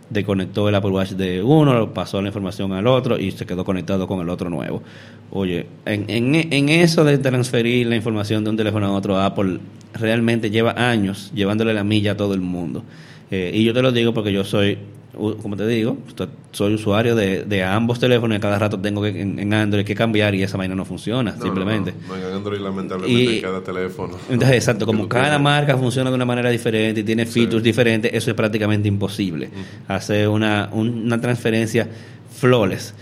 desconectó 0.09 0.69
el 0.71 0.75
Apple 0.75 0.91
Watch 0.91 1.11
de 1.11 1.43
uno, 1.43 1.93
pasó 1.93 2.23
la 2.23 2.29
información 2.29 2.73
al 2.73 2.87
otro 2.87 3.19
y 3.19 3.31
se 3.31 3.45
quedó 3.45 3.63
conectado 3.65 4.07
con 4.07 4.21
el 4.21 4.29
otro 4.31 4.49
nuevo. 4.49 4.83
Oye, 5.31 5.67
en, 5.85 6.07
en, 6.09 6.35
en 6.53 6.69
eso 6.71 7.05
de 7.05 7.19
transferir 7.19 7.87
la 7.89 7.97
información 7.97 8.43
de 8.43 8.51
un 8.51 8.57
teléfono 8.57 8.87
a 8.87 8.93
otro, 8.93 9.19
Apple 9.21 9.59
realmente 9.93 10.51
lleva 10.51 10.73
años 10.91 11.31
llevándole 11.35 11.75
la 11.75 11.85
milla 11.85 12.13
a 12.13 12.17
todo 12.17 12.33
el 12.33 12.41
mundo. 12.41 12.85
Eh, 13.31 13.51
y 13.55 13.65
yo 13.65 13.75
te 13.75 13.83
lo 13.83 13.93
digo 13.93 14.15
porque 14.15 14.33
yo 14.33 14.45
soy, 14.45 14.79
como 15.19 15.57
te 15.57 15.67
digo, 15.67 15.99
soy 16.53 16.75
usuario 16.75 17.15
de, 17.17 17.45
de 17.45 17.65
ambos 17.65 17.99
teléfonos 17.99 18.39
y 18.39 18.41
cada 18.41 18.59
rato 18.59 18.79
tengo 18.79 19.03
que 19.03 19.09
en, 19.21 19.39
en 19.39 19.53
Android 19.53 19.85
que 19.85 19.95
cambiar 19.95 20.35
y 20.35 20.43
esa 20.43 20.57
vaina 20.57 20.75
no 20.75 20.85
funciona, 20.85 21.33
No, 21.37 21.43
simplemente. 21.43 21.93
No, 22.09 22.17
no, 22.17 22.29
en 22.29 22.35
Android 22.35 22.61
lamentablemente 22.61 23.35
Y- 23.37 23.41
cada 23.43 23.61
teléfono. 23.63 24.15
Entonces, 24.31 24.57
exacto, 24.57 24.87
como 24.87 25.09
cada 25.09 25.25
tienes. 25.25 25.41
marca 25.43 25.77
funciona 25.77 26.11
de 26.11 26.17
una 26.17 26.25
manera 26.25 26.51
diferente 26.51 27.01
y 27.01 27.05
tiene 27.05 27.27
Sí. 27.27 27.41
features 27.41 27.63
diferentes, 27.63 28.11
eso 28.15 28.31
es 28.31 28.37
prácticamente 28.37 28.89
imposible. 28.89 29.51
Hacer 29.89 30.29
una, 30.29 30.69
un- 30.73 31.03
una 31.07 31.21
transferencia 31.21 31.89
flawless. 32.39 32.95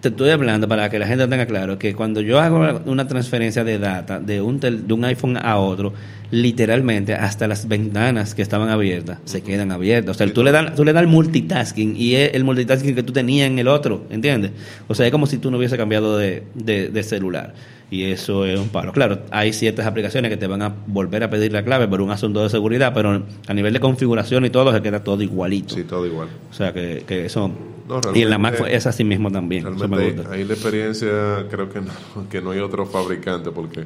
Te 0.00 0.08
estoy 0.10 0.30
hablando 0.30 0.68
para 0.68 0.88
que 0.90 0.98
la 1.00 1.08
gente 1.08 1.26
tenga 1.26 1.46
claro 1.46 1.76
que 1.76 1.92
cuando 1.94 2.20
yo 2.20 2.38
hago 2.38 2.80
una 2.86 3.08
transferencia 3.08 3.64
de 3.64 3.78
data 3.80 4.20
de 4.20 4.40
un, 4.40 4.60
tel- 4.60 4.86
de 4.86 4.94
un 4.94 5.04
iPhone 5.04 5.36
a 5.36 5.56
otro, 5.58 5.92
literalmente 6.30 7.14
hasta 7.14 7.48
las 7.48 7.68
ventanas 7.68 8.34
que 8.34 8.42
estaban 8.42 8.68
abiertas 8.68 9.18
se 9.24 9.42
quedan 9.42 9.72
abiertas. 9.72 10.16
O 10.16 10.18
sea, 10.18 10.32
tú 10.32 10.42
le, 10.42 10.52
das, 10.52 10.74
tú 10.74 10.84
le 10.84 10.92
das 10.92 11.02
el 11.02 11.08
multitasking 11.08 11.96
y 11.96 12.14
es 12.16 12.34
el 12.34 12.44
multitasking 12.44 12.94
que 12.94 13.02
tú 13.02 13.12
tenías 13.12 13.46
en 13.50 13.58
el 13.58 13.68
otro, 13.68 14.04
¿entiendes? 14.10 14.50
O 14.88 14.94
sea, 14.94 15.06
es 15.06 15.12
como 15.12 15.26
si 15.26 15.38
tú 15.38 15.50
no 15.50 15.58
hubiese 15.58 15.76
cambiado 15.76 16.18
de, 16.18 16.42
de- 16.54 16.88
de 16.88 17.02
celular. 17.02 17.54
Y 17.90 18.04
eso 18.04 18.44
es 18.44 18.60
un 18.60 18.68
palo. 18.68 18.92
Claro, 18.92 19.20
hay 19.30 19.54
ciertas 19.54 19.86
aplicaciones 19.86 20.30
que 20.30 20.36
te 20.36 20.46
van 20.46 20.60
a 20.60 20.74
volver 20.86 21.24
a 21.24 21.30
pedir 21.30 21.52
la 21.54 21.64
clave 21.64 21.88
por 21.88 22.02
un 22.02 22.10
asunto 22.10 22.42
de 22.42 22.50
seguridad, 22.50 22.92
pero 22.94 23.22
a 23.46 23.54
nivel 23.54 23.72
de 23.72 23.80
configuración 23.80 24.44
y 24.44 24.50
todo 24.50 24.70
se 24.74 24.82
queda 24.82 25.02
todo 25.02 25.22
igualito. 25.22 25.74
Sí, 25.74 25.84
todo 25.84 26.04
igual. 26.06 26.28
O 26.50 26.52
sea, 26.54 26.74
que, 26.74 27.04
que 27.06 27.24
eso... 27.24 27.50
No, 27.88 28.02
y 28.14 28.20
en 28.20 28.28
la 28.28 28.36
Mac 28.36 28.62
es 28.68 28.86
así 28.86 29.02
mismo 29.04 29.30
también. 29.30 29.66
Eso 29.66 29.88
me 29.88 29.96
Realmente 29.96 30.16
gusta. 30.20 30.34
ahí 30.34 30.44
la 30.44 30.52
experiencia 30.52 31.08
creo 31.50 31.70
que 31.70 31.80
no, 31.80 32.28
que 32.30 32.42
no 32.42 32.50
hay 32.50 32.58
otro 32.58 32.84
fabricante 32.84 33.50
porque 33.50 33.84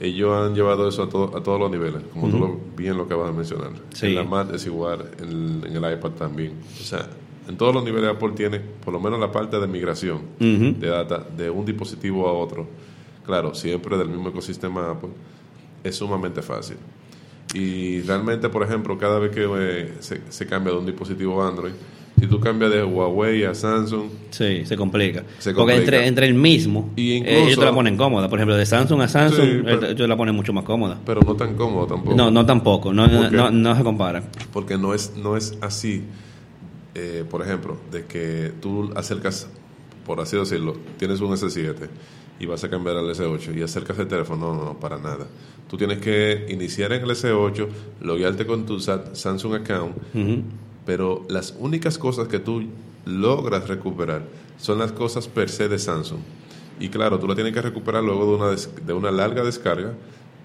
ellos 0.00 0.32
han 0.32 0.54
llevado 0.54 0.88
eso 0.88 1.02
a, 1.02 1.08
todo- 1.08 1.36
a 1.36 1.42
todos 1.42 1.58
los 1.60 1.70
niveles, 1.70 2.02
como 2.12 2.28
tú 2.30 2.38
lo, 2.38 2.60
bien 2.76 2.96
lo 2.96 3.04
acabas 3.04 3.30
de 3.30 3.36
mencionar. 3.36 3.70
Sí. 3.94 4.06
En 4.06 4.14
la 4.16 4.24
Mac 4.24 4.48
es 4.54 4.64
igual, 4.66 5.10
en, 5.20 5.64
en 5.66 5.76
el 5.84 5.92
iPad 5.94 6.10
también. 6.12 6.52
O 6.80 6.84
sea, 6.84 7.06
en 7.48 7.56
todos 7.56 7.74
los 7.74 7.82
niveles 7.84 8.10
Apple 8.10 8.32
tiene 8.36 8.60
por 8.60 8.92
lo 8.92 9.00
menos 9.00 9.18
la 9.18 9.32
parte 9.32 9.58
de 9.58 9.66
migración 9.66 10.20
de 10.38 10.88
data 10.88 11.26
de 11.36 11.48
un 11.50 11.64
dispositivo 11.64 12.28
a 12.28 12.32
otro. 12.32 12.66
Claro, 13.24 13.54
siempre 13.54 13.96
del 13.98 14.08
mismo 14.08 14.28
ecosistema 14.30 14.90
Apple. 14.90 15.10
Es 15.84 15.96
sumamente 15.96 16.42
fácil. 16.42 16.76
Y 17.54 18.02
realmente, 18.02 18.48
por 18.50 18.62
ejemplo, 18.62 18.98
cada 18.98 19.18
vez 19.18 19.30
que 19.32 19.46
eh, 19.58 19.94
se, 20.00 20.20
se 20.30 20.46
cambia 20.46 20.72
de 20.72 20.78
un 20.80 20.86
dispositivo 20.86 21.42
Android, 21.42 21.72
si 22.18 22.26
tú 22.26 22.40
cambias 22.40 22.70
de 22.72 22.82
Huawei 22.84 23.44
a 23.44 23.54
Samsung, 23.54 24.08
Sí, 24.30 24.64
se 24.66 24.76
complica. 24.76 25.24
Se 25.38 25.52
Porque 25.54 25.76
entre, 25.76 26.06
entre 26.06 26.26
el 26.26 26.34
mismo, 26.34 26.92
Y 26.96 27.12
eh, 27.12 27.16
incluso- 27.16 27.38
ellos 27.46 27.58
te 27.58 27.64
la 27.64 27.72
ponen 27.72 27.96
cómoda. 27.96 28.28
Por 28.28 28.38
ejemplo, 28.38 28.56
de 28.56 28.66
Samsung 28.66 29.00
a 29.02 29.08
Samsung, 29.08 29.44
Sí, 29.46 29.60
pero- 29.64 29.84
ellos 29.86 29.96
te 29.96 30.08
la 30.08 30.16
ponen 30.16 30.34
mucho 30.34 30.52
más 30.52 30.64
cómoda. 30.64 30.98
pero 31.06 31.20
no 31.22 31.34
tan 31.34 31.54
cómodo 31.54 31.86
tampoco. 31.86 32.16
No, 32.16 32.30
no 32.30 32.44
tampoco. 32.44 32.92
No, 32.92 33.06
no, 33.30 33.50
no 33.50 33.76
se 33.76 33.82
compara. 33.84 34.22
Porque 34.52 34.76
no 34.76 34.94
es, 34.94 35.14
no 35.16 35.36
es 35.36 35.56
así, 35.60 36.02
eh, 36.94 37.24
por 37.30 37.42
ejemplo, 37.42 37.76
de 37.90 38.04
que 38.04 38.52
tú 38.60 38.90
acercas, 38.96 39.48
por 40.04 40.20
así 40.20 40.36
decirlo, 40.36 40.76
tienes 40.98 41.20
un 41.20 41.32
S7 41.32 41.88
y 42.40 42.46
vas 42.46 42.62
a 42.64 42.68
cambiar 42.70 42.96
al 42.96 43.08
S8 43.10 43.52
y 43.56 43.62
acercas 43.62 43.98
el 43.98 44.08
teléfono, 44.08 44.54
no, 44.54 44.64
no, 44.64 44.78
para 44.80 44.98
nada. 44.98 45.26
Tú 45.68 45.76
tienes 45.76 45.98
que 45.98 46.46
iniciar 46.50 46.92
en 46.92 47.02
el 47.02 47.10
S8, 47.10 47.68
loguearte 48.00 48.46
con 48.46 48.64
tu 48.64 48.80
Sa- 48.80 49.14
Samsung 49.14 49.54
account. 49.54 49.96
Pero 50.88 51.26
las 51.28 51.54
únicas 51.58 51.98
cosas 51.98 52.28
que 52.28 52.38
tú 52.38 52.62
logras 53.04 53.68
recuperar 53.68 54.22
son 54.56 54.78
las 54.78 54.90
cosas 54.90 55.28
per 55.28 55.50
se 55.50 55.68
de 55.68 55.78
Samsung. 55.78 56.20
Y 56.80 56.88
claro, 56.88 57.18
tú 57.18 57.28
la 57.28 57.34
tienes 57.34 57.52
que 57.52 57.60
recuperar 57.60 58.02
luego 58.02 58.24
de 58.24 58.42
una, 58.42 58.56
de 58.86 58.92
una 58.94 59.10
larga 59.10 59.44
descarga 59.44 59.92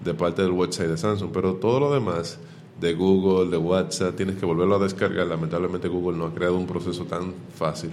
de 0.04 0.12
parte 0.12 0.42
del 0.42 0.50
website 0.50 0.90
de 0.90 0.98
Samsung, 0.98 1.30
pero 1.32 1.54
todo 1.54 1.80
lo 1.80 1.94
demás 1.94 2.38
de 2.80 2.92
Google, 2.94 3.50
de 3.50 3.56
WhatsApp, 3.56 4.16
tienes 4.16 4.36
que 4.36 4.44
volverlo 4.44 4.76
a 4.76 4.78
descargar. 4.78 5.26
Lamentablemente 5.26 5.88
Google 5.88 6.18
no 6.18 6.26
ha 6.26 6.34
creado 6.34 6.56
un 6.56 6.66
proceso 6.66 7.04
tan 7.04 7.32
fácil, 7.56 7.90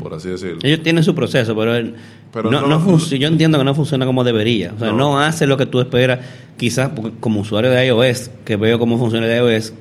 por 0.00 0.12
así 0.14 0.28
decirlo. 0.28 0.58
Ellos 0.62 0.82
tienen 0.82 1.04
su 1.04 1.14
proceso, 1.14 1.54
pero, 1.56 2.50
no, 2.50 2.66
no- 2.66 2.98
yo 2.98 3.28
entiendo 3.28 3.58
que 3.58 3.64
no 3.64 3.74
funciona 3.74 4.04
como 4.06 4.24
debería. 4.24 4.72
O 4.74 4.78
sea, 4.78 4.88
no, 4.88 4.96
No. 4.96 5.20
hace 5.20 5.46
lo 5.46 5.56
que 5.56 5.66
tú 5.66 5.80
esperas. 5.80 6.18
Quizás 6.56 6.90
como 7.20 7.40
usuario 7.40 7.70
de 7.70 7.86
iOS, 7.86 8.30
que 8.44 8.56
veo 8.56 8.78
cómo 8.80 8.98
funciona 8.98 9.26
el 9.32 9.36
iOS, 9.54 9.72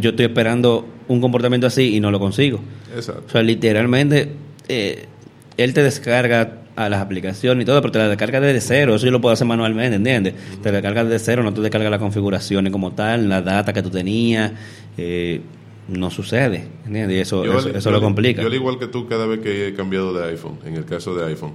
yo 0.00 0.10
estoy 0.10 0.26
esperando 0.26 0.86
un 1.08 1.20
comportamiento 1.20 1.66
así 1.66 1.96
y 1.96 2.00
no 2.00 2.10
lo 2.12 2.20
consigo. 2.20 2.60
Exacto. 2.94 3.24
O 3.26 3.30
sea, 3.30 3.42
literalmente, 3.42 4.30
eh, 4.68 5.06
él 5.56 5.74
te 5.74 5.82
descarga 5.82 6.58
a 6.76 6.88
las 6.88 7.00
aplicaciones 7.00 7.62
y 7.62 7.66
todo, 7.66 7.80
pero 7.80 7.92
te 7.92 7.98
la 8.00 8.08
descarga 8.08 8.40
desde 8.40 8.60
cero. 8.60 8.94
Eso 8.96 9.06
yo 9.06 9.12
lo 9.12 9.20
puedo 9.20 9.32
hacer 9.32 9.46
manualmente, 9.46 9.96
¿entiendes? 9.96 10.34
Te 10.62 10.70
la 10.70 10.76
descargas 10.80 11.08
desde 11.08 11.24
cero, 11.24 11.42
no 11.42 11.52
te 11.54 11.60
descarga 11.60 11.88
las 11.90 12.00
configuraciones 12.00 12.72
como 12.72 12.92
tal, 12.92 13.28
la 13.28 13.42
data 13.42 13.72
que 13.72 13.82
tú 13.82 13.90
tenías. 13.90 14.52
eh, 14.96 15.40
no 15.86 16.10
sucede, 16.10 16.66
¿entiendes? 16.86 17.16
Y 17.18 17.20
eso, 17.20 17.44
Yo 17.44 17.58
eso, 17.58 17.68
al- 17.68 17.76
eso 17.76 17.90
yo 17.90 17.96
lo 17.96 18.00
complica. 18.00 18.40
Yo 18.40 18.48
al 18.48 18.54
igual 18.54 18.78
que 18.78 18.86
tú, 18.86 19.06
cada 19.06 19.26
vez 19.26 19.40
que 19.40 19.68
he 19.68 19.74
cambiado 19.74 20.14
de 20.14 20.30
iPhone, 20.30 20.58
en 20.64 20.76
el 20.76 20.86
caso 20.86 21.14
de 21.14 21.26
iPhone, 21.26 21.52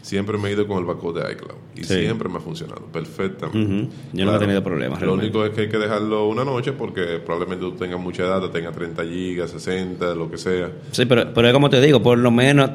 siempre 0.00 0.38
me 0.38 0.48
he 0.48 0.52
ido 0.52 0.66
con 0.68 0.78
el 0.78 0.84
backup 0.84 1.16
de 1.18 1.32
iCloud. 1.32 1.58
Y 1.76 1.82
Sí. 1.84 1.94
siempre 2.00 2.28
me 2.28 2.36
ha 2.36 2.40
funcionado 2.40 2.82
perfectamente. 2.92 3.88
Yo 4.12 4.24
no 4.24 4.36
he 4.36 4.38
tenido 4.38 4.62
problemas, 4.62 5.00
Lo 5.00 5.06
realmente. 5.06 5.26
único 5.38 5.44
es 5.44 5.50
que 5.54 5.62
hay 5.62 5.68
que 5.68 5.78
dejarlo 5.78 6.28
una 6.28 6.44
noche 6.44 6.72
porque 6.72 7.18
probablemente 7.24 7.64
tú 7.64 7.72
tengas 7.72 7.98
mucha 8.00 8.24
data, 8.24 8.50
tengas 8.50 8.74
30 8.74 9.02
gigas, 9.04 9.50
60, 9.50 10.14
lo 10.14 10.30
que 10.30 10.38
sea. 10.38 10.70
Sí, 10.92 11.04
pero, 11.06 11.32
pero 11.34 11.48
es 11.48 11.52
como 11.52 11.68
te 11.68 11.80
digo, 11.80 12.00
por 12.02 12.16
lo 12.18 12.30
menos 12.30 12.70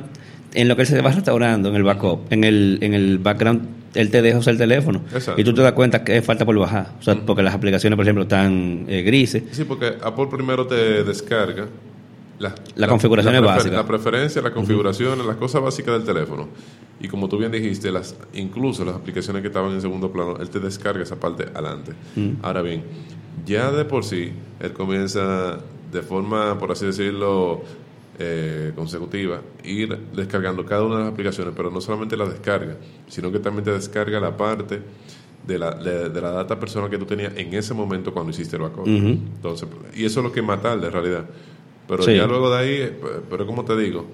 en 0.53 0.67
lo 0.67 0.75
que 0.75 0.83
él 0.83 0.87
se 0.87 1.01
va 1.01 1.11
restaurando, 1.11 1.69
en 1.69 1.75
el 1.75 1.83
backup, 1.83 2.31
en 2.31 2.43
el, 2.43 2.77
en 2.81 2.93
el 2.93 3.17
background, 3.19 3.67
él 3.95 4.09
te 4.09 4.21
deja 4.21 4.37
usar 4.39 4.53
el 4.53 4.57
teléfono. 4.57 5.01
Exacto. 5.13 5.39
Y 5.39 5.43
tú 5.43 5.53
te 5.53 5.61
das 5.61 5.73
cuenta 5.73 6.03
que 6.03 6.21
falta 6.21 6.45
por 6.45 6.57
bajar. 6.57 6.93
O 6.99 7.03
sea, 7.03 7.15
porque 7.15 7.43
las 7.43 7.53
aplicaciones, 7.53 7.95
por 7.97 8.05
ejemplo, 8.05 8.23
están 8.23 8.85
eh, 8.87 9.01
grises. 9.03 9.43
Sí, 9.51 9.63
porque 9.65 9.93
Apple 10.01 10.27
primero 10.31 10.65
te 10.67 11.03
descarga 11.03 11.67
la, 12.39 12.55
La 12.75 12.87
configuración 12.87 13.35
es 13.35 13.41
prefer- 13.41 13.45
básica. 13.45 13.75
La 13.75 13.85
preferencia, 13.87 14.41
la 14.41 14.51
configuración, 14.51 15.25
las 15.27 15.35
cosas 15.37 15.61
básicas 15.61 15.93
del 15.93 16.03
teléfono. 16.03 16.47
Y 16.99 17.07
como 17.07 17.27
tú 17.29 17.37
bien 17.37 17.51
dijiste, 17.51 17.91
las, 17.91 18.15
incluso 18.33 18.83
las 18.85 18.95
aplicaciones 18.95 19.41
que 19.41 19.49
estaban 19.49 19.71
en 19.73 19.81
segundo 19.81 20.11
plano, 20.11 20.37
él 20.39 20.49
te 20.49 20.59
descarga 20.59 21.03
esa 21.03 21.17
parte 21.19 21.45
adelante. 21.53 21.91
Ahora 22.41 22.61
bien, 22.61 22.83
ya 23.45 23.71
de 23.71 23.85
por 23.85 24.03
sí, 24.05 24.31
él 24.59 24.73
comienza 24.73 25.59
de 25.91 26.01
forma, 26.01 26.57
por 26.57 26.71
así 26.71 26.85
decirlo, 26.87 27.61
eh, 28.19 28.71
consecutiva, 28.75 29.41
ir 29.63 29.97
descargando 30.15 30.65
cada 30.65 30.83
una 30.83 30.97
de 30.97 31.03
las 31.05 31.13
aplicaciones, 31.13 31.53
pero 31.55 31.71
no 31.71 31.81
solamente 31.81 32.15
la 32.17 32.25
descarga, 32.25 32.77
sino 33.07 33.31
que 33.31 33.39
también 33.39 33.63
te 33.63 33.71
descarga 33.71 34.19
la 34.19 34.35
parte 34.37 34.81
de 35.45 35.59
la, 35.59 35.71
de, 35.71 36.09
de 36.09 36.21
la 36.21 36.31
data 36.31 36.59
personal 36.59 36.89
que 36.89 36.97
tú 36.97 37.05
tenías 37.05 37.33
en 37.35 37.53
ese 37.53 37.73
momento 37.73 38.13
cuando 38.13 38.31
hiciste 38.31 38.55
el 38.55 38.61
backup. 38.61 38.87
Entonces, 38.87 39.67
y 39.95 40.05
eso 40.05 40.19
es 40.19 40.23
lo 40.25 40.31
que 40.31 40.39
es 40.41 40.45
matar 40.45 40.81
en 40.83 40.91
realidad. 40.91 41.25
Pero 41.87 42.03
Sí. 42.03 42.15
ya 42.15 42.25
luego 42.27 42.49
de 42.49 42.57
ahí, 42.57 42.75
eh, 42.81 42.93
pero 43.29 43.45
como 43.45 43.65
te 43.65 43.75
digo, 43.75 44.05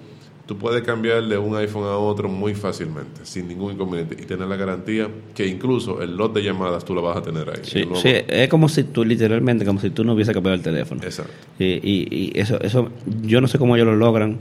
tú 0.50 0.58
puedes 0.58 0.82
cambiar 0.82 1.24
de 1.28 1.38
un 1.38 1.56
iPhone 1.56 1.84
a 1.84 1.96
otro 1.96 2.28
muy 2.28 2.56
fácilmente, 2.56 3.24
sin 3.24 3.48
ningún 3.48 3.74
inconveniente, 3.74 4.18
y 4.20 4.26
tener 4.26 4.48
la 4.48 4.56
garantía 4.56 5.08
que 5.36 5.46
incluso 5.46 6.02
el 6.02 6.18
lot 6.18 6.34
de 6.34 6.42
llamadas 6.42 6.84
tú 6.84 6.96
lo 6.96 7.04
vas 7.04 7.18
a 7.18 7.22
tener 7.22 7.48
ahí. 7.48 7.60
Sí, 7.62 7.88
sí, 8.02 8.16
es 8.28 8.50
como 8.50 8.68
si 8.68 8.86
tú, 8.86 9.06
literalmente, 9.06 9.64
como 9.64 9.80
si 9.80 9.92
tú 9.92 10.04
no 10.04 10.14
hubiese 10.14 10.34
cambiado 10.34 10.56
el 10.56 10.64
teléfono. 10.64 11.04
Exacto. 11.04 11.32
Y, 11.60 11.66
y, 11.66 12.08
y 12.10 12.32
eso, 12.34 12.60
eso, 12.62 12.90
yo 13.22 13.42
no 13.42 13.48
sé 13.48 13.60
cómo 13.60 13.76
ellos 13.76 13.86
lo 13.90 13.96
logran, 13.96 14.40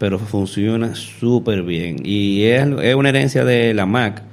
pero 0.00 0.18
funciona 0.18 0.96
súper 0.96 1.62
bien. 1.62 1.98
Y 2.02 2.42
es, 2.46 2.66
es 2.82 2.96
una 2.96 3.10
herencia 3.10 3.44
de 3.44 3.72
la 3.72 3.86
Mac. 3.86 4.24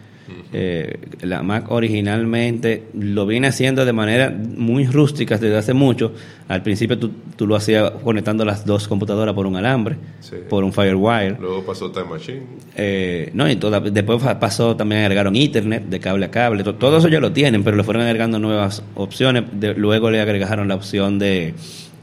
Eh, 0.53 0.99
la 1.21 1.43
Mac 1.43 1.69
originalmente 1.71 2.83
lo 2.97 3.25
viene 3.25 3.47
haciendo 3.47 3.85
de 3.85 3.93
manera 3.93 4.29
muy 4.29 4.85
rústica 4.85 5.37
desde 5.37 5.57
hace 5.57 5.73
mucho. 5.73 6.13
Al 6.47 6.61
principio 6.63 6.97
tú, 6.97 7.11
tú 7.35 7.47
lo 7.47 7.55
hacías 7.55 7.91
conectando 8.03 8.45
las 8.45 8.65
dos 8.65 8.87
computadoras 8.87 9.33
por 9.33 9.45
un 9.47 9.55
alambre, 9.55 9.95
Sí. 10.21 10.35
por 10.49 10.63
un 10.63 10.71
Firewire. 10.71 11.37
Luego 11.39 11.63
pasó 11.65 11.91
Time 11.91 12.05
Machine. 12.05 12.41
Eh, 12.75 13.31
no, 13.33 13.49
y 13.49 13.55
toda- 13.55 13.79
después 13.79 14.21
pasó 14.39 14.75
también 14.75 15.01
agregaron 15.01 15.35
internet 15.35 15.83
de 15.89 15.99
cable 15.99 16.25
a 16.25 16.31
cable. 16.31 16.63
To- 16.63 16.75
Todo 16.75 16.97
eso 16.97 17.07
ya 17.09 17.19
lo 17.19 17.31
tienen, 17.31 17.63
pero 17.63 17.75
le 17.77 17.83
fueron 17.83 18.03
agregando 18.03 18.39
nuevas 18.39 18.83
opciones. 18.95 19.43
De- 19.53 19.73
luego 19.73 20.09
le 20.11 20.21
agregaron 20.21 20.67
la 20.67 20.75
opción 20.75 21.19
de, 21.19 21.53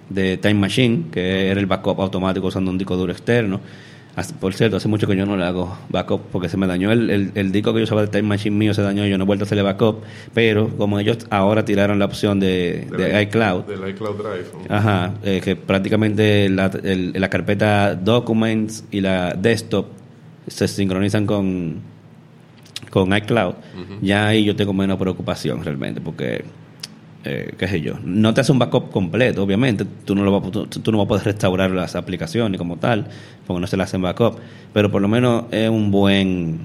de 0.08 0.36
Time 0.38 0.54
Machine, 0.54 1.04
que 1.12 1.48
era 1.48 1.60
el 1.60 1.66
backup 1.66 2.00
automático 2.00 2.48
usando 2.48 2.70
un 2.70 2.78
disco 2.78 2.96
duro 2.96 3.12
externo. 3.12 3.60
Por 4.28 4.54
cierto, 4.54 4.76
hace 4.76 4.88
mucho 4.88 5.06
que 5.06 5.16
yo 5.16 5.26
no 5.26 5.36
le 5.36 5.44
hago 5.44 5.76
backup 5.88 6.20
porque 6.32 6.48
se 6.48 6.56
me 6.56 6.66
dañó 6.66 6.90
el, 6.92 7.10
el, 7.10 7.32
el 7.34 7.52
disco 7.52 7.72
que 7.72 7.80
yo 7.80 7.84
usaba 7.84 8.02
de 8.02 8.08
Time 8.08 8.22
Machine 8.24 8.56
mío, 8.56 8.74
se 8.74 8.82
dañó 8.82 9.06
y 9.06 9.10
yo 9.10 9.18
no 9.18 9.24
he 9.24 9.26
vuelto 9.26 9.44
a 9.44 9.46
hacerle 9.46 9.62
backup. 9.62 10.02
Pero 10.34 10.68
como 10.76 10.98
ellos 10.98 11.18
ahora 11.30 11.64
tiraron 11.64 11.98
la 11.98 12.04
opción 12.04 12.38
de, 12.40 12.86
de 12.90 13.04
Del- 13.04 13.22
iCloud, 13.22 13.64
Del 13.64 13.88
iCloud 13.90 14.16
Drive. 14.16 14.46
¿no? 14.68 14.74
Ajá, 14.74 15.14
eh, 15.22 15.40
que 15.42 15.56
prácticamente 15.56 16.48
la, 16.48 16.70
el- 16.82 17.12
la 17.14 17.28
carpeta 17.30 17.94
Documents 17.94 18.84
y 18.90 19.00
la 19.00 19.34
Desktop 19.34 19.86
se 20.46 20.66
sincronizan 20.68 21.26
con, 21.26 21.76
con 22.90 23.14
iCloud. 23.16 23.54
Ya 24.02 24.26
ahí 24.28 24.44
yo 24.44 24.56
tengo 24.56 24.72
menos 24.72 24.98
preocupación 24.98 25.64
realmente, 25.64 26.00
porque, 26.00 26.44
eh, 27.24 27.52
qué 27.58 27.68
sé 27.68 27.80
yo, 27.80 27.94
no 28.02 28.32
te 28.32 28.40
hace 28.40 28.50
un 28.50 28.58
backup 28.58 28.90
completo, 28.90 29.42
obviamente. 29.42 29.84
Tú 30.04 30.14
no, 30.14 30.24
lo 30.24 30.40
vas, 30.40 30.50
tú, 30.50 30.66
tú 30.66 30.92
no 30.92 30.98
vas 30.98 31.04
a 31.04 31.08
poder 31.08 31.24
restaurar 31.24 31.70
las 31.70 31.94
aplicaciones 31.94 32.56
como 32.58 32.76
tal, 32.78 33.06
porque 33.46 33.60
no 33.60 33.66
se 33.66 33.76
le 33.76 33.82
hacen 33.82 34.00
backup. 34.00 34.38
Pero 34.72 34.90
por 34.90 35.02
lo 35.02 35.08
menos 35.08 35.44
es 35.50 35.68
un 35.68 35.90
buen, 35.90 36.60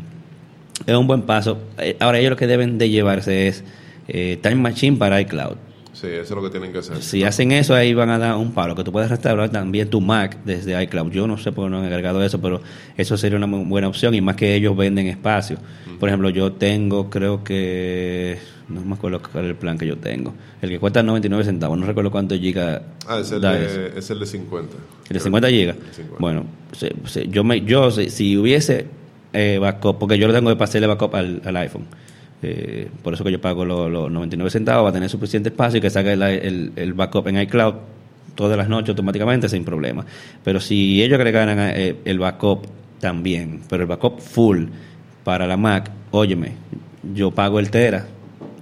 es 0.86 0.96
un 0.96 1.08
buen 1.08 1.24
paso. 1.24 1.60
Eh, 1.78 1.98
Ahora 2.00 2.20
ellos 2.20 2.30
lo 2.32 2.38
que 2.38 2.48
deben 2.48 2.78
de 2.78 2.90
llevarse 2.90 3.48
es 3.48 3.64
eh, 4.08 4.40
Time 4.42 4.56
Machine 4.56 4.98
para 4.98 5.20
iCloud. 5.22 5.58
Sí, 5.96 6.08
eso 6.08 6.22
es 6.22 6.30
lo 6.32 6.44
que 6.44 6.50
tienen 6.50 6.74
que 6.74 6.80
hacer. 6.80 7.02
Si 7.02 7.24
hacen 7.24 7.54
eso, 7.54 7.74
ahí 7.74 7.94
van 7.94 8.10
a 8.10 8.20
dar 8.20 8.36
un 8.36 8.52
palo, 8.52 8.76
que 8.76 8.84
tú 8.84 8.92
puedes 8.92 9.10
restaurar 9.10 9.50
también 9.50 9.90
tu 9.90 10.02
Mac 10.02 10.38
desde 10.44 10.82
iCloud. 10.84 11.10
Yo 11.12 11.26
no 11.26 11.38
sé 11.38 11.54
por 11.54 11.66
qué 11.66 11.72
no 11.72 11.80
han 11.80 11.86
agregado 11.86 12.22
eso, 12.22 12.42
pero 12.42 12.62
eso 12.98 13.16
sería 13.16 13.38
una 13.38 13.48
muy 13.48 13.64
buena 13.66 13.88
opción 13.88 14.14
y 14.14 14.20
más 14.20 14.36
que 14.36 14.54
ellos 14.56 14.76
venden 14.76 15.08
espacio. 15.08 15.58
Por 16.00 16.10
ejemplo, 16.10 16.30
yo 16.30 16.52
tengo, 16.52 17.10
creo 17.10 17.44
que, 17.46 18.38
no 18.68 18.82
me 18.82 18.96
acuerdo 18.96 19.22
cuál 19.32 19.46
es 19.46 19.50
el 19.52 19.56
plan 19.56 19.78
que 19.78 19.88
yo 19.88 19.98
tengo, 19.98 20.34
el 20.62 20.70
que 20.70 20.80
cuesta 20.80 21.02
99 21.02 21.46
centavos, 21.46 21.78
no 21.78 21.86
recuerdo 21.86 22.12
cuántos 22.12 22.40
gigas 22.40 22.82
Ah, 23.08 23.20
es 23.20 23.32
el, 23.32 23.40
de, 23.40 23.94
es 23.96 24.10
el 24.10 24.20
de 24.20 24.26
50. 24.26 24.76
¿El 25.10 25.14
de 25.14 25.20
50 25.22 25.50
gigas? 25.50 25.78
El 25.78 25.86
de 25.88 25.94
50. 25.94 26.18
Bueno, 26.20 26.46
se- 26.74 27.30
yo, 27.30 27.44
me, 27.46 27.62
yo 27.62 27.90
si, 27.92 28.10
si 28.10 28.36
hubiese 28.38 28.88
eh, 29.32 29.58
backup, 29.62 29.98
porque 29.98 30.18
yo 30.18 30.28
lo 30.28 30.34
tengo 30.34 30.50
que 30.50 30.56
pasarle 30.58 30.88
backup 30.88 31.16
al, 31.16 31.42
al 31.46 31.56
iPhone. 31.58 31.86
Eh, 32.48 32.90
por 33.02 33.14
eso 33.16 33.24
que 33.24 33.32
yo 33.32 33.42
pago 33.42 33.66
los 33.66 33.90
los 33.92 34.12
99 34.12 34.52
centavos, 34.52 34.86
va 34.86 34.90
a 34.90 34.94
tener 34.94 35.10
suficiente 35.10 35.50
espacio 35.50 35.80
y 35.80 35.82
que 35.82 35.90
saque 35.90 36.14
el, 36.14 36.22
el, 36.22 36.72
el 36.76 36.94
backup 36.94 37.28
en 37.28 37.42
iCloud 37.42 37.74
todas 38.36 38.58
las 38.58 38.70
noches 38.70 38.90
automáticamente 38.90 39.50
sin 39.50 39.64
problema. 39.64 40.06
Pero 40.44 40.60
si 40.60 41.02
ellos 41.02 41.18
agregaran 41.18 41.58
eh, 41.60 41.96
el 42.06 42.20
backup 42.20 42.68
también, 43.00 43.62
pero 43.68 43.84
el 43.84 43.88
backup 43.88 44.20
full 44.20 44.66
para 45.24 45.48
la 45.48 45.58
Mac, 45.58 45.90
óyeme, 46.12 46.52
yo 47.16 47.32
pago 47.32 47.60
el 47.60 47.72
Tera, 47.72 48.06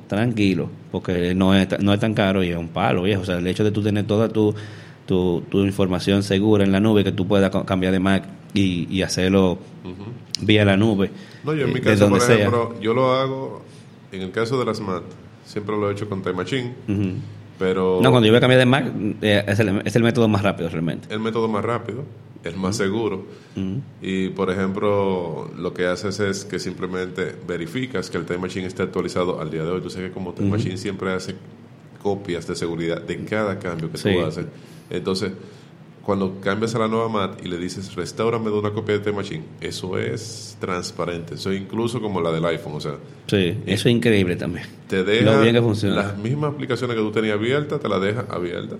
tranquilo, 0.08 0.70
porque 0.92 1.34
no 1.36 1.54
es, 1.56 1.68
no 1.82 1.94
es 1.94 2.00
tan 2.00 2.14
caro 2.14 2.42
y 2.44 2.50
es 2.50 2.58
un 2.58 2.70
palo, 2.70 3.04
viejo. 3.04 3.24
O 3.24 3.26
sea, 3.26 3.38
el 3.40 3.48
hecho 3.48 3.64
de 3.64 3.72
tú 3.72 3.82
tener 3.82 4.06
toda 4.06 4.30
tu, 4.30 4.56
tu, 5.06 5.44
tu 5.50 5.60
información 5.66 6.24
segura 6.24 6.64
en 6.64 6.72
la 6.72 6.80
nube, 6.80 7.04
que 7.04 7.12
tú 7.12 7.28
puedas 7.28 7.52
cambiar 7.66 7.92
de 7.92 8.00
Mac 8.00 8.24
y, 8.54 8.88
y 8.96 9.02
hacerlo 9.02 9.58
vía 10.42 10.66
la 10.66 10.78
nube, 10.78 11.10
No, 11.44 11.54
yo 11.54 11.66
en 11.66 11.72
eh, 11.72 11.74
mi 11.74 11.82
caso, 11.82 12.10
por 12.10 12.22
sea. 12.22 12.50
yo 12.82 12.94
lo 12.94 13.14
hago, 13.14 13.62
en 14.14 14.22
el 14.22 14.32
caso 14.32 14.58
de 14.60 14.66
las 14.66 14.80
MAT, 14.80 15.04
siempre 15.46 15.76
lo 15.78 15.90
he 15.90 15.94
hecho 15.94 16.08
con 16.08 16.22
Time 16.22 16.36
Machine, 16.36 16.74
Ujú. 16.88 17.12
pero 17.60 18.00
No, 18.02 18.12
cuando 18.12 18.28
yo 18.28 18.32
voy 18.34 18.38
a 18.38 18.42
cambiar 18.42 18.60
de 18.60 18.66
Mac, 18.66 18.92
eh, 19.22 19.44
es, 19.48 19.60
el, 19.60 19.82
es 19.86 19.96
el 19.96 20.04
método 20.04 20.28
más 20.28 20.42
rápido 20.44 20.70
realmente. 20.70 21.14
el 21.14 21.20
método 21.20 21.48
más 21.48 21.64
rápido, 21.66 22.04
el 22.44 22.56
más 22.58 22.76
seguro. 22.78 23.26
Y, 24.02 24.30
por 24.30 24.50
ejemplo, 24.50 25.50
lo 25.58 25.74
que 25.74 25.86
haces 25.86 26.20
es 26.20 26.44
que 26.46 26.60
simplemente 26.60 27.36
verificas 27.48 28.10
que 28.10 28.18
el 28.18 28.26
Time 28.26 28.40
Machine 28.40 28.66
está 28.66 28.84
actualizado 28.84 29.40
al 29.40 29.50
día 29.52 29.64
de 29.64 29.70
hoy. 29.72 29.82
Tú 29.82 29.90
sabes 29.90 30.10
que 30.10 30.14
como 30.14 30.34
Time 30.34 30.50
Machine 30.50 30.78
siempre 30.78 31.12
hace 31.14 31.36
copias 32.02 32.46
de 32.48 32.56
seguridad 32.56 33.02
de 33.02 33.24
cada 33.26 33.60
cambio 33.60 33.90
que 33.92 33.98
Sí. 33.98 34.10
tú 34.14 34.22
haces. 34.26 34.46
Entonces, 34.90 35.32
cuando 36.06 36.40
cambias 36.42 36.76
a 36.76 36.80
la 36.80 36.88
nueva 36.88 37.08
MAT 37.08 37.46
y 37.46 37.48
le 37.48 37.58
dices, 37.58 37.96
restaurame 37.96 38.50
de 38.52 38.58
una 38.60 38.72
copia 38.72 38.96
de 38.96 39.00
Time 39.00 39.16
Machine, 39.18 39.44
eso 39.62 39.98
es 39.98 40.58
transparente. 40.60 41.36
Eso 41.36 41.50
es 41.52 41.62
incluso 41.62 42.02
como 42.02 42.20
la 42.22 42.32
del 42.32 42.44
iPhone. 42.46 42.74
O 42.76 42.80
sea, 42.82 42.96
Sí, 43.28 43.58
eso 43.66 43.88
es 43.90 43.96
increíble 43.96 44.36
también. 44.36 44.66
te 44.88 45.04
deja 45.04 45.32
Lo 45.32 45.42
bien 45.42 45.56
que 45.56 45.62
funciona. 45.62 45.96
las 45.96 46.18
mismas 46.18 46.54
aplicaciones 46.54 46.96
que 46.98 47.02
tú 47.02 47.12
tenías 47.12 47.36
abiertas, 47.36 47.80
te 47.80 47.88
las 47.88 48.02
deja 48.02 48.26
abiertas. 48.30 48.80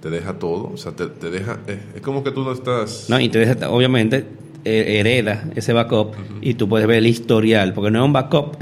Te 0.00 0.10
deja 0.10 0.34
todo. 0.38 0.70
O 0.72 0.76
sea, 0.76 0.92
te, 0.92 1.06
te 1.06 1.30
deja... 1.30 1.58
eh, 1.66 1.80
es 1.96 2.00
como 2.02 2.22
que 2.22 2.30
tú 2.30 2.44
no 2.44 2.52
estás... 2.52 3.06
No, 3.08 3.18
y 3.18 3.28
te 3.30 3.38
deja, 3.40 3.68
obviamente, 3.70 4.24
eh, 4.64 4.98
hereda 5.00 5.50
ese 5.56 5.72
backup 5.72 6.12
y 6.40 6.54
tú 6.54 6.68
puedes 6.68 6.86
ver 6.86 6.98
el 6.98 7.06
historial, 7.08 7.74
porque 7.74 7.90
no 7.90 7.98
es 8.00 8.04
un 8.06 8.12
backup, 8.12 8.56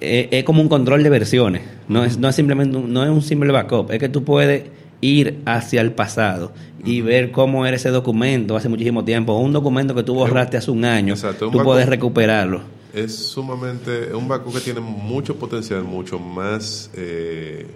eh, 0.00 0.28
es 0.30 0.44
como 0.44 0.60
un 0.60 0.68
control 0.68 1.02
de 1.02 1.08
versiones, 1.10 1.62
no 1.88 2.04
es, 2.04 2.18
no 2.18 2.28
es 2.28 2.34
simplemente 2.36 2.78
no 2.78 3.02
es 3.04 3.10
un 3.10 3.22
simple 3.22 3.50
backup, 3.52 3.90
es 3.92 3.98
que 3.98 4.08
tú 4.10 4.24
puedes 4.24 4.64
ir 5.00 5.40
hacia 5.44 5.80
el 5.80 5.92
pasado 5.92 6.52
y 6.84 7.00
ver 7.00 7.32
cómo 7.32 7.66
era 7.66 7.76
ese 7.76 7.90
documento 7.90 8.56
hace 8.56 8.68
muchísimo 8.68 9.04
tiempo, 9.04 9.32
o 9.32 9.40
un 9.40 9.52
documento 9.52 9.94
que 9.94 10.02
tú 10.02 10.14
borraste 10.14 10.56
hace 10.56 10.70
un 10.70 10.84
año, 10.84 11.14
un 11.14 11.50
tú 11.52 11.62
puedes 11.62 11.88
recuperarlo. 11.88 12.60
Es 12.94 13.14
sumamente, 13.14 14.08
es 14.08 14.14
un 14.14 14.26
backup 14.28 14.54
que 14.54 14.60
tiene 14.60 14.80
mucho 14.80 15.36
potencial, 15.36 15.82
mucho 15.84 16.18
más, 16.18 16.90
eh, 16.94 17.66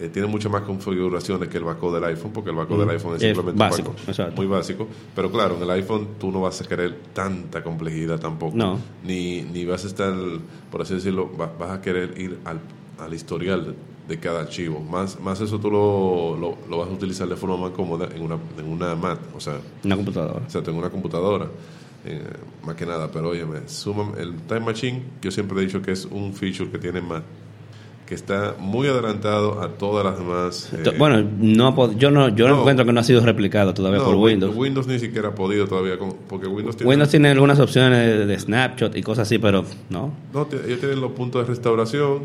eh, 0.00 0.08
tiene 0.12 0.26
muchas 0.28 0.50
más 0.50 0.62
configuraciones 0.62 1.48
que 1.48 1.58
el 1.58 1.64
backup 1.64 1.94
del 1.94 2.04
iPhone, 2.04 2.32
porque 2.32 2.50
el 2.50 2.56
Mm, 2.56 2.78
del 2.80 2.90
iPhone 2.90 3.14
es 3.16 3.22
es 3.22 3.34
simplemente 3.36 3.58
básico, 3.58 3.94
un 4.06 4.34
muy 4.34 4.46
básico. 4.46 4.88
Pero 5.14 5.30
claro, 5.30 5.56
en 5.56 5.62
el 5.62 5.70
iPhone 5.70 6.08
tú 6.18 6.32
no 6.32 6.40
vas 6.40 6.60
a 6.60 6.64
querer 6.66 6.96
tanta 7.12 7.62
complejidad 7.62 8.18
tampoco. 8.18 8.56
No. 8.56 8.78
Ni, 9.04 9.42
ni 9.42 9.64
vas 9.64 9.84
a 9.84 9.88
estar, 9.88 10.14
por 10.72 10.82
así 10.82 10.94
decirlo, 10.94 11.30
va- 11.38 11.52
vas 11.58 11.70
a 11.78 11.80
querer 11.80 12.14
ir 12.18 12.38
al, 12.44 12.58
al 12.98 13.14
historial 13.14 13.74
de, 14.08 14.18
cada 14.18 14.40
archivo. 14.40 14.80
Más, 14.80 15.20
más 15.20 15.40
eso 15.40 15.58
tú 15.58 15.70
lo, 15.70 16.36
lo, 16.36 16.56
lo 16.68 16.78
vas 16.78 16.88
a 16.88 16.92
utilizar 16.92 17.28
de 17.28 17.36
forma 17.36 17.56
más 17.56 17.70
cómoda 17.72 18.08
en 18.14 18.22
una, 18.22 18.36
en 18.58 18.66
una 18.68 18.94
Mac, 18.94 19.18
o 19.36 19.40
sea, 19.40 19.58
Una 19.84 19.96
computadora. 19.96 20.40
o 20.46 20.50
sea, 20.50 20.62
tengo 20.62 20.78
una 20.78 20.90
computadora, 20.90 21.46
eh, 22.04 22.22
más 22.64 22.74
que 22.76 22.86
nada, 22.86 23.10
pero 23.12 23.32
suma, 23.66 24.12
el 24.18 24.34
Time 24.46 24.60
Machine, 24.60 25.02
yo 25.22 25.30
siempre 25.30 25.58
he 25.58 25.66
dicho 25.66 25.82
que 25.82 25.92
es 25.92 26.04
un 26.06 26.32
feature 26.32 26.70
que 26.70 26.78
tiene 26.78 27.00
Mac, 27.00 27.22
que 28.06 28.14
está 28.14 28.54
muy 28.58 28.88
adelantado 28.88 29.60
a 29.60 29.68
todas 29.68 30.02
las 30.02 30.18
demás. 30.18 30.70
eh, 30.72 30.94
bueno, 30.98 31.28
no, 31.38 31.92
yo 31.98 32.10
no, 32.10 32.30
yo 32.30 32.48
no 32.48 32.60
encuentro 32.60 32.86
que 32.86 32.92
no 32.94 33.00
ha 33.00 33.04
sido 33.04 33.20
replicado 33.20 33.74
todavía 33.74 33.98
no, 33.98 34.06
por 34.06 34.14
Win- 34.14 34.22
Windows. 34.42 34.56
Windows 34.56 34.86
ni 34.86 34.98
siquiera 34.98 35.28
ha 35.28 35.34
podido 35.34 35.66
todavía, 35.66 35.98
con, 35.98 36.14
porque 36.26 36.46
Windows 36.46 36.74
tiene... 36.76 36.88
Windows 36.88 37.10
tiene 37.10 37.28
algunas 37.28 37.60
opciones 37.60 37.98
de, 38.06 38.24
de 38.24 38.38
Snapshot 38.38 38.96
y 38.96 39.02
cosas 39.02 39.28
así, 39.28 39.38
pero 39.38 39.62
no. 39.90 40.10
No, 40.32 40.48
ellos 40.64 40.80
tienen 40.80 41.02
los 41.02 41.12
puntos 41.12 41.42
de 41.42 41.48
restauración 41.52 42.22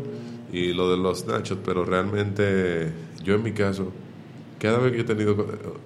y 0.54 0.72
lo 0.72 0.88
de 0.90 0.96
los 0.96 1.20
snapshots, 1.20 1.60
pero 1.64 1.84
realmente 1.84 2.88
yo 3.24 3.34
en 3.34 3.42
mi 3.42 3.52
caso, 3.52 3.90
cada 4.60 4.78
vez 4.78 4.92
que 4.92 5.00
he 5.00 5.04
tenido 5.04 5.34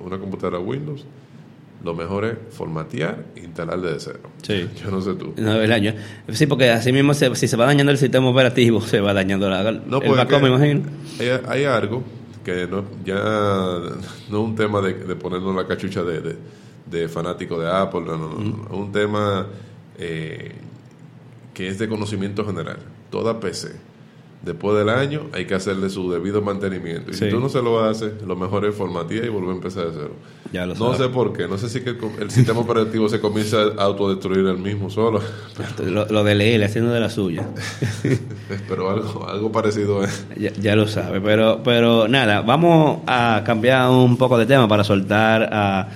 una 0.01 0.19
computadora 0.19 0.59
Windows, 0.59 1.05
lo 1.83 1.95
mejor 1.95 2.25
es 2.27 2.35
formatear 2.51 3.25
e 3.37 3.41
instalar 3.45 3.81
desde 3.81 4.01
cero. 4.01 4.21
Sí. 4.43 4.69
Yo 4.85 4.91
no 4.91 5.01
sé 5.01 5.15
tú. 5.15 5.33
No, 5.37 5.57
¿verdad? 5.59 5.77
Yo- 5.79 5.93
sí, 6.35 6.47
porque 6.49 6.71
así 6.71 6.93
mismo, 6.93 7.15
se- 7.15 7.33
si 7.37 7.47
se 7.47 7.57
va 7.57 7.67
dañando 7.67 7.93
el 7.93 7.99
sistema 7.99 8.29
operativo, 8.29 8.81
se 8.81 9.01
va 9.01 9.15
dañando 9.15 9.49
la, 9.49 9.63
No, 9.63 9.71
el 9.71 10.09
pues, 10.09 10.11
backup, 10.11 10.29
que 10.29 10.43
me 10.43 10.49
imagino. 10.49 10.83
Hay, 11.21 11.29
hay 11.47 11.65
algo 11.65 12.03
que 12.45 12.67
no, 12.67 12.85
ya 13.05 13.15
no 14.29 14.39
es 14.39 14.45
un 14.45 14.57
tema 14.57 14.81
de, 14.81 14.95
de 14.95 15.15
ponernos 15.15 15.55
la 15.55 15.67
cachucha 15.69 16.03
de, 16.03 16.37
de, 16.85 17.09
fanático 17.09 17.61
de 17.61 17.71
Apple, 17.71 18.01
no, 18.01 18.17
no, 18.19 18.29
no, 18.41 18.65
es 18.65 18.71
un 18.73 18.91
tema 18.91 19.47
eh, 19.99 20.53
que 21.55 21.69
es 21.69 21.79
de 21.79 21.89
conocimiento 21.89 22.45
general. 22.45 22.79
Toda 23.11 23.39
PC 23.39 23.71
después 24.43 24.79
del 24.79 24.89
año 24.89 25.23
hay 25.33 25.47
que 25.47 25.55
hacerle 25.55 25.91
su 25.91 26.11
debido 26.11 26.43
mantenimiento. 26.43 27.11
Y 27.11 27.15
si 27.15 27.29
tú 27.29 27.41
no 27.41 27.49
se 27.49 27.63
lo 27.63 27.85
haces, 27.85 28.13
lo 28.27 28.37
mejor 28.37 28.65
es 28.65 28.75
formatear 28.75 29.25
y 29.25 29.29
volver 29.29 29.51
a 29.51 29.55
empezar 29.55 29.87
de 29.87 29.93
cero. 29.95 30.13
Ya 30.53 30.65
lo 30.65 30.75
no 30.75 30.95
sé 30.95 31.09
por 31.09 31.33
qué, 31.33 31.47
no 31.47 31.59
sé 31.59 31.69
si 31.69 31.81
que 31.81 31.95
el, 32.21 32.31
sistema 32.31 32.61
operativo 32.61 33.09
se 33.09 33.21
comienza 33.21 33.59
a 33.77 33.83
autodestruir 33.83 34.47
el 34.47 34.59
mismo 34.59 34.89
solo. 34.89 35.21
Lo, 35.85 36.25
de 36.25 36.35
leer, 36.35 36.65
haciendo 36.65 36.93
de 36.93 37.01
la 37.01 37.11
suya. 37.11 37.47
pero 38.69 38.91
algo, 38.91 39.29
algo 39.29 39.53
parecido 39.53 40.03
es. 40.03 40.27
Ya, 40.37 40.75
lo 40.77 40.89
sabe, 40.89 41.21
pero, 41.21 41.61
pero 41.63 42.09
nada, 42.09 42.41
vamos 42.41 43.01
a 43.07 43.43
cambiar 43.45 43.91
un 43.91 44.17
poco 44.17 44.39
de 44.39 44.47
tema 44.47 44.69
para 44.69 44.85
soltar 44.85 45.49
a... 45.53 45.89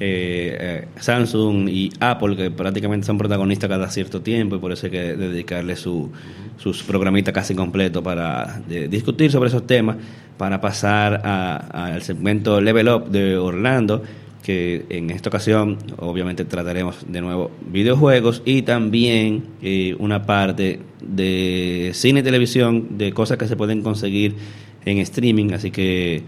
eh, 0.00 0.86
Samsung 1.00 1.68
y 1.68 1.90
Apple, 1.98 2.36
que 2.36 2.50
prácticamente 2.50 3.06
son 3.06 3.18
protagonistas 3.18 3.68
cada 3.68 3.88
cierto 3.90 4.20
tiempo 4.20 4.56
y 4.56 4.58
por 4.58 4.70
eso 4.70 4.86
hay 4.86 4.92
que 4.92 5.16
dedicarle 5.16 5.74
su, 5.74 6.10
sus 6.56 6.82
programitas 6.84 7.34
casi 7.34 7.54
completos 7.54 8.02
para 8.02 8.60
discutir 8.88 9.32
sobre 9.32 9.48
esos 9.48 9.66
temas, 9.66 9.96
para 10.36 10.60
pasar 10.60 11.20
al 11.24 12.00
segmento 12.02 12.60
Level 12.60 12.88
Up 12.88 13.10
de 13.10 13.36
Orlando, 13.36 14.02
que 14.42 14.86
en 14.88 15.10
esta 15.10 15.30
ocasión 15.30 15.78
obviamente 15.98 16.44
trataremos 16.44 17.04
de 17.06 17.20
nuevo 17.20 17.50
videojuegos 17.70 18.42
y 18.44 18.62
también 18.62 19.44
eh, 19.62 19.96
una 19.98 20.24
parte 20.24 20.80
de 21.02 21.90
cine 21.92 22.20
y 22.20 22.22
televisión, 22.22 22.98
de 22.98 23.12
cosas 23.12 23.36
que 23.36 23.48
se 23.48 23.56
pueden 23.56 23.82
conseguir 23.82 24.36
en 24.84 24.98
streaming, 24.98 25.52
así 25.52 25.72
que 25.72 26.22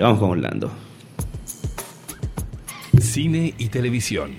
vamos 0.00 0.18
con 0.18 0.30
Orlando 0.30 0.72
cine 3.12 3.52
y 3.58 3.68
televisión. 3.68 4.32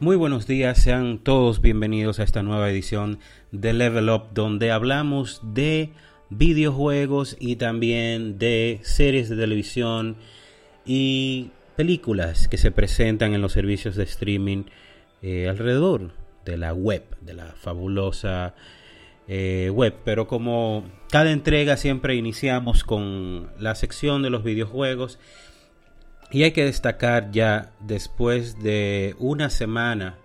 Muy 0.00 0.16
buenos 0.16 0.46
días, 0.46 0.78
sean 0.78 1.18
todos 1.18 1.60
bienvenidos 1.60 2.18
a 2.18 2.22
esta 2.22 2.42
nueva 2.42 2.70
edición 2.70 3.18
de 3.52 3.74
Level 3.74 4.08
Up 4.08 4.28
donde 4.32 4.70
hablamos 4.70 5.42
de 5.42 5.90
videojuegos 6.30 7.36
y 7.38 7.56
también 7.56 8.38
de 8.38 8.80
series 8.82 9.28
de 9.28 9.36
televisión 9.36 10.16
y 10.86 11.50
películas 11.76 12.48
que 12.48 12.56
se 12.56 12.70
presentan 12.70 13.34
en 13.34 13.42
los 13.42 13.52
servicios 13.52 13.94
de 13.94 14.04
streaming 14.04 14.62
eh, 15.20 15.50
alrededor 15.50 16.12
de 16.46 16.56
la 16.56 16.72
web, 16.72 17.04
de 17.20 17.34
la 17.34 17.52
fabulosa 17.60 18.54
eh, 19.28 19.70
web. 19.72 19.94
Pero 20.04 20.26
como 20.26 20.84
cada 21.10 21.30
entrega 21.30 21.76
siempre 21.76 22.14
iniciamos 22.14 22.84
con 22.84 23.50
la 23.58 23.74
sección 23.74 24.22
de 24.22 24.30
los 24.30 24.44
videojuegos. 24.44 25.18
Y 26.30 26.42
hay 26.42 26.52
que 26.52 26.64
destacar 26.64 27.30
ya 27.30 27.72
después 27.80 28.60
de 28.60 29.14
una 29.18 29.50
semana, 29.50 30.18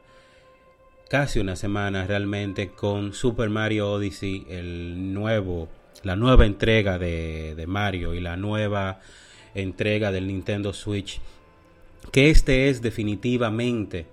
casi 1.09 1.39
una 1.39 1.55
semana 1.55 2.07
realmente, 2.07 2.69
con 2.69 3.13
Super 3.13 3.49
Mario 3.49 3.91
Odyssey, 3.91 4.45
el 4.49 5.13
nuevo, 5.13 5.69
la 6.03 6.15
nueva 6.15 6.45
entrega 6.45 6.97
de, 6.97 7.53
de 7.55 7.67
Mario 7.67 8.15
y 8.15 8.21
la 8.21 8.37
nueva 8.37 9.01
entrega 9.53 10.11
del 10.11 10.27
Nintendo 10.27 10.73
Switch, 10.73 11.21
que 12.11 12.31
este 12.31 12.69
es 12.69 12.81
definitivamente 12.81 14.07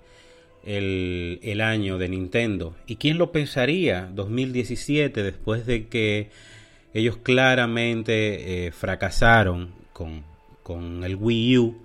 el, 0.67 1.61
año 1.61 1.97
de 1.97 2.09
Nintendo. 2.09 2.75
¿Y 2.85 2.97
quién 2.97 3.17
lo 3.17 3.31
pensaría? 3.31 4.09
2017, 4.13 5.23
después 5.23 5.65
de 5.65 5.87
que 5.87 6.29
ellos 6.93 7.17
claramente 7.17 8.67
eh, 8.67 8.71
fracasaron 8.71 9.73
con, 9.93 10.23
con, 10.63 11.03
el 11.03 11.15
Wii 11.15 11.57
U, 11.57 11.83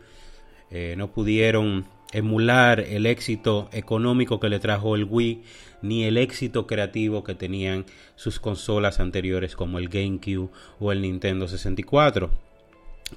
eh, 0.71 0.95
no 0.97 1.13
pudieron 1.13 1.87
emular 2.13 2.81
el 2.81 3.07
éxito 3.07 3.69
económico 3.73 4.41
que 4.41 4.49
le 4.49 4.59
trajo 4.59 4.97
el 4.97 5.05
Wii, 5.05 5.43
ni 5.83 6.05
el 6.05 6.17
éxito 6.17 6.67
creativo 6.67 7.25
que 7.25 7.35
tenían 7.35 7.87
sus 8.17 8.41
consolas 8.41 9.01
anteriores 9.01 9.55
como 9.55 9.79
el 9.79 9.89
GameCube 9.89 10.51
o 10.81 10.93
el 10.93 11.03
Nintendo 11.03 11.47
64. 11.47 12.31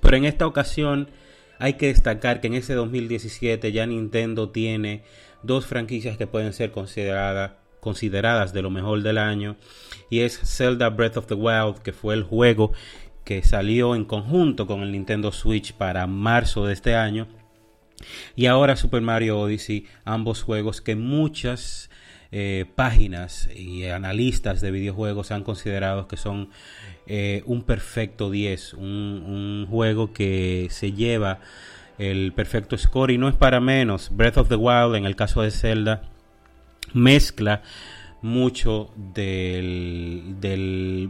Pero 0.01 0.17
en 0.17 0.25
esta 0.25 0.45
ocasión 0.45 1.09
hay 1.57 1.73
que 1.73 1.87
destacar 1.87 2.41
que 2.41 2.47
en 2.47 2.55
ese 2.55 2.73
2017 2.73 3.71
ya 3.71 3.85
Nintendo 3.85 4.49
tiene 4.49 5.03
dos 5.45 5.65
franquicias 5.65 6.17
que 6.17 6.27
pueden 6.27 6.53
ser 6.53 6.71
consideradas 6.71 7.51
consideradas 7.85 8.51
de 8.51 8.63
lo 8.63 8.71
mejor 8.71 9.03
del 9.03 9.19
año 9.19 9.57
y 10.09 10.21
es 10.21 10.39
Zelda 10.43 10.89
Breath 10.89 11.17
of 11.17 11.27
the 11.27 11.35
Wild 11.35 11.83
que 11.83 11.93
fue 11.93 12.15
el 12.15 12.23
juego 12.23 12.73
que 13.23 13.43
salió 13.43 13.93
en 13.93 14.05
conjunto 14.05 14.65
con 14.65 14.81
el 14.81 14.91
Nintendo 14.91 15.31
Switch 15.31 15.73
para 15.73 16.07
marzo 16.07 16.65
de 16.65 16.73
este 16.73 16.95
año 16.95 17.27
y 18.35 18.47
ahora 18.47 18.75
Super 18.75 19.01
Mario 19.01 19.39
Odyssey 19.39 19.85
ambos 20.03 20.41
juegos 20.41 20.81
que 20.81 20.95
muchas 20.95 21.91
eh, 22.31 22.65
páginas 22.73 23.49
y 23.55 23.85
analistas 23.85 24.61
de 24.61 24.71
videojuegos 24.71 25.29
han 25.29 25.43
considerado 25.43 26.07
que 26.07 26.17
son 26.17 26.49
eh, 27.05 27.43
un 27.45 27.61
perfecto 27.61 28.31
10 28.31 28.73
un, 28.73 28.81
un 28.83 29.67
juego 29.69 30.11
que 30.11 30.69
se 30.71 30.91
lleva 30.91 31.39
el 31.97 32.33
perfecto 32.33 32.77
score 32.77 33.11
y 33.11 33.17
no 33.17 33.29
es 33.29 33.35
para 33.35 33.59
menos. 33.59 34.09
Breath 34.15 34.37
of 34.37 34.49
the 34.49 34.55
Wild 34.55 34.95
en 34.95 35.05
el 35.05 35.15
caso 35.15 35.41
de 35.41 35.51
Zelda 35.51 36.03
mezcla 36.93 37.61
mucho 38.21 38.91
del, 39.13 40.35
del 40.39 41.09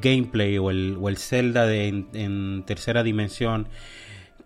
gameplay 0.00 0.58
o 0.58 0.70
el, 0.70 0.96
o 1.00 1.08
el 1.08 1.18
Zelda 1.18 1.66
de, 1.66 1.88
en, 2.12 2.64
tercera 2.66 3.02
dimensión 3.02 3.68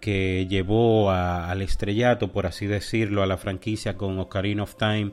que 0.00 0.46
llevó 0.48 1.10
al 1.10 1.60
estrellato, 1.62 2.30
por 2.30 2.46
así 2.46 2.66
decirlo, 2.66 3.22
a 3.22 3.26
la 3.26 3.36
franquicia 3.36 3.96
con 3.96 4.18
Ocarina 4.18 4.62
of 4.62 4.76
Time 4.76 5.12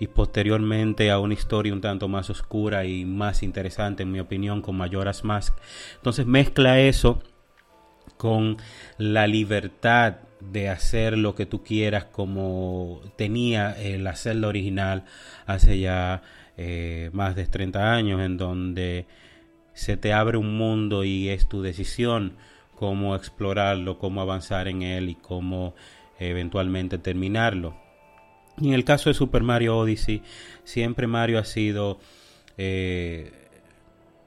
y 0.00 0.06
posteriormente 0.06 1.10
a 1.10 1.18
una 1.18 1.34
historia 1.34 1.72
un 1.72 1.80
tanto 1.80 2.08
más 2.08 2.30
oscura 2.30 2.86
y 2.86 3.04
más 3.04 3.42
interesante, 3.42 4.04
en 4.04 4.12
mi 4.12 4.20
opinión, 4.20 4.62
con 4.62 4.76
Majora's 4.76 5.24
Mask. 5.24 5.54
Entonces 5.96 6.24
mezcla 6.24 6.80
eso 6.80 7.20
con 8.16 8.56
la 8.96 9.26
libertad 9.26 10.16
de 10.40 10.68
hacer 10.68 11.18
lo 11.18 11.34
que 11.34 11.46
tú 11.46 11.64
quieras 11.64 12.04
como 12.04 13.00
tenía 13.16 13.76
la 13.98 14.14
celda 14.14 14.46
original 14.48 15.04
hace 15.46 15.80
ya 15.80 16.22
eh, 16.56 17.10
más 17.12 17.36
de 17.36 17.46
30 17.46 17.92
años 17.92 18.20
en 18.20 18.36
donde 18.36 19.06
se 19.74 19.96
te 19.96 20.12
abre 20.12 20.38
un 20.38 20.56
mundo 20.56 21.04
y 21.04 21.28
es 21.28 21.48
tu 21.48 21.62
decisión 21.62 22.36
cómo 22.74 23.14
explorarlo, 23.14 23.98
cómo 23.98 24.20
avanzar 24.20 24.68
en 24.68 24.82
él 24.82 25.08
y 25.08 25.14
cómo 25.14 25.74
eventualmente 26.18 26.98
terminarlo. 26.98 27.76
Y 28.60 28.68
en 28.68 28.74
el 28.74 28.84
caso 28.84 29.08
de 29.10 29.14
Super 29.14 29.42
Mario 29.42 29.76
Odyssey, 29.78 30.22
siempre 30.64 31.06
Mario 31.06 31.38
ha 31.38 31.44
sido 31.44 32.00
eh, 32.56 33.32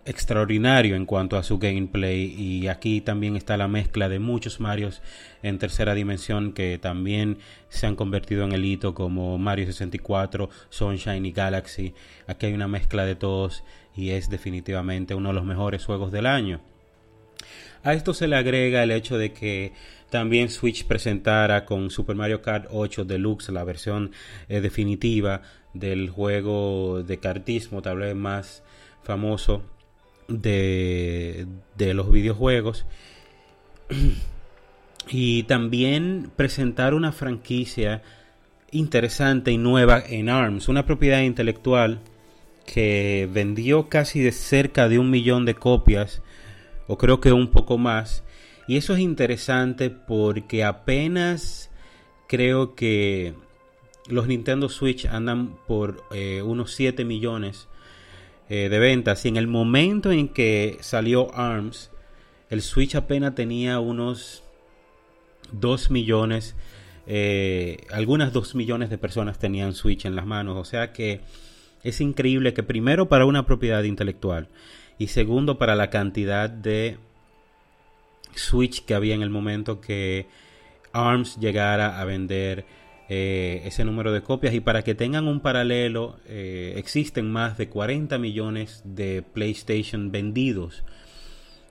extraordinario 0.06 0.96
en 0.96 1.06
cuanto 1.06 1.38
a 1.38 1.44
su 1.44 1.60
gameplay 1.60 2.34
y 2.38 2.68
aquí 2.68 3.02
también 3.02 3.36
está 3.36 3.58
la 3.58 3.68
mezcla 3.68 4.10
de 4.10 4.20
muchos 4.20 4.60
Marios 4.60 5.02
en 5.44 5.60
tercera 5.60 5.94
dimensión 5.94 6.54
que 6.54 6.78
también 6.80 7.38
se 7.70 7.88
han 7.88 7.96
convertido 7.96 8.44
en 8.44 8.52
el 8.52 8.66
hito 8.66 8.94
como 8.94 9.38
Mario 9.38 9.68
64, 9.68 10.50
Sunshine 10.70 11.26
y 11.26 11.32
Galaxy. 11.32 11.94
Aquí 12.28 12.48
hay 12.48 12.54
una 12.54 12.68
mezcla 12.68 13.06
de 13.06 13.16
todos 13.16 13.64
y 13.96 14.12
es 14.12 14.30
definitivamente 14.30 15.16
uno 15.16 15.30
de 15.30 15.36
los 15.36 15.46
mejores 15.46 15.86
juegos 15.86 16.12
del 16.12 16.26
año. 16.26 16.62
A 17.84 17.94
esto 17.94 18.14
se 18.14 18.28
le 18.28 18.36
agrega 18.36 18.84
el 18.84 18.92
hecho 18.92 19.18
de 19.18 19.34
que 19.34 19.74
también 20.10 20.50
Switch 20.50 20.86
presentara 20.86 21.66
con 21.66 21.90
Super 21.90 22.16
Mario 22.16 22.42
Kart 22.42 22.68
8 22.70 23.06
Deluxe 23.06 23.50
la 23.50 23.64
versión 23.64 24.12
eh, 24.50 24.62
definitiva 24.62 25.42
del 25.74 26.10
juego 26.10 27.02
de 27.02 27.20
cartismo 27.20 27.82
tal 27.82 28.00
vez 28.00 28.16
más 28.16 28.64
famoso 29.04 29.64
de, 30.40 31.48
los 31.78 32.12
videojuegos. 32.12 32.86
Y 35.10 35.44
también 35.44 36.32
presentar 36.38 36.94
una 36.94 37.12
franquicia 37.12 38.02
interesante 38.70 39.52
y 39.52 39.58
nueva 39.58 40.02
en 40.08 40.30
ARMS, 40.30 40.70
una 40.70 40.86
propiedad 40.86 41.22
intelectual 41.22 42.00
que 42.66 43.28
vendió 43.34 43.90
casi 43.90 44.22
de 44.22 44.32
cerca 44.32 44.88
de 44.88 45.00
un 45.00 45.10
millón 45.10 45.44
de 45.44 45.56
copias, 45.56 46.22
o 46.88 46.98
creo 46.98 47.20
que 47.20 47.34
un 47.34 47.50
poco 47.50 47.78
más. 47.78 48.24
Y 48.68 48.78
eso 48.78 48.94
es 48.94 49.00
interesante 49.00 49.90
porque 49.90 50.64
apenas 50.64 51.72
creo 52.28 52.76
que 52.76 53.34
los 54.08 54.28
Nintendo 54.28 54.70
Switch 54.70 55.06
andan 55.08 55.58
por 55.68 56.04
eh, 56.12 56.42
unos 56.42 56.74
7 56.74 57.04
millones 57.04 57.68
eh, 58.54 58.68
de 58.68 58.80
ventas. 58.80 59.24
Y 59.24 59.30
en 59.30 59.38
el 59.38 59.48
momento 59.48 60.12
en 60.12 60.28
que 60.28 60.78
salió 60.82 61.34
ARMS, 61.34 61.90
el 62.50 62.62
Switch 62.62 62.96
apenas 62.96 63.34
tenía 63.34 63.80
unos 63.80 64.44
2 65.54 65.90
millones, 65.90 66.58
eh, 67.08 67.78
algunas 67.94 68.34
2 68.34 68.56
millones 68.56 68.90
de 68.90 68.98
personas 68.98 69.40
tenían 69.40 69.74
Switch 69.74 70.04
en 70.04 70.18
las 70.18 70.26
manos. 70.26 70.58
O 70.58 70.66
sea 70.66 70.92
que 70.92 71.22
es 71.82 72.02
increíble 72.02 72.54
que 72.54 72.62
primero 72.62 73.08
para 73.08 73.26
una 73.26 73.46
propiedad 73.46 73.84
intelectual 73.84 74.50
y 75.00 75.08
segundo 75.08 75.58
para 75.58 75.78
la 75.78 75.90
cantidad 75.90 76.50
de 76.50 76.98
Switch 78.36 78.84
que 78.84 78.96
había 78.96 79.16
en 79.16 79.22
el 79.22 79.30
momento 79.30 79.80
que 79.80 80.28
ARMS 80.92 81.38
llegara 81.40 82.02
a 82.02 82.04
vender 82.04 82.66
eh, 83.14 83.64
ese 83.66 83.84
número 83.84 84.14
de 84.14 84.22
copias. 84.22 84.54
Y 84.54 84.62
para 84.62 84.84
que 84.84 84.96
tengan 84.96 85.28
un 85.28 85.42
paralelo, 85.42 86.18
eh, 86.28 86.76
existen 86.78 87.30
más 87.30 87.58
de 87.58 87.68
40 87.68 88.18
millones 88.20 88.84
de 88.86 89.22
PlayStation 89.22 90.14
vendidos. 90.14 90.86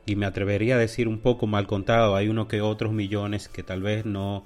Y 0.05 0.17
me 0.17 0.27
atrevería 0.27 0.75
a 0.75 0.79
decir 0.79 1.09
un 1.09 1.19
poco 1.19 1.47
mal 1.47 1.67
contado, 1.67 2.15
hay 2.15 2.29
uno 2.29 2.47
que 2.47 2.61
otros 2.61 2.93
millones 2.93 3.49
que 3.49 3.63
tal 3.63 3.81
vez 3.81 4.05
no, 4.05 4.45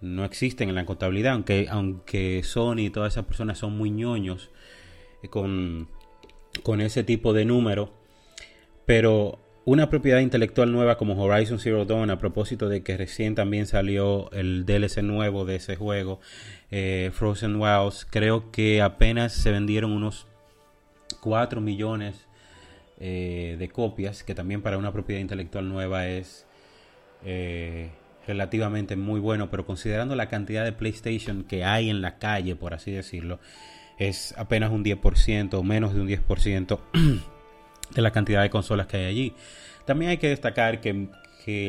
no 0.00 0.24
existen 0.24 0.68
en 0.68 0.74
la 0.74 0.86
contabilidad, 0.86 1.34
aunque, 1.34 1.68
aunque 1.70 2.42
Sony 2.42 2.78
y 2.78 2.90
todas 2.90 3.14
esas 3.14 3.26
personas 3.26 3.58
son 3.58 3.78
muy 3.78 3.90
ñoños 3.92 4.50
eh, 5.22 5.28
con, 5.28 5.86
con 6.64 6.80
ese 6.80 7.04
tipo 7.04 7.32
de 7.32 7.44
número. 7.44 7.92
Pero 8.86 9.38
una 9.68 9.90
propiedad 9.90 10.20
intelectual 10.20 10.72
nueva 10.72 10.96
como 10.96 11.22
Horizon 11.22 11.58
Zero 11.58 11.84
Dawn, 11.84 12.08
a 12.08 12.18
propósito 12.18 12.70
de 12.70 12.82
que 12.82 12.96
recién 12.96 13.34
también 13.34 13.66
salió 13.66 14.30
el 14.32 14.64
DLC 14.64 15.02
nuevo 15.02 15.44
de 15.44 15.56
ese 15.56 15.76
juego, 15.76 16.20
eh, 16.70 17.10
Frozen 17.12 17.56
Wilds, 17.56 18.06
creo 18.08 18.50
que 18.50 18.80
apenas 18.80 19.34
se 19.34 19.50
vendieron 19.50 19.92
unos 19.92 20.26
4 21.20 21.60
millones 21.60 22.26
eh, 22.98 23.56
de 23.58 23.68
copias, 23.68 24.22
que 24.24 24.34
también 24.34 24.62
para 24.62 24.78
una 24.78 24.90
propiedad 24.90 25.20
intelectual 25.20 25.68
nueva 25.68 26.08
es 26.08 26.46
eh, 27.26 27.90
relativamente 28.26 28.96
muy 28.96 29.20
bueno, 29.20 29.50
pero 29.50 29.66
considerando 29.66 30.16
la 30.16 30.30
cantidad 30.30 30.64
de 30.64 30.72
PlayStation 30.72 31.44
que 31.44 31.66
hay 31.66 31.90
en 31.90 32.00
la 32.00 32.16
calle, 32.16 32.56
por 32.56 32.72
así 32.72 32.90
decirlo, 32.90 33.38
es 33.98 34.34
apenas 34.38 34.70
un 34.70 34.82
10% 34.82 35.52
o 35.52 35.62
menos 35.62 35.92
de 35.92 36.00
un 36.00 36.08
10% 36.08 36.78
de 37.94 38.02
la 38.02 38.10
cantidad 38.10 38.42
de 38.42 38.50
consolas 38.50 38.86
que 38.86 38.98
hay 38.98 39.04
allí. 39.04 39.34
También 39.84 40.10
hay 40.10 40.18
que 40.18 40.28
destacar 40.28 40.80
que, 40.80 41.08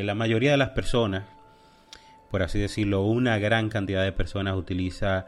la 0.04 0.14
mayoría 0.14 0.52
de 0.52 0.58
las 0.58 0.72
personas, 0.72 1.24
por 2.32 2.44
así 2.44 2.60
decirlo, 2.60 3.04
una 3.04 3.38
gran 3.38 3.70
cantidad 3.70 4.04
de 4.04 4.12
personas 4.12 4.58
utiliza 4.58 5.26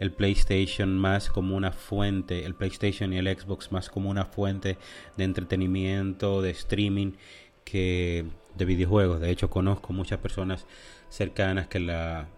el 0.00 0.12
PlayStation 0.12 0.98
más 0.98 1.30
como 1.30 1.56
una 1.56 1.72
fuente, 1.72 2.44
el 2.44 2.54
PlayStation 2.54 3.14
y 3.14 3.18
el 3.18 3.26
Xbox 3.26 3.72
más 3.72 3.88
como 3.88 4.10
una 4.10 4.26
fuente 4.26 4.76
de 5.16 5.24
entretenimiento, 5.24 6.42
de 6.42 6.50
streaming 6.50 7.12
que 7.64 8.26
de 8.54 8.64
videojuegos. 8.66 9.18
De 9.20 9.30
hecho, 9.30 9.48
conozco 9.48 9.94
muchas 9.94 10.18
personas 10.18 10.66
cercanas 11.08 11.66
que 11.68 11.80
la 11.80 12.28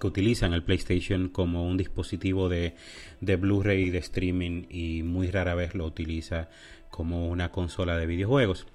que 0.00 0.06
utilizan 0.06 0.52
el 0.52 0.62
PlayStation 0.62 1.28
como 1.28 1.66
un 1.66 1.76
dispositivo 1.76 2.48
de, 2.48 2.74
de 3.20 3.36
Blu-ray 3.36 3.90
de 3.90 3.98
streaming 3.98 4.64
y 4.68 5.02
muy 5.02 5.30
rara 5.30 5.54
vez 5.54 5.74
lo 5.74 5.86
utiliza 5.86 6.48
como 6.96 7.28
una 7.28 7.50
consola 7.50 7.98
de 7.98 8.06
videojuegos. 8.06 8.66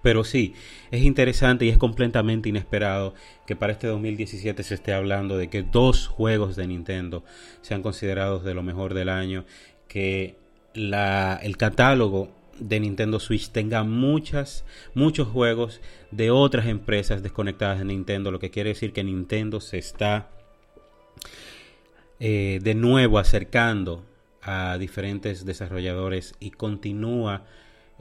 Pero 0.00 0.24
sí, 0.24 0.54
es 0.90 1.02
interesante 1.02 1.66
y 1.66 1.68
es 1.68 1.76
completamente 1.76 2.48
inesperado 2.48 3.14
que 3.46 3.56
para 3.56 3.72
este 3.72 3.88
2017 3.88 4.62
se 4.62 4.74
esté 4.74 4.94
hablando 4.94 5.36
de 5.36 5.48
que 5.50 5.62
dos 5.62 6.06
juegos 6.06 6.56
de 6.56 6.66
Nintendo 6.66 7.24
sean 7.60 7.82
considerados 7.82 8.44
de 8.44 8.54
lo 8.54 8.62
mejor 8.62 8.94
del 8.94 9.08
año, 9.08 9.44
que 9.88 10.36
la, 10.72 11.38
el 11.42 11.56
catálogo 11.56 12.30
de 12.58 12.80
Nintendo 12.80 13.20
Switch 13.20 13.50
tenga 13.50 13.82
muchas, 13.82 14.64
muchos 14.94 15.28
juegos 15.28 15.80
de 16.10 16.30
otras 16.30 16.66
empresas 16.66 17.22
desconectadas 17.22 17.80
de 17.80 17.84
Nintendo, 17.84 18.30
lo 18.30 18.38
que 18.38 18.50
quiere 18.50 18.70
decir 18.70 18.92
que 18.92 19.04
Nintendo 19.04 19.60
se 19.60 19.78
está 19.78 20.30
eh, 22.20 22.60
de 22.62 22.74
nuevo 22.74 23.18
acercando 23.18 24.04
a 24.42 24.76
diferentes 24.78 25.44
desarrolladores 25.44 26.34
y 26.40 26.50
continúa 26.50 27.44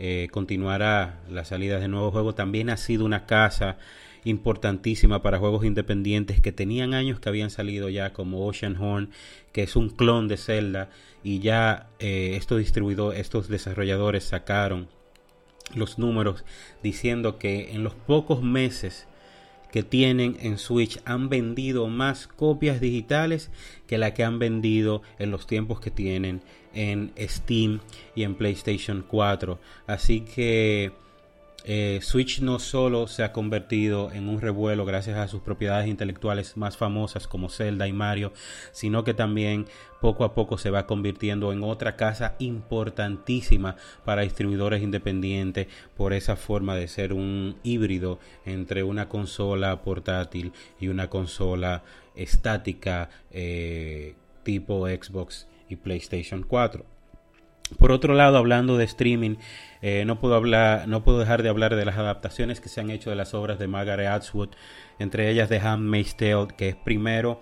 eh, 0.03 0.29
continuará 0.31 1.19
la 1.29 1.45
salida 1.45 1.79
de 1.79 1.87
nuevos 1.87 2.11
juegos. 2.11 2.33
También 2.33 2.71
ha 2.71 2.77
sido 2.77 3.05
una 3.05 3.27
casa 3.27 3.77
importantísima 4.23 5.21
para 5.21 5.37
juegos 5.37 5.63
independientes 5.63 6.41
que 6.41 6.51
tenían 6.51 6.95
años 6.95 7.19
que 7.19 7.29
habían 7.29 7.49
salido 7.51 7.87
ya 7.89 8.11
como 8.13 8.47
Ocean 8.47 8.77
Horn 8.77 9.09
que 9.51 9.63
es 9.63 9.75
un 9.75 9.89
clon 9.89 10.27
de 10.27 10.37
Zelda 10.37 10.89
y 11.23 11.39
ya 11.39 11.89
eh, 11.99 12.35
estos 12.35 12.59
distribuidores, 12.59 13.19
estos 13.19 13.47
desarrolladores 13.47 14.23
sacaron 14.23 14.87
los 15.75 15.97
números 15.97 16.45
diciendo 16.83 17.37
que 17.37 17.71
en 17.71 17.83
los 17.83 17.93
pocos 17.93 18.41
meses 18.41 19.07
que 19.71 19.83
tienen 19.83 20.37
en 20.41 20.57
Switch 20.57 20.99
han 21.05 21.29
vendido 21.29 21.87
más 21.87 22.27
copias 22.27 22.81
digitales 22.81 23.49
que 23.87 23.97
la 23.97 24.13
que 24.13 24.23
han 24.23 24.39
vendido 24.39 25.01
en 25.19 25.31
los 25.31 25.47
tiempos 25.47 25.79
que 25.79 25.91
tienen 25.91 26.41
en 26.73 27.11
Steam 27.17 27.79
y 28.15 28.23
en 28.23 28.35
PlayStation 28.35 29.03
4. 29.07 29.59
Así 29.87 30.21
que 30.21 30.91
eh, 31.63 31.99
Switch 32.01 32.41
no 32.41 32.57
solo 32.59 33.07
se 33.07 33.23
ha 33.23 33.31
convertido 33.31 34.11
en 34.11 34.29
un 34.29 34.41
revuelo 34.41 34.83
gracias 34.85 35.17
a 35.17 35.27
sus 35.27 35.41
propiedades 35.41 35.87
intelectuales 35.87 36.57
más 36.57 36.77
famosas 36.77 37.27
como 37.27 37.49
Zelda 37.49 37.87
y 37.87 37.93
Mario, 37.93 38.33
sino 38.71 39.03
que 39.03 39.13
también 39.13 39.67
poco 39.99 40.23
a 40.23 40.33
poco 40.33 40.57
se 40.57 40.71
va 40.71 40.87
convirtiendo 40.87 41.53
en 41.53 41.63
otra 41.63 41.95
casa 41.95 42.35
importantísima 42.39 43.75
para 44.03 44.23
distribuidores 44.23 44.81
independientes 44.81 45.67
por 45.95 46.13
esa 46.13 46.35
forma 46.35 46.75
de 46.75 46.87
ser 46.87 47.13
un 47.13 47.57
híbrido 47.63 48.19
entre 48.45 48.83
una 48.83 49.07
consola 49.07 49.83
portátil 49.83 50.53
y 50.79 50.87
una 50.87 51.09
consola 51.09 51.83
estática 52.15 53.09
eh, 53.29 54.15
tipo 54.43 54.87
Xbox 54.87 55.47
y 55.69 55.75
PlayStation 55.75 56.43
4. 56.43 56.90
Por 57.77 57.91
otro 57.91 58.13
lado, 58.13 58.37
hablando 58.37 58.77
de 58.77 58.85
streaming, 58.85 59.35
eh, 59.81 60.03
no, 60.05 60.19
puedo 60.19 60.35
hablar, 60.35 60.87
no 60.87 61.03
puedo 61.03 61.19
dejar 61.19 61.41
de 61.41 61.49
hablar 61.49 61.75
de 61.75 61.85
las 61.85 61.97
adaptaciones 61.97 62.61
que 62.61 62.69
se 62.69 62.81
han 62.81 62.91
hecho 62.91 63.09
de 63.09 63.15
las 63.15 63.33
obras 63.33 63.59
de 63.59 63.67
Margaret 63.67 64.07
Atwood, 64.07 64.49
entre 64.99 65.29
ellas 65.29 65.49
de 65.49 65.59
Handmaid's 65.59 66.15
Tale, 66.15 66.47
que 66.55 66.69
es 66.69 66.75
primero, 66.75 67.41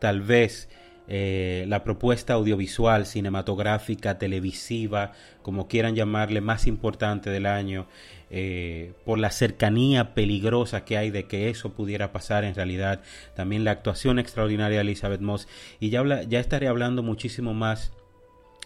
tal 0.00 0.22
vez, 0.22 0.68
eh, 1.08 1.64
la 1.68 1.84
propuesta 1.84 2.34
audiovisual, 2.34 3.06
cinematográfica, 3.06 4.18
televisiva, 4.18 5.12
como 5.42 5.68
quieran 5.68 5.94
llamarle, 5.94 6.40
más 6.40 6.66
importante 6.66 7.30
del 7.30 7.46
año, 7.46 7.86
eh, 8.28 8.94
por 9.04 9.20
la 9.20 9.30
cercanía 9.30 10.14
peligrosa 10.14 10.84
que 10.84 10.96
hay 10.96 11.10
de 11.10 11.28
que 11.28 11.48
eso 11.48 11.74
pudiera 11.74 12.12
pasar 12.12 12.42
en 12.42 12.56
realidad, 12.56 13.02
también 13.36 13.62
la 13.62 13.70
actuación 13.70 14.18
extraordinaria 14.18 14.78
de 14.78 14.82
Elizabeth 14.82 15.20
Moss, 15.20 15.46
y 15.78 15.90
ya, 15.90 16.02
ya 16.22 16.40
estaré 16.40 16.66
hablando 16.66 17.04
muchísimo 17.04 17.54
más 17.54 17.92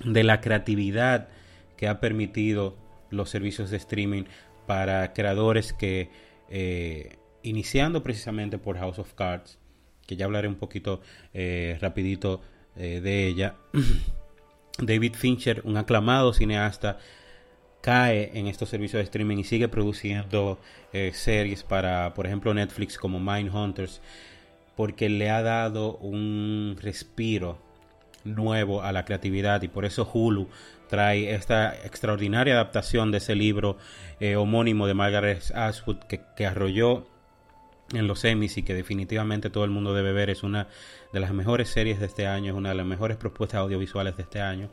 de 0.05 0.25
la 0.25 0.41
creatividad 0.41 1.29
que 1.77 1.89
ha 1.89 2.01
permitido 2.01 2.77
los 3.11 3.31
servicios 3.31 3.71
de 3.71 3.77
streaming 3.77 4.25
para 4.67 5.13
creadores 5.13 5.73
que, 5.73 6.11
eh, 6.49 7.17
iniciando 7.43 8.03
precisamente 8.03 8.59
por 8.59 8.79
House 8.79 8.99
of 8.99 9.15
Cards, 9.15 9.59
que 10.07 10.17
ya 10.17 10.25
hablaré 10.25 10.49
un 10.49 10.57
poquito 10.57 11.01
eh, 11.35 11.79
rapidito 11.81 12.41
eh, 12.77 13.01
de 13.01 13.27
ella. 13.27 13.57
David 14.79 15.15
Fincher, 15.15 15.63
un 15.65 15.77
aclamado 15.77 16.33
cineasta, 16.33 16.99
cae 17.81 18.31
en 18.35 18.47
estos 18.47 18.69
servicios 18.69 19.01
de 19.01 19.05
streaming 19.05 19.39
y 19.39 19.45
sigue 19.45 19.69
produciendo 19.69 20.59
eh, 20.93 21.13
series 21.15 21.63
para, 21.63 22.15
por 22.15 22.27
ejemplo, 22.27 22.53
Netflix 22.53 22.99
como 22.99 23.21
Mindhunters, 23.21 24.01
porque 24.77 25.09
le 25.09 25.31
ha 25.31 25.43
dado 25.43 25.97
un 25.99 26.77
respiro 26.81 27.59
nuevo 28.25 28.83
a 28.83 28.93
la 28.93 29.05
creatividad 29.05 29.63
y 29.63 29.69
por 29.69 29.85
eso 29.85 30.09
Hulu 30.13 30.49
trae 30.89 31.35
esta 31.35 31.75
extraordinaria 31.85 32.55
adaptación 32.55 33.11
de 33.13 33.19
ese 33.19 33.35
libro 33.35 33.77
homónimo 34.37 34.87
de 34.87 34.95
Margaret 34.95 35.51
Ashwood 35.55 35.99
que, 36.09 36.21
que 36.37 36.47
arrolló 36.47 37.07
en 37.93 38.07
los 38.07 38.25
Emmys 38.25 38.57
y 38.57 38.63
que 38.63 38.75
definitivamente 38.75 39.51
todo 39.51 39.65
el 39.65 39.71
mundo 39.71 39.95
debe 39.95 40.13
ver. 40.13 40.31
Es 40.31 40.43
una 40.43 40.69
de 41.13 41.21
las 41.21 41.33
mejores 41.33 41.69
series 41.69 42.01
de 42.01 42.07
este 42.07 42.27
año, 42.27 42.53
es 42.53 42.59
una 42.59 42.71
de 42.71 42.77
las 42.77 42.87
mejores 42.87 43.17
propuestas 43.17 43.61
audiovisuales 43.61 44.17
de 44.17 44.23
este 44.23 44.41
año. 44.41 44.69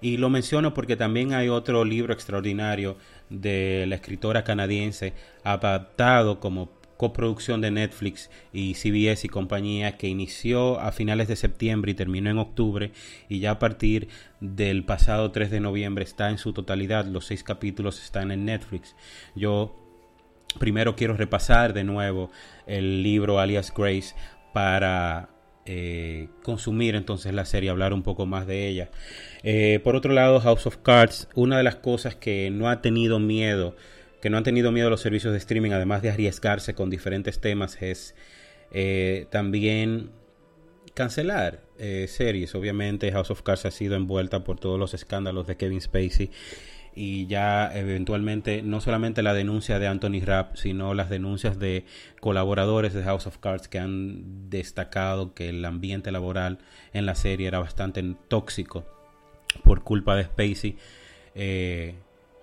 Y 0.00 0.16
lo 0.16 0.30
menciono 0.30 0.74
porque 0.74 0.96
también 0.96 1.34
hay 1.34 1.48
otro 1.48 1.84
libro 1.84 2.12
extraordinario 2.12 2.96
de 3.30 3.84
la 3.88 3.96
escritora 3.96 4.44
canadiense, 4.44 5.12
adaptado 5.42 6.38
como 6.38 6.77
coproducción 6.98 7.62
de 7.62 7.70
Netflix 7.70 8.28
y 8.52 8.74
CBS 8.74 9.26
y 9.26 9.30
compañía 9.30 9.96
que 9.96 10.08
inició 10.08 10.80
a 10.80 10.92
finales 10.92 11.28
de 11.28 11.36
septiembre 11.36 11.92
y 11.92 11.94
terminó 11.94 12.28
en 12.28 12.38
octubre 12.38 12.90
y 13.28 13.38
ya 13.38 13.52
a 13.52 13.58
partir 13.58 14.08
del 14.40 14.84
pasado 14.84 15.30
3 15.30 15.50
de 15.50 15.60
noviembre 15.60 16.04
está 16.04 16.28
en 16.28 16.38
su 16.38 16.52
totalidad, 16.52 17.06
los 17.06 17.26
seis 17.26 17.44
capítulos 17.44 18.02
están 18.02 18.32
en 18.32 18.44
Netflix. 18.44 18.96
Yo 19.36 19.74
primero 20.58 20.96
quiero 20.96 21.16
repasar 21.16 21.72
de 21.72 21.84
nuevo 21.84 22.30
el 22.66 23.02
libro 23.02 23.38
alias 23.38 23.72
Grace 23.74 24.14
para 24.52 25.30
eh, 25.66 26.28
consumir 26.42 26.96
entonces 26.96 27.32
la 27.32 27.44
serie, 27.44 27.70
hablar 27.70 27.92
un 27.92 28.02
poco 28.02 28.26
más 28.26 28.46
de 28.46 28.66
ella. 28.66 28.90
Eh, 29.44 29.80
por 29.84 29.94
otro 29.94 30.12
lado, 30.12 30.40
House 30.40 30.66
of 30.66 30.78
Cards, 30.78 31.28
una 31.34 31.58
de 31.58 31.62
las 31.62 31.76
cosas 31.76 32.16
que 32.16 32.50
no 32.50 32.68
ha 32.68 32.80
tenido 32.82 33.20
miedo, 33.20 33.76
que 34.20 34.30
no 34.30 34.36
han 34.36 34.44
tenido 34.44 34.72
miedo 34.72 34.90
los 34.90 35.00
servicios 35.00 35.32
de 35.32 35.38
streaming, 35.38 35.72
además 35.72 36.02
de 36.02 36.10
arriesgarse 36.10 36.74
con 36.74 36.90
diferentes 36.90 37.40
temas, 37.40 37.80
es 37.80 38.14
eh, 38.72 39.26
también 39.30 40.10
cancelar 40.94 41.62
eh, 41.78 42.06
series. 42.08 42.54
Obviamente 42.54 43.12
House 43.12 43.30
of 43.30 43.42
Cards 43.42 43.64
ha 43.66 43.70
sido 43.70 43.94
envuelta 43.94 44.44
por 44.44 44.58
todos 44.58 44.78
los 44.78 44.94
escándalos 44.94 45.46
de 45.46 45.56
Kevin 45.56 45.80
Spacey 45.80 46.30
y 46.94 47.26
ya 47.28 47.70
eventualmente 47.72 48.62
no 48.62 48.80
solamente 48.80 49.22
la 49.22 49.32
denuncia 49.32 49.78
de 49.78 49.86
Anthony 49.86 50.20
Rapp, 50.24 50.56
sino 50.56 50.94
las 50.94 51.08
denuncias 51.08 51.60
de 51.60 51.84
colaboradores 52.20 52.92
de 52.92 53.04
House 53.04 53.28
of 53.28 53.38
Cards 53.38 53.68
que 53.68 53.78
han 53.78 54.50
destacado 54.50 55.32
que 55.32 55.50
el 55.50 55.64
ambiente 55.64 56.10
laboral 56.10 56.58
en 56.92 57.06
la 57.06 57.14
serie 57.14 57.46
era 57.46 57.60
bastante 57.60 58.02
tóxico 58.26 58.84
por 59.62 59.84
culpa 59.84 60.16
de 60.16 60.24
Spacey. 60.24 60.76
Eh, 61.36 61.94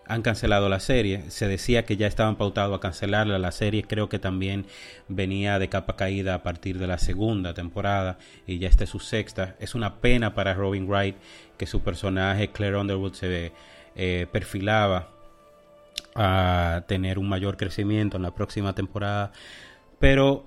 han 0.07 0.21
cancelado 0.21 0.69
la 0.69 0.79
serie. 0.79 1.29
Se 1.29 1.47
decía 1.47 1.85
que 1.85 1.97
ya 1.97 2.07
estaban 2.07 2.35
pautados 2.35 2.75
a 2.77 2.79
cancelarla. 2.79 3.39
La 3.39 3.51
serie 3.51 3.83
creo 3.83 4.09
que 4.09 4.19
también 4.19 4.65
venía 5.07 5.59
de 5.59 5.69
capa 5.69 5.95
caída 5.95 6.35
a 6.35 6.43
partir 6.43 6.77
de 6.77 6.87
la 6.87 6.97
segunda 6.97 7.53
temporada 7.53 8.17
y 8.47 8.59
ya 8.59 8.67
esta 8.67 8.83
es 8.83 8.89
su 8.89 8.99
sexta. 8.99 9.55
Es 9.59 9.75
una 9.75 9.95
pena 9.95 10.33
para 10.33 10.53
Robin 10.53 10.87
Wright 10.87 11.15
que 11.57 11.65
su 11.65 11.81
personaje 11.81 12.51
Claire 12.51 12.77
Underwood 12.77 13.13
se 13.13 13.51
eh, 13.95 14.27
perfilaba 14.31 15.09
a 16.15 16.83
tener 16.87 17.19
un 17.19 17.27
mayor 17.27 17.57
crecimiento 17.57 18.17
en 18.17 18.23
la 18.23 18.31
próxima 18.31 18.73
temporada. 18.73 19.31
Pero 19.99 20.45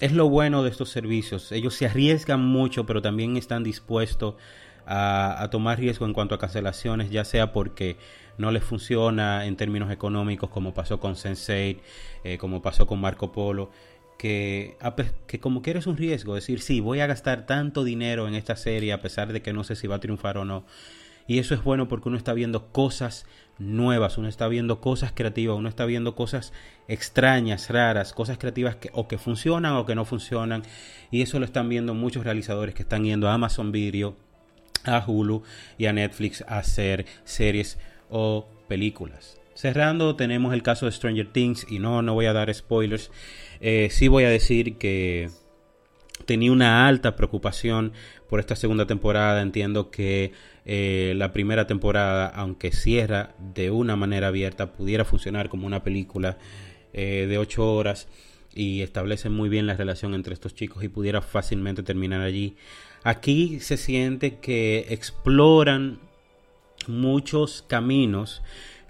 es 0.00 0.12
lo 0.12 0.28
bueno 0.28 0.62
de 0.62 0.70
estos 0.70 0.90
servicios. 0.90 1.52
Ellos 1.52 1.74
se 1.74 1.86
arriesgan 1.86 2.40
mucho, 2.40 2.86
pero 2.86 3.02
también 3.02 3.36
están 3.36 3.62
dispuestos 3.62 4.34
a, 4.86 5.48
tomar 5.50 5.78
riesgo 5.78 6.06
en 6.06 6.12
cuanto 6.12 6.34
a 6.34 6.38
cancelaciones, 6.38 7.10
ya 7.10 7.24
sea 7.24 7.52
porque 7.52 7.96
no 8.38 8.50
les 8.50 8.64
funciona 8.64 9.46
en 9.46 9.56
términos 9.56 9.90
económicos, 9.90 10.50
como 10.50 10.74
pasó 10.74 11.00
con 11.00 11.16
Sensei, 11.16 11.80
eh, 12.24 12.38
como 12.38 12.62
pasó 12.62 12.86
con 12.86 13.00
Marco 13.00 13.32
Polo, 13.32 13.70
que, 14.18 14.76
que 15.26 15.40
como 15.40 15.62
que 15.62 15.70
eres 15.70 15.86
un 15.86 15.96
riesgo, 15.96 16.34
decir, 16.34 16.60
sí, 16.60 16.80
voy 16.80 17.00
a 17.00 17.06
gastar 17.06 17.46
tanto 17.46 17.84
dinero 17.84 18.28
en 18.28 18.34
esta 18.34 18.56
serie 18.56 18.92
a 18.92 19.00
pesar 19.00 19.32
de 19.32 19.42
que 19.42 19.52
no 19.52 19.64
sé 19.64 19.76
si 19.76 19.86
va 19.86 19.96
a 19.96 20.00
triunfar 20.00 20.38
o 20.38 20.44
no. 20.44 20.64
Y 21.28 21.40
eso 21.40 21.54
es 21.54 21.62
bueno 21.64 21.88
porque 21.88 22.08
uno 22.08 22.16
está 22.16 22.34
viendo 22.34 22.68
cosas 22.68 23.26
nuevas, 23.58 24.16
uno 24.16 24.28
está 24.28 24.46
viendo 24.46 24.80
cosas 24.80 25.12
creativas, 25.12 25.56
uno 25.56 25.68
está 25.68 25.84
viendo 25.84 26.14
cosas 26.14 26.52
extrañas, 26.86 27.68
raras, 27.68 28.12
cosas 28.12 28.38
creativas 28.38 28.76
que 28.76 28.90
o 28.92 29.08
que 29.08 29.18
funcionan 29.18 29.74
o 29.74 29.86
que 29.86 29.96
no 29.96 30.04
funcionan. 30.04 30.62
Y 31.10 31.22
eso 31.22 31.40
lo 31.40 31.44
están 31.44 31.68
viendo 31.68 31.94
muchos 31.94 32.24
realizadores 32.24 32.74
que 32.74 32.82
están 32.82 33.04
yendo 33.04 33.28
a 33.28 33.34
Amazon 33.34 33.72
Video 33.72 34.14
a 34.84 35.04
Hulu 35.04 35.42
y 35.78 35.86
a 35.86 35.92
Netflix 35.92 36.44
a 36.46 36.58
hacer 36.58 37.06
series 37.24 37.78
o 38.10 38.48
películas. 38.68 39.40
Cerrando, 39.54 40.16
tenemos 40.16 40.52
el 40.52 40.62
caso 40.62 40.86
de 40.86 40.92
Stranger 40.92 41.32
Things 41.32 41.66
y 41.68 41.78
no, 41.78 42.02
no 42.02 42.12
voy 42.14 42.26
a 42.26 42.32
dar 42.32 42.52
spoilers. 42.52 43.10
Eh, 43.60 43.88
sí 43.90 44.08
voy 44.08 44.24
a 44.24 44.28
decir 44.28 44.76
que 44.76 45.30
tenía 46.26 46.52
una 46.52 46.86
alta 46.86 47.16
preocupación 47.16 47.92
por 48.28 48.40
esta 48.40 48.54
segunda 48.54 48.86
temporada. 48.86 49.40
Entiendo 49.40 49.90
que 49.90 50.32
eh, 50.66 51.14
la 51.16 51.32
primera 51.32 51.66
temporada, 51.66 52.26
aunque 52.26 52.72
cierra 52.72 53.34
de 53.38 53.70
una 53.70 53.96
manera 53.96 54.28
abierta, 54.28 54.72
pudiera 54.72 55.04
funcionar 55.04 55.48
como 55.48 55.66
una 55.66 55.82
película 55.82 56.36
eh, 56.92 57.26
de 57.26 57.38
8 57.38 57.74
horas 57.74 58.08
y 58.54 58.82
establece 58.82 59.28
muy 59.28 59.48
bien 59.48 59.66
la 59.66 59.74
relación 59.74 60.14
entre 60.14 60.34
estos 60.34 60.54
chicos 60.54 60.82
y 60.82 60.88
pudiera 60.88 61.22
fácilmente 61.22 61.82
terminar 61.82 62.20
allí. 62.20 62.56
Aquí 63.04 63.60
se 63.60 63.76
siente 63.76 64.38
que 64.38 64.86
exploran 64.90 66.00
muchos 66.88 67.64
caminos 67.66 68.42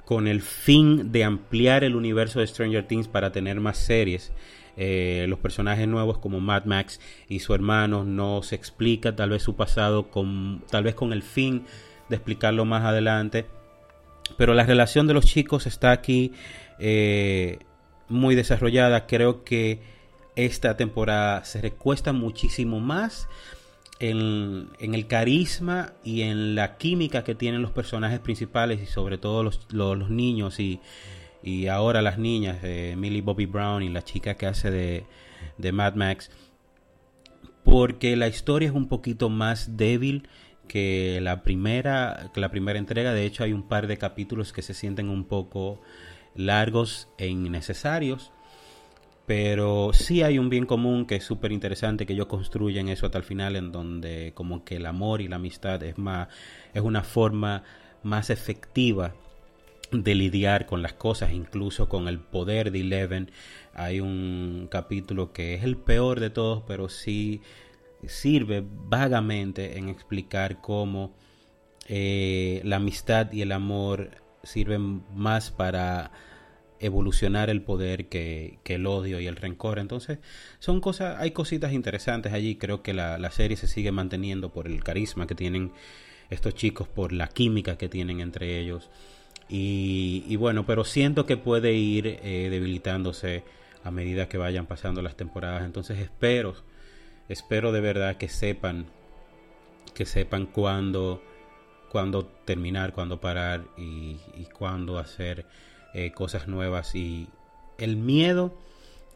con 0.04 0.28
el 0.28 0.40
fin 0.40 1.10
de 1.10 1.24
ampliar 1.24 1.82
el 1.82 1.96
universo 1.96 2.40
de 2.40 2.46
Stranger 2.46 2.86
Things 2.86 3.08
para 3.08 3.32
tener 3.32 3.60
más 3.60 3.76
series. 3.76 4.32
Eh, 4.76 5.26
los 5.28 5.38
personajes 5.38 5.88
nuevos 5.88 6.18
como 6.18 6.38
Mad 6.38 6.64
Max 6.66 7.00
y 7.28 7.40
su 7.40 7.54
hermano 7.54 8.04
no 8.04 8.42
se 8.42 8.54
explica 8.54 9.16
tal 9.16 9.30
vez 9.30 9.42
su 9.42 9.56
pasado 9.56 10.10
con 10.10 10.62
tal 10.70 10.84
vez 10.84 10.94
con 10.94 11.14
el 11.14 11.22
fin 11.22 11.64
de 12.08 12.16
explicarlo 12.16 12.64
más 12.64 12.84
adelante. 12.84 13.46
Pero 14.36 14.54
la 14.54 14.64
relación 14.64 15.06
de 15.06 15.14
los 15.14 15.24
chicos 15.26 15.66
está 15.66 15.92
aquí 15.92 16.32
eh, 16.78 17.58
muy 18.08 18.34
desarrollada. 18.34 19.06
Creo 19.06 19.44
que 19.44 19.80
esta 20.36 20.76
temporada 20.76 21.44
se 21.44 21.60
recuesta 21.62 22.12
muchísimo 22.12 22.78
más 22.78 23.28
en, 23.98 24.68
el 24.78 25.06
carisma 25.06 25.92
y 26.04 26.22
en 26.22 26.54
la 26.54 26.76
química 26.76 27.24
que 27.24 27.34
tienen 27.34 27.62
los 27.62 27.70
personajes 27.70 28.20
principales 28.20 28.82
y 28.82 28.86
sobre 28.86 29.18
todo 29.18 29.42
los, 29.42 29.66
los, 29.72 30.10
niños 30.10 30.60
y, 30.60 30.80
y, 31.42 31.66
ahora 31.68 32.02
las 32.02 32.18
niñas, 32.18 32.58
eh, 32.62 32.94
Millie 32.96 33.22
Bobby 33.22 33.46
Brown 33.46 33.82
y 33.82 33.88
la 33.88 34.02
chica 34.02 34.34
que 34.34 34.46
hace 34.46 34.70
de, 34.70 35.06
de 35.58 35.72
Mad 35.72 35.94
Max, 35.94 36.30
porque 37.64 38.16
la 38.16 38.28
historia 38.28 38.68
es 38.68 38.74
un 38.74 38.88
poquito 38.88 39.28
más 39.28 39.76
débil 39.76 40.28
que 40.68 41.20
la 41.22 41.42
primera 41.42 42.30
que 42.34 42.40
la 42.40 42.50
primera 42.50 42.78
entrega. 42.78 43.12
De 43.12 43.24
hecho 43.24 43.44
hay 43.44 43.52
un 43.52 43.68
par 43.68 43.86
de 43.86 43.98
capítulos 43.98 44.52
que 44.52 44.62
se 44.62 44.74
sienten 44.74 45.08
un 45.08 45.24
poco 45.24 45.80
largos 46.34 47.08
e 47.18 47.28
innecesarios 47.28 48.32
pero 49.26 49.90
sí 49.92 50.22
hay 50.22 50.38
un 50.38 50.48
bien 50.48 50.66
común 50.66 51.04
que 51.04 51.16
es 51.16 51.24
súper 51.24 51.52
interesante 51.52 52.06
que 52.06 52.12
ellos 52.12 52.26
construyen 52.26 52.88
eso 52.88 53.06
hasta 53.06 53.18
el 53.18 53.24
final, 53.24 53.56
en 53.56 53.72
donde 53.72 54.32
como 54.34 54.64
que 54.64 54.76
el 54.76 54.86
amor 54.86 55.20
y 55.20 55.28
la 55.28 55.36
amistad 55.36 55.82
es 55.82 55.98
más, 55.98 56.28
es 56.72 56.82
una 56.82 57.02
forma 57.02 57.64
más 58.02 58.30
efectiva 58.30 59.14
de 59.90 60.14
lidiar 60.14 60.66
con 60.66 60.82
las 60.82 60.92
cosas, 60.92 61.32
incluso 61.32 61.88
con 61.88 62.08
el 62.08 62.20
poder 62.20 62.70
de 62.70 62.80
Eleven. 62.80 63.30
Hay 63.74 64.00
un 64.00 64.68
capítulo 64.70 65.32
que 65.32 65.54
es 65.54 65.64
el 65.64 65.76
peor 65.76 66.20
de 66.20 66.30
todos, 66.30 66.62
pero 66.66 66.88
sí 66.88 67.40
sirve 68.06 68.64
vagamente 68.64 69.78
en 69.78 69.88
explicar 69.88 70.60
cómo 70.60 71.14
eh, 71.88 72.60
la 72.64 72.76
amistad 72.76 73.32
y 73.32 73.42
el 73.42 73.52
amor 73.52 74.10
sirven 74.42 75.02
más 75.14 75.50
para 75.50 76.12
evolucionar 76.80 77.50
el 77.50 77.62
poder 77.62 78.06
que, 78.06 78.58
el 78.64 78.86
odio 78.86 79.20
y 79.20 79.26
el 79.26 79.36
rencor. 79.36 79.78
Entonces, 79.78 80.18
son 80.58 80.80
cosas, 80.80 81.18
hay 81.20 81.30
cositas 81.30 81.72
interesantes 81.72 82.32
allí. 82.32 82.56
Creo 82.56 82.82
que 82.82 82.94
la, 82.94 83.30
serie 83.30 83.56
se 83.56 83.66
sigue 83.66 83.92
manteniendo 83.92 84.50
por 84.52 84.66
el 84.66 84.82
carisma 84.82 85.26
que 85.26 85.34
tienen 85.34 85.72
estos 86.30 86.54
chicos, 86.54 86.88
por 86.88 87.12
la 87.12 87.28
química 87.28 87.76
que 87.78 87.88
tienen 87.88 88.20
entre 88.20 88.58
ellos. 88.58 88.90
Y, 89.48 90.34
bueno, 90.36 90.66
pero 90.66 90.84
siento 90.84 91.24
que 91.26 91.36
puede 91.36 91.72
ir 91.74 92.18
eh, 92.22 92.48
debilitándose 92.50 93.44
a 93.84 93.90
medida 93.90 94.28
que 94.28 94.38
vayan 94.38 94.66
pasando 94.66 95.02
las 95.02 95.16
temporadas. 95.16 95.64
Entonces 95.64 95.98
espero, 95.98 96.56
espero 97.28 97.70
de 97.70 97.80
verdad 97.80 98.16
que 98.16 98.28
sepan, 98.28 98.86
que 99.94 100.04
sepan 100.04 100.46
cuándo, 100.46 101.22
cuándo 101.90 102.26
terminar, 102.26 102.92
cuándo 102.92 103.20
parar 103.20 103.64
y, 103.76 104.18
y 104.36 104.46
cuándo 104.52 104.98
hacer 104.98 105.46
eh, 105.98 106.12
cosas 106.12 106.46
nuevas 106.46 106.94
y 106.94 107.28
el 107.78 107.96
miedo 107.96 108.52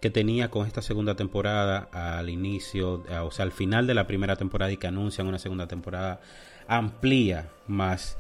que 0.00 0.08
tenía 0.08 0.50
con 0.50 0.66
esta 0.66 0.80
segunda 0.80 1.14
temporada 1.14 1.90
al 1.92 2.30
inicio, 2.30 3.04
o 3.22 3.30
sea, 3.30 3.44
al 3.44 3.52
final 3.52 3.86
de 3.86 3.92
la 3.92 4.06
primera 4.06 4.36
temporada 4.36 4.72
y 4.72 4.78
que 4.78 4.86
anuncian 4.86 5.26
una 5.26 5.38
segunda 5.38 5.68
temporada, 5.68 6.22
amplía 6.68 7.50
más 7.66 8.16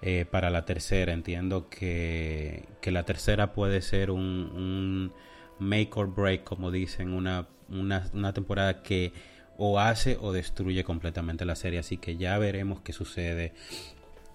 eh, 0.00 0.24
para 0.28 0.50
la 0.50 0.64
tercera. 0.64 1.12
Entiendo 1.12 1.68
que, 1.68 2.64
que, 2.80 2.90
la 2.90 3.04
tercera 3.04 3.52
puede 3.52 3.82
ser 3.82 4.10
un, 4.10 5.12
make 5.60 5.90
or 5.94 6.12
break, 6.12 6.42
como 6.42 6.72
dicen, 6.72 7.12
una, 7.12 7.46
una, 7.68 8.32
temporada 8.32 8.82
que 8.82 9.12
o 9.58 9.78
hace 9.78 10.18
o 10.20 10.32
destruye 10.32 10.82
completamente 10.82 11.44
la 11.44 11.54
serie. 11.54 11.78
Así 11.78 11.98
que 11.98 12.16
ya 12.16 12.36
veremos 12.38 12.80
qué 12.80 12.92
sucede 12.92 13.52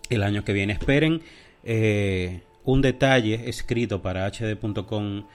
el 0.09 0.23
año 0.23 0.45
que 0.45 0.53
viene. 0.53 0.71
Esperen. 0.71 1.21
Eh, 1.65 2.43
un 2.67 2.81
detalle 2.81 3.49
escrito 3.49 4.01
para 4.01 4.29
hd.com.do, 4.29 5.25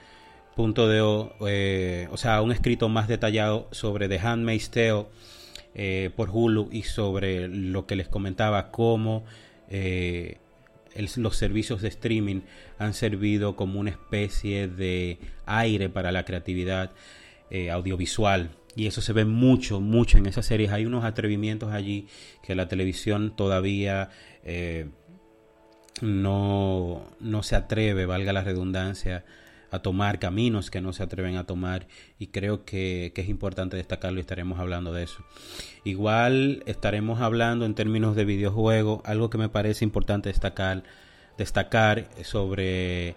eh, 1.47 2.07
o 2.11 2.17
sea, 2.17 2.43
un 2.43 2.51
escrito 2.51 2.89
más 2.89 3.07
detallado 3.07 3.67
sobre 3.71 4.07
The 4.07 4.19
Handmaid's 4.19 4.69
Tale 4.69 5.07
eh, 5.73 6.11
por 6.15 6.29
Hulu 6.31 6.69
y 6.71 6.83
sobre 6.83 7.47
lo 7.47 7.87
que 7.87 7.95
les 7.95 8.07
comentaba, 8.07 8.69
cómo 8.69 9.25
eh, 9.67 10.37
los 11.15 11.35
servicios 11.35 11.81
de 11.81 11.87
streaming 11.87 12.41
han 12.77 12.93
servido 12.93 13.55
como 13.55 13.79
una 13.79 13.89
especie 13.89 14.67
de 14.67 15.17
aire 15.47 15.89
para 15.89 16.11
la 16.11 16.25
creatividad 16.25 16.91
audiovisual. 17.71 18.51
Y 18.75 18.87
eso 18.87 19.01
se 19.01 19.13
ve 19.13 19.25
mucho, 19.25 19.79
mucho 19.79 20.17
en 20.17 20.25
esas 20.25 20.47
series. 20.47 20.71
Hay 20.71 20.87
unos 20.87 21.03
atrevimientos 21.03 21.71
allí 21.71 22.07
que 22.41 22.55
la 22.55 22.67
televisión 22.67 23.35
todavía 23.35 24.09
no, 26.01 27.05
no 27.19 27.43
se 27.43 27.55
atreve, 27.55 28.05
valga 28.05 28.33
la 28.33 28.43
redundancia, 28.43 29.23
a 29.73 29.79
tomar 29.79 30.19
caminos 30.19 30.69
que 30.69 30.81
no 30.81 30.93
se 30.93 31.01
atreven 31.01 31.35
a 31.35 31.45
tomar 31.45 31.87
y 32.19 32.27
creo 32.27 32.63
que, 32.63 33.11
es 33.15 33.27
importante 33.27 33.75
destacarlo 33.75 34.19
y 34.19 34.21
estaremos 34.21 34.59
hablando 34.59 34.93
de 34.93 35.01
eso. 35.01 35.25
Igual 35.83 36.61
estaremos 36.67 37.21
hablando 37.21 37.65
en 37.65 37.73
términos 37.73 38.15
de 38.15 38.23
videojuego, 38.23 39.01
algo 39.03 39.31
que 39.31 39.39
me 39.39 39.49
parece 39.49 39.83
importante 39.83 40.29
destacar, 40.29 40.83
destacar 41.39 42.07
sobre 42.21 43.15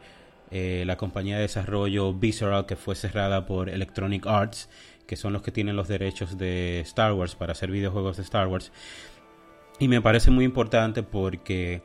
eh, 0.51 0.85
la 0.87 0.97
compañía 0.97 1.37
de 1.37 1.43
desarrollo 1.43 2.15
Visceral 2.15 2.65
que 2.65 2.77
fue 2.77 2.95
cerrada 2.95 3.45
por 3.45 3.69
Electronic 3.69 4.27
Arts 4.27 4.71
que 5.07 5.17
son 5.17 5.35
los 5.35 5.43
que 5.43 5.53
tienen 5.53 5.77
los 5.77 5.89
derechos 5.89 6.39
de 6.39 6.81
Star 6.81 7.13
Wars 7.13 7.35
para 7.35 7.53
hacer 7.53 7.71
videojuegos 7.71 8.17
de 8.17 8.23
Star 8.23 8.49
Wars. 8.49 8.73
Y 9.79 9.89
me 9.89 10.01
parece 10.01 10.31
muy 10.31 10.45
importante 10.45 11.03
porque 11.03 11.83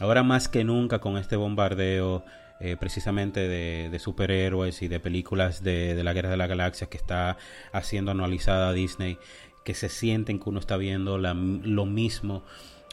ahora 0.00 0.22
más 0.22 0.48
que 0.48 0.64
nunca 0.64 1.00
con 1.00 1.16
este 1.16 1.36
bombardeo 1.36 2.24
eh, 2.60 2.76
precisamente 2.78 3.48
de, 3.48 3.98
superhéroes 3.98 4.82
y 4.82 4.88
de 4.88 5.00
películas 5.00 5.64
de, 5.64 6.00
la 6.04 6.12
Guerra 6.12 6.30
de 6.30 6.36
la 6.36 6.46
Galaxia 6.46 6.88
que 6.88 6.96
está 6.96 7.36
haciendo 7.72 8.12
anualizada 8.12 8.72
Disney, 8.72 9.18
que 9.64 9.74
se 9.74 9.88
sienten 9.88 10.38
que 10.38 10.48
uno 10.48 10.60
está 10.60 10.76
viendo 10.76 11.18
lo 11.18 11.86
mismo 11.86 12.44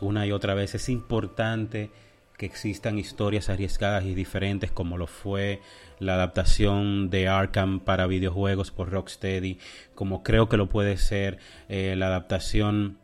una 0.02 0.26
y 0.26 0.32
otra 0.32 0.56
vez. 0.56 0.74
Es 0.74 0.90
importante 0.90 1.92
que 2.40 2.48
existan 2.48 2.98
historias 2.98 3.50
arriesgadas 3.50 4.06
y 4.06 4.16
diferentes 4.16 4.72
como 4.72 4.98
lo 4.98 5.06
fue 5.06 5.62
la 6.00 6.16
adaptación 6.16 7.10
de 7.10 7.28
Arkham 7.28 7.80
para 7.80 8.08
videojuegos 8.08 8.72
por 8.72 8.90
Rocksteady, 8.90 9.60
como 9.94 10.24
creo 10.24 10.50
que 10.50 10.58
lo 10.58 10.68
puede 10.68 10.98
ser 10.98 11.38
eh, 11.68 11.94
la 11.96 12.08
adaptación 12.08 12.98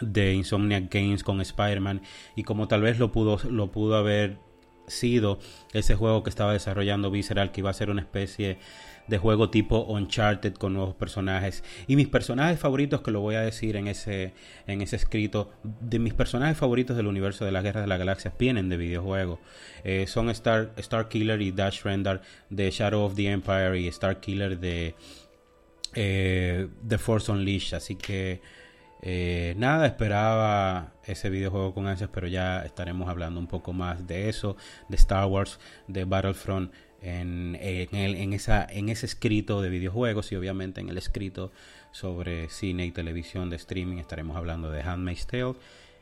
de 0.00 0.34
Insomniac 0.34 0.92
Games 0.92 1.24
con 1.24 1.40
Spider-Man 1.40 2.02
y 2.36 2.44
como 2.44 2.68
tal 2.68 2.82
vez 2.82 2.98
lo 2.98 3.12
pudo, 3.12 3.38
lo 3.48 3.70
pudo 3.70 3.96
haber 3.96 4.38
sido 4.90 5.38
ese 5.72 5.94
juego 5.94 6.22
que 6.22 6.30
estaba 6.30 6.52
desarrollando 6.52 7.10
Visceral, 7.10 7.52
que 7.52 7.60
iba 7.60 7.70
a 7.70 7.74
ser 7.74 7.90
una 7.90 8.02
especie 8.02 8.58
de 9.06 9.18
juego 9.18 9.50
tipo 9.50 9.84
Uncharted 9.84 10.54
con 10.54 10.74
nuevos 10.74 10.94
personajes. 10.94 11.64
Y 11.86 11.96
mis 11.96 12.08
personajes 12.08 12.58
favoritos, 12.58 13.00
que 13.00 13.10
lo 13.10 13.20
voy 13.20 13.34
a 13.34 13.40
decir 13.40 13.76
en 13.76 13.88
ese, 13.88 14.34
en 14.66 14.82
ese 14.82 14.96
escrito, 14.96 15.50
de 15.62 15.98
mis 15.98 16.14
personajes 16.14 16.56
favoritos 16.56 16.96
del 16.96 17.06
universo 17.06 17.44
de 17.44 17.52
la 17.52 17.62
Guerra 17.62 17.80
de 17.80 17.86
las 17.86 17.98
Galaxias 17.98 18.34
vienen 18.38 18.68
de 18.68 18.76
videojuegos. 18.76 19.40
Eh, 19.84 20.06
son 20.06 20.30
Star, 20.30 20.72
Star 20.76 21.08
Killer 21.08 21.40
y 21.40 21.50
Dash 21.50 21.82
Rendar 21.82 22.22
de 22.50 22.70
Shadow 22.70 23.02
of 23.02 23.14
the 23.16 23.30
Empire 23.30 23.78
y 23.78 23.88
Star 23.88 24.20
Killer 24.20 24.58
de 24.58 24.94
eh, 25.94 26.68
The 26.86 26.98
Force 26.98 27.32
Unleashed. 27.32 27.76
Así 27.76 27.96
que 27.96 28.40
eh, 29.02 29.54
nada, 29.56 29.86
esperaba 29.86 30.92
ese 31.04 31.30
videojuego 31.30 31.74
con 31.74 31.86
ansias, 31.86 32.10
pero 32.12 32.26
ya 32.26 32.64
estaremos 32.64 33.08
hablando 33.08 33.40
un 33.40 33.46
poco 33.46 33.72
más 33.72 34.06
de 34.06 34.28
eso, 34.28 34.56
de 34.88 34.96
Star 34.96 35.26
Wars, 35.26 35.58
de 35.88 36.04
Battlefront, 36.04 36.72
en, 37.02 37.56
ese 38.34 39.06
escrito 39.06 39.62
de 39.62 39.70
videojuegos 39.70 40.32
y 40.32 40.36
obviamente 40.36 40.80
en 40.80 40.88
el 40.88 40.98
escrito 40.98 41.50
sobre 41.92 42.48
cine 42.50 42.86
y 42.86 42.90
televisión 42.90 43.50
de 43.50 43.56
streaming 43.56 43.96
estaremos 43.98 44.36
hablando 44.36 44.70
de 44.70 44.82
Handmaid's 44.82 45.26
Tale 45.26 45.54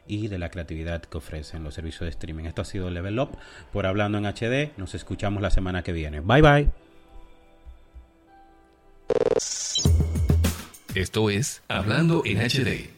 y 0.07 0.29
de 0.29 0.39
la 0.39 0.51
creatividad 0.51 1.03
que 1.03 1.19
ofrecen 1.19 1.63
los 1.63 1.75
servicios 1.75 2.01
de 2.03 2.11
streaming. 2.11 2.45
Esto 2.45 2.63
ha 2.63 2.65
sido 2.65 2.91
Level 2.91 3.19
Up 3.21 3.37
por 3.73 3.87
Hablando 3.87 4.19
en 4.19 4.27
HD. 4.27 4.73
Nos 4.79 4.95
escuchamos 4.95 5.43
la 5.43 5.51
semana 5.51 5.83
que 5.83 5.93
viene. 5.93 6.21
Bye 6.21 6.43
bye. 6.43 6.71
Esto 10.99 11.31
es 11.31 11.63
Hablando 11.69 12.25
en 12.25 12.39
HD. 12.39 12.98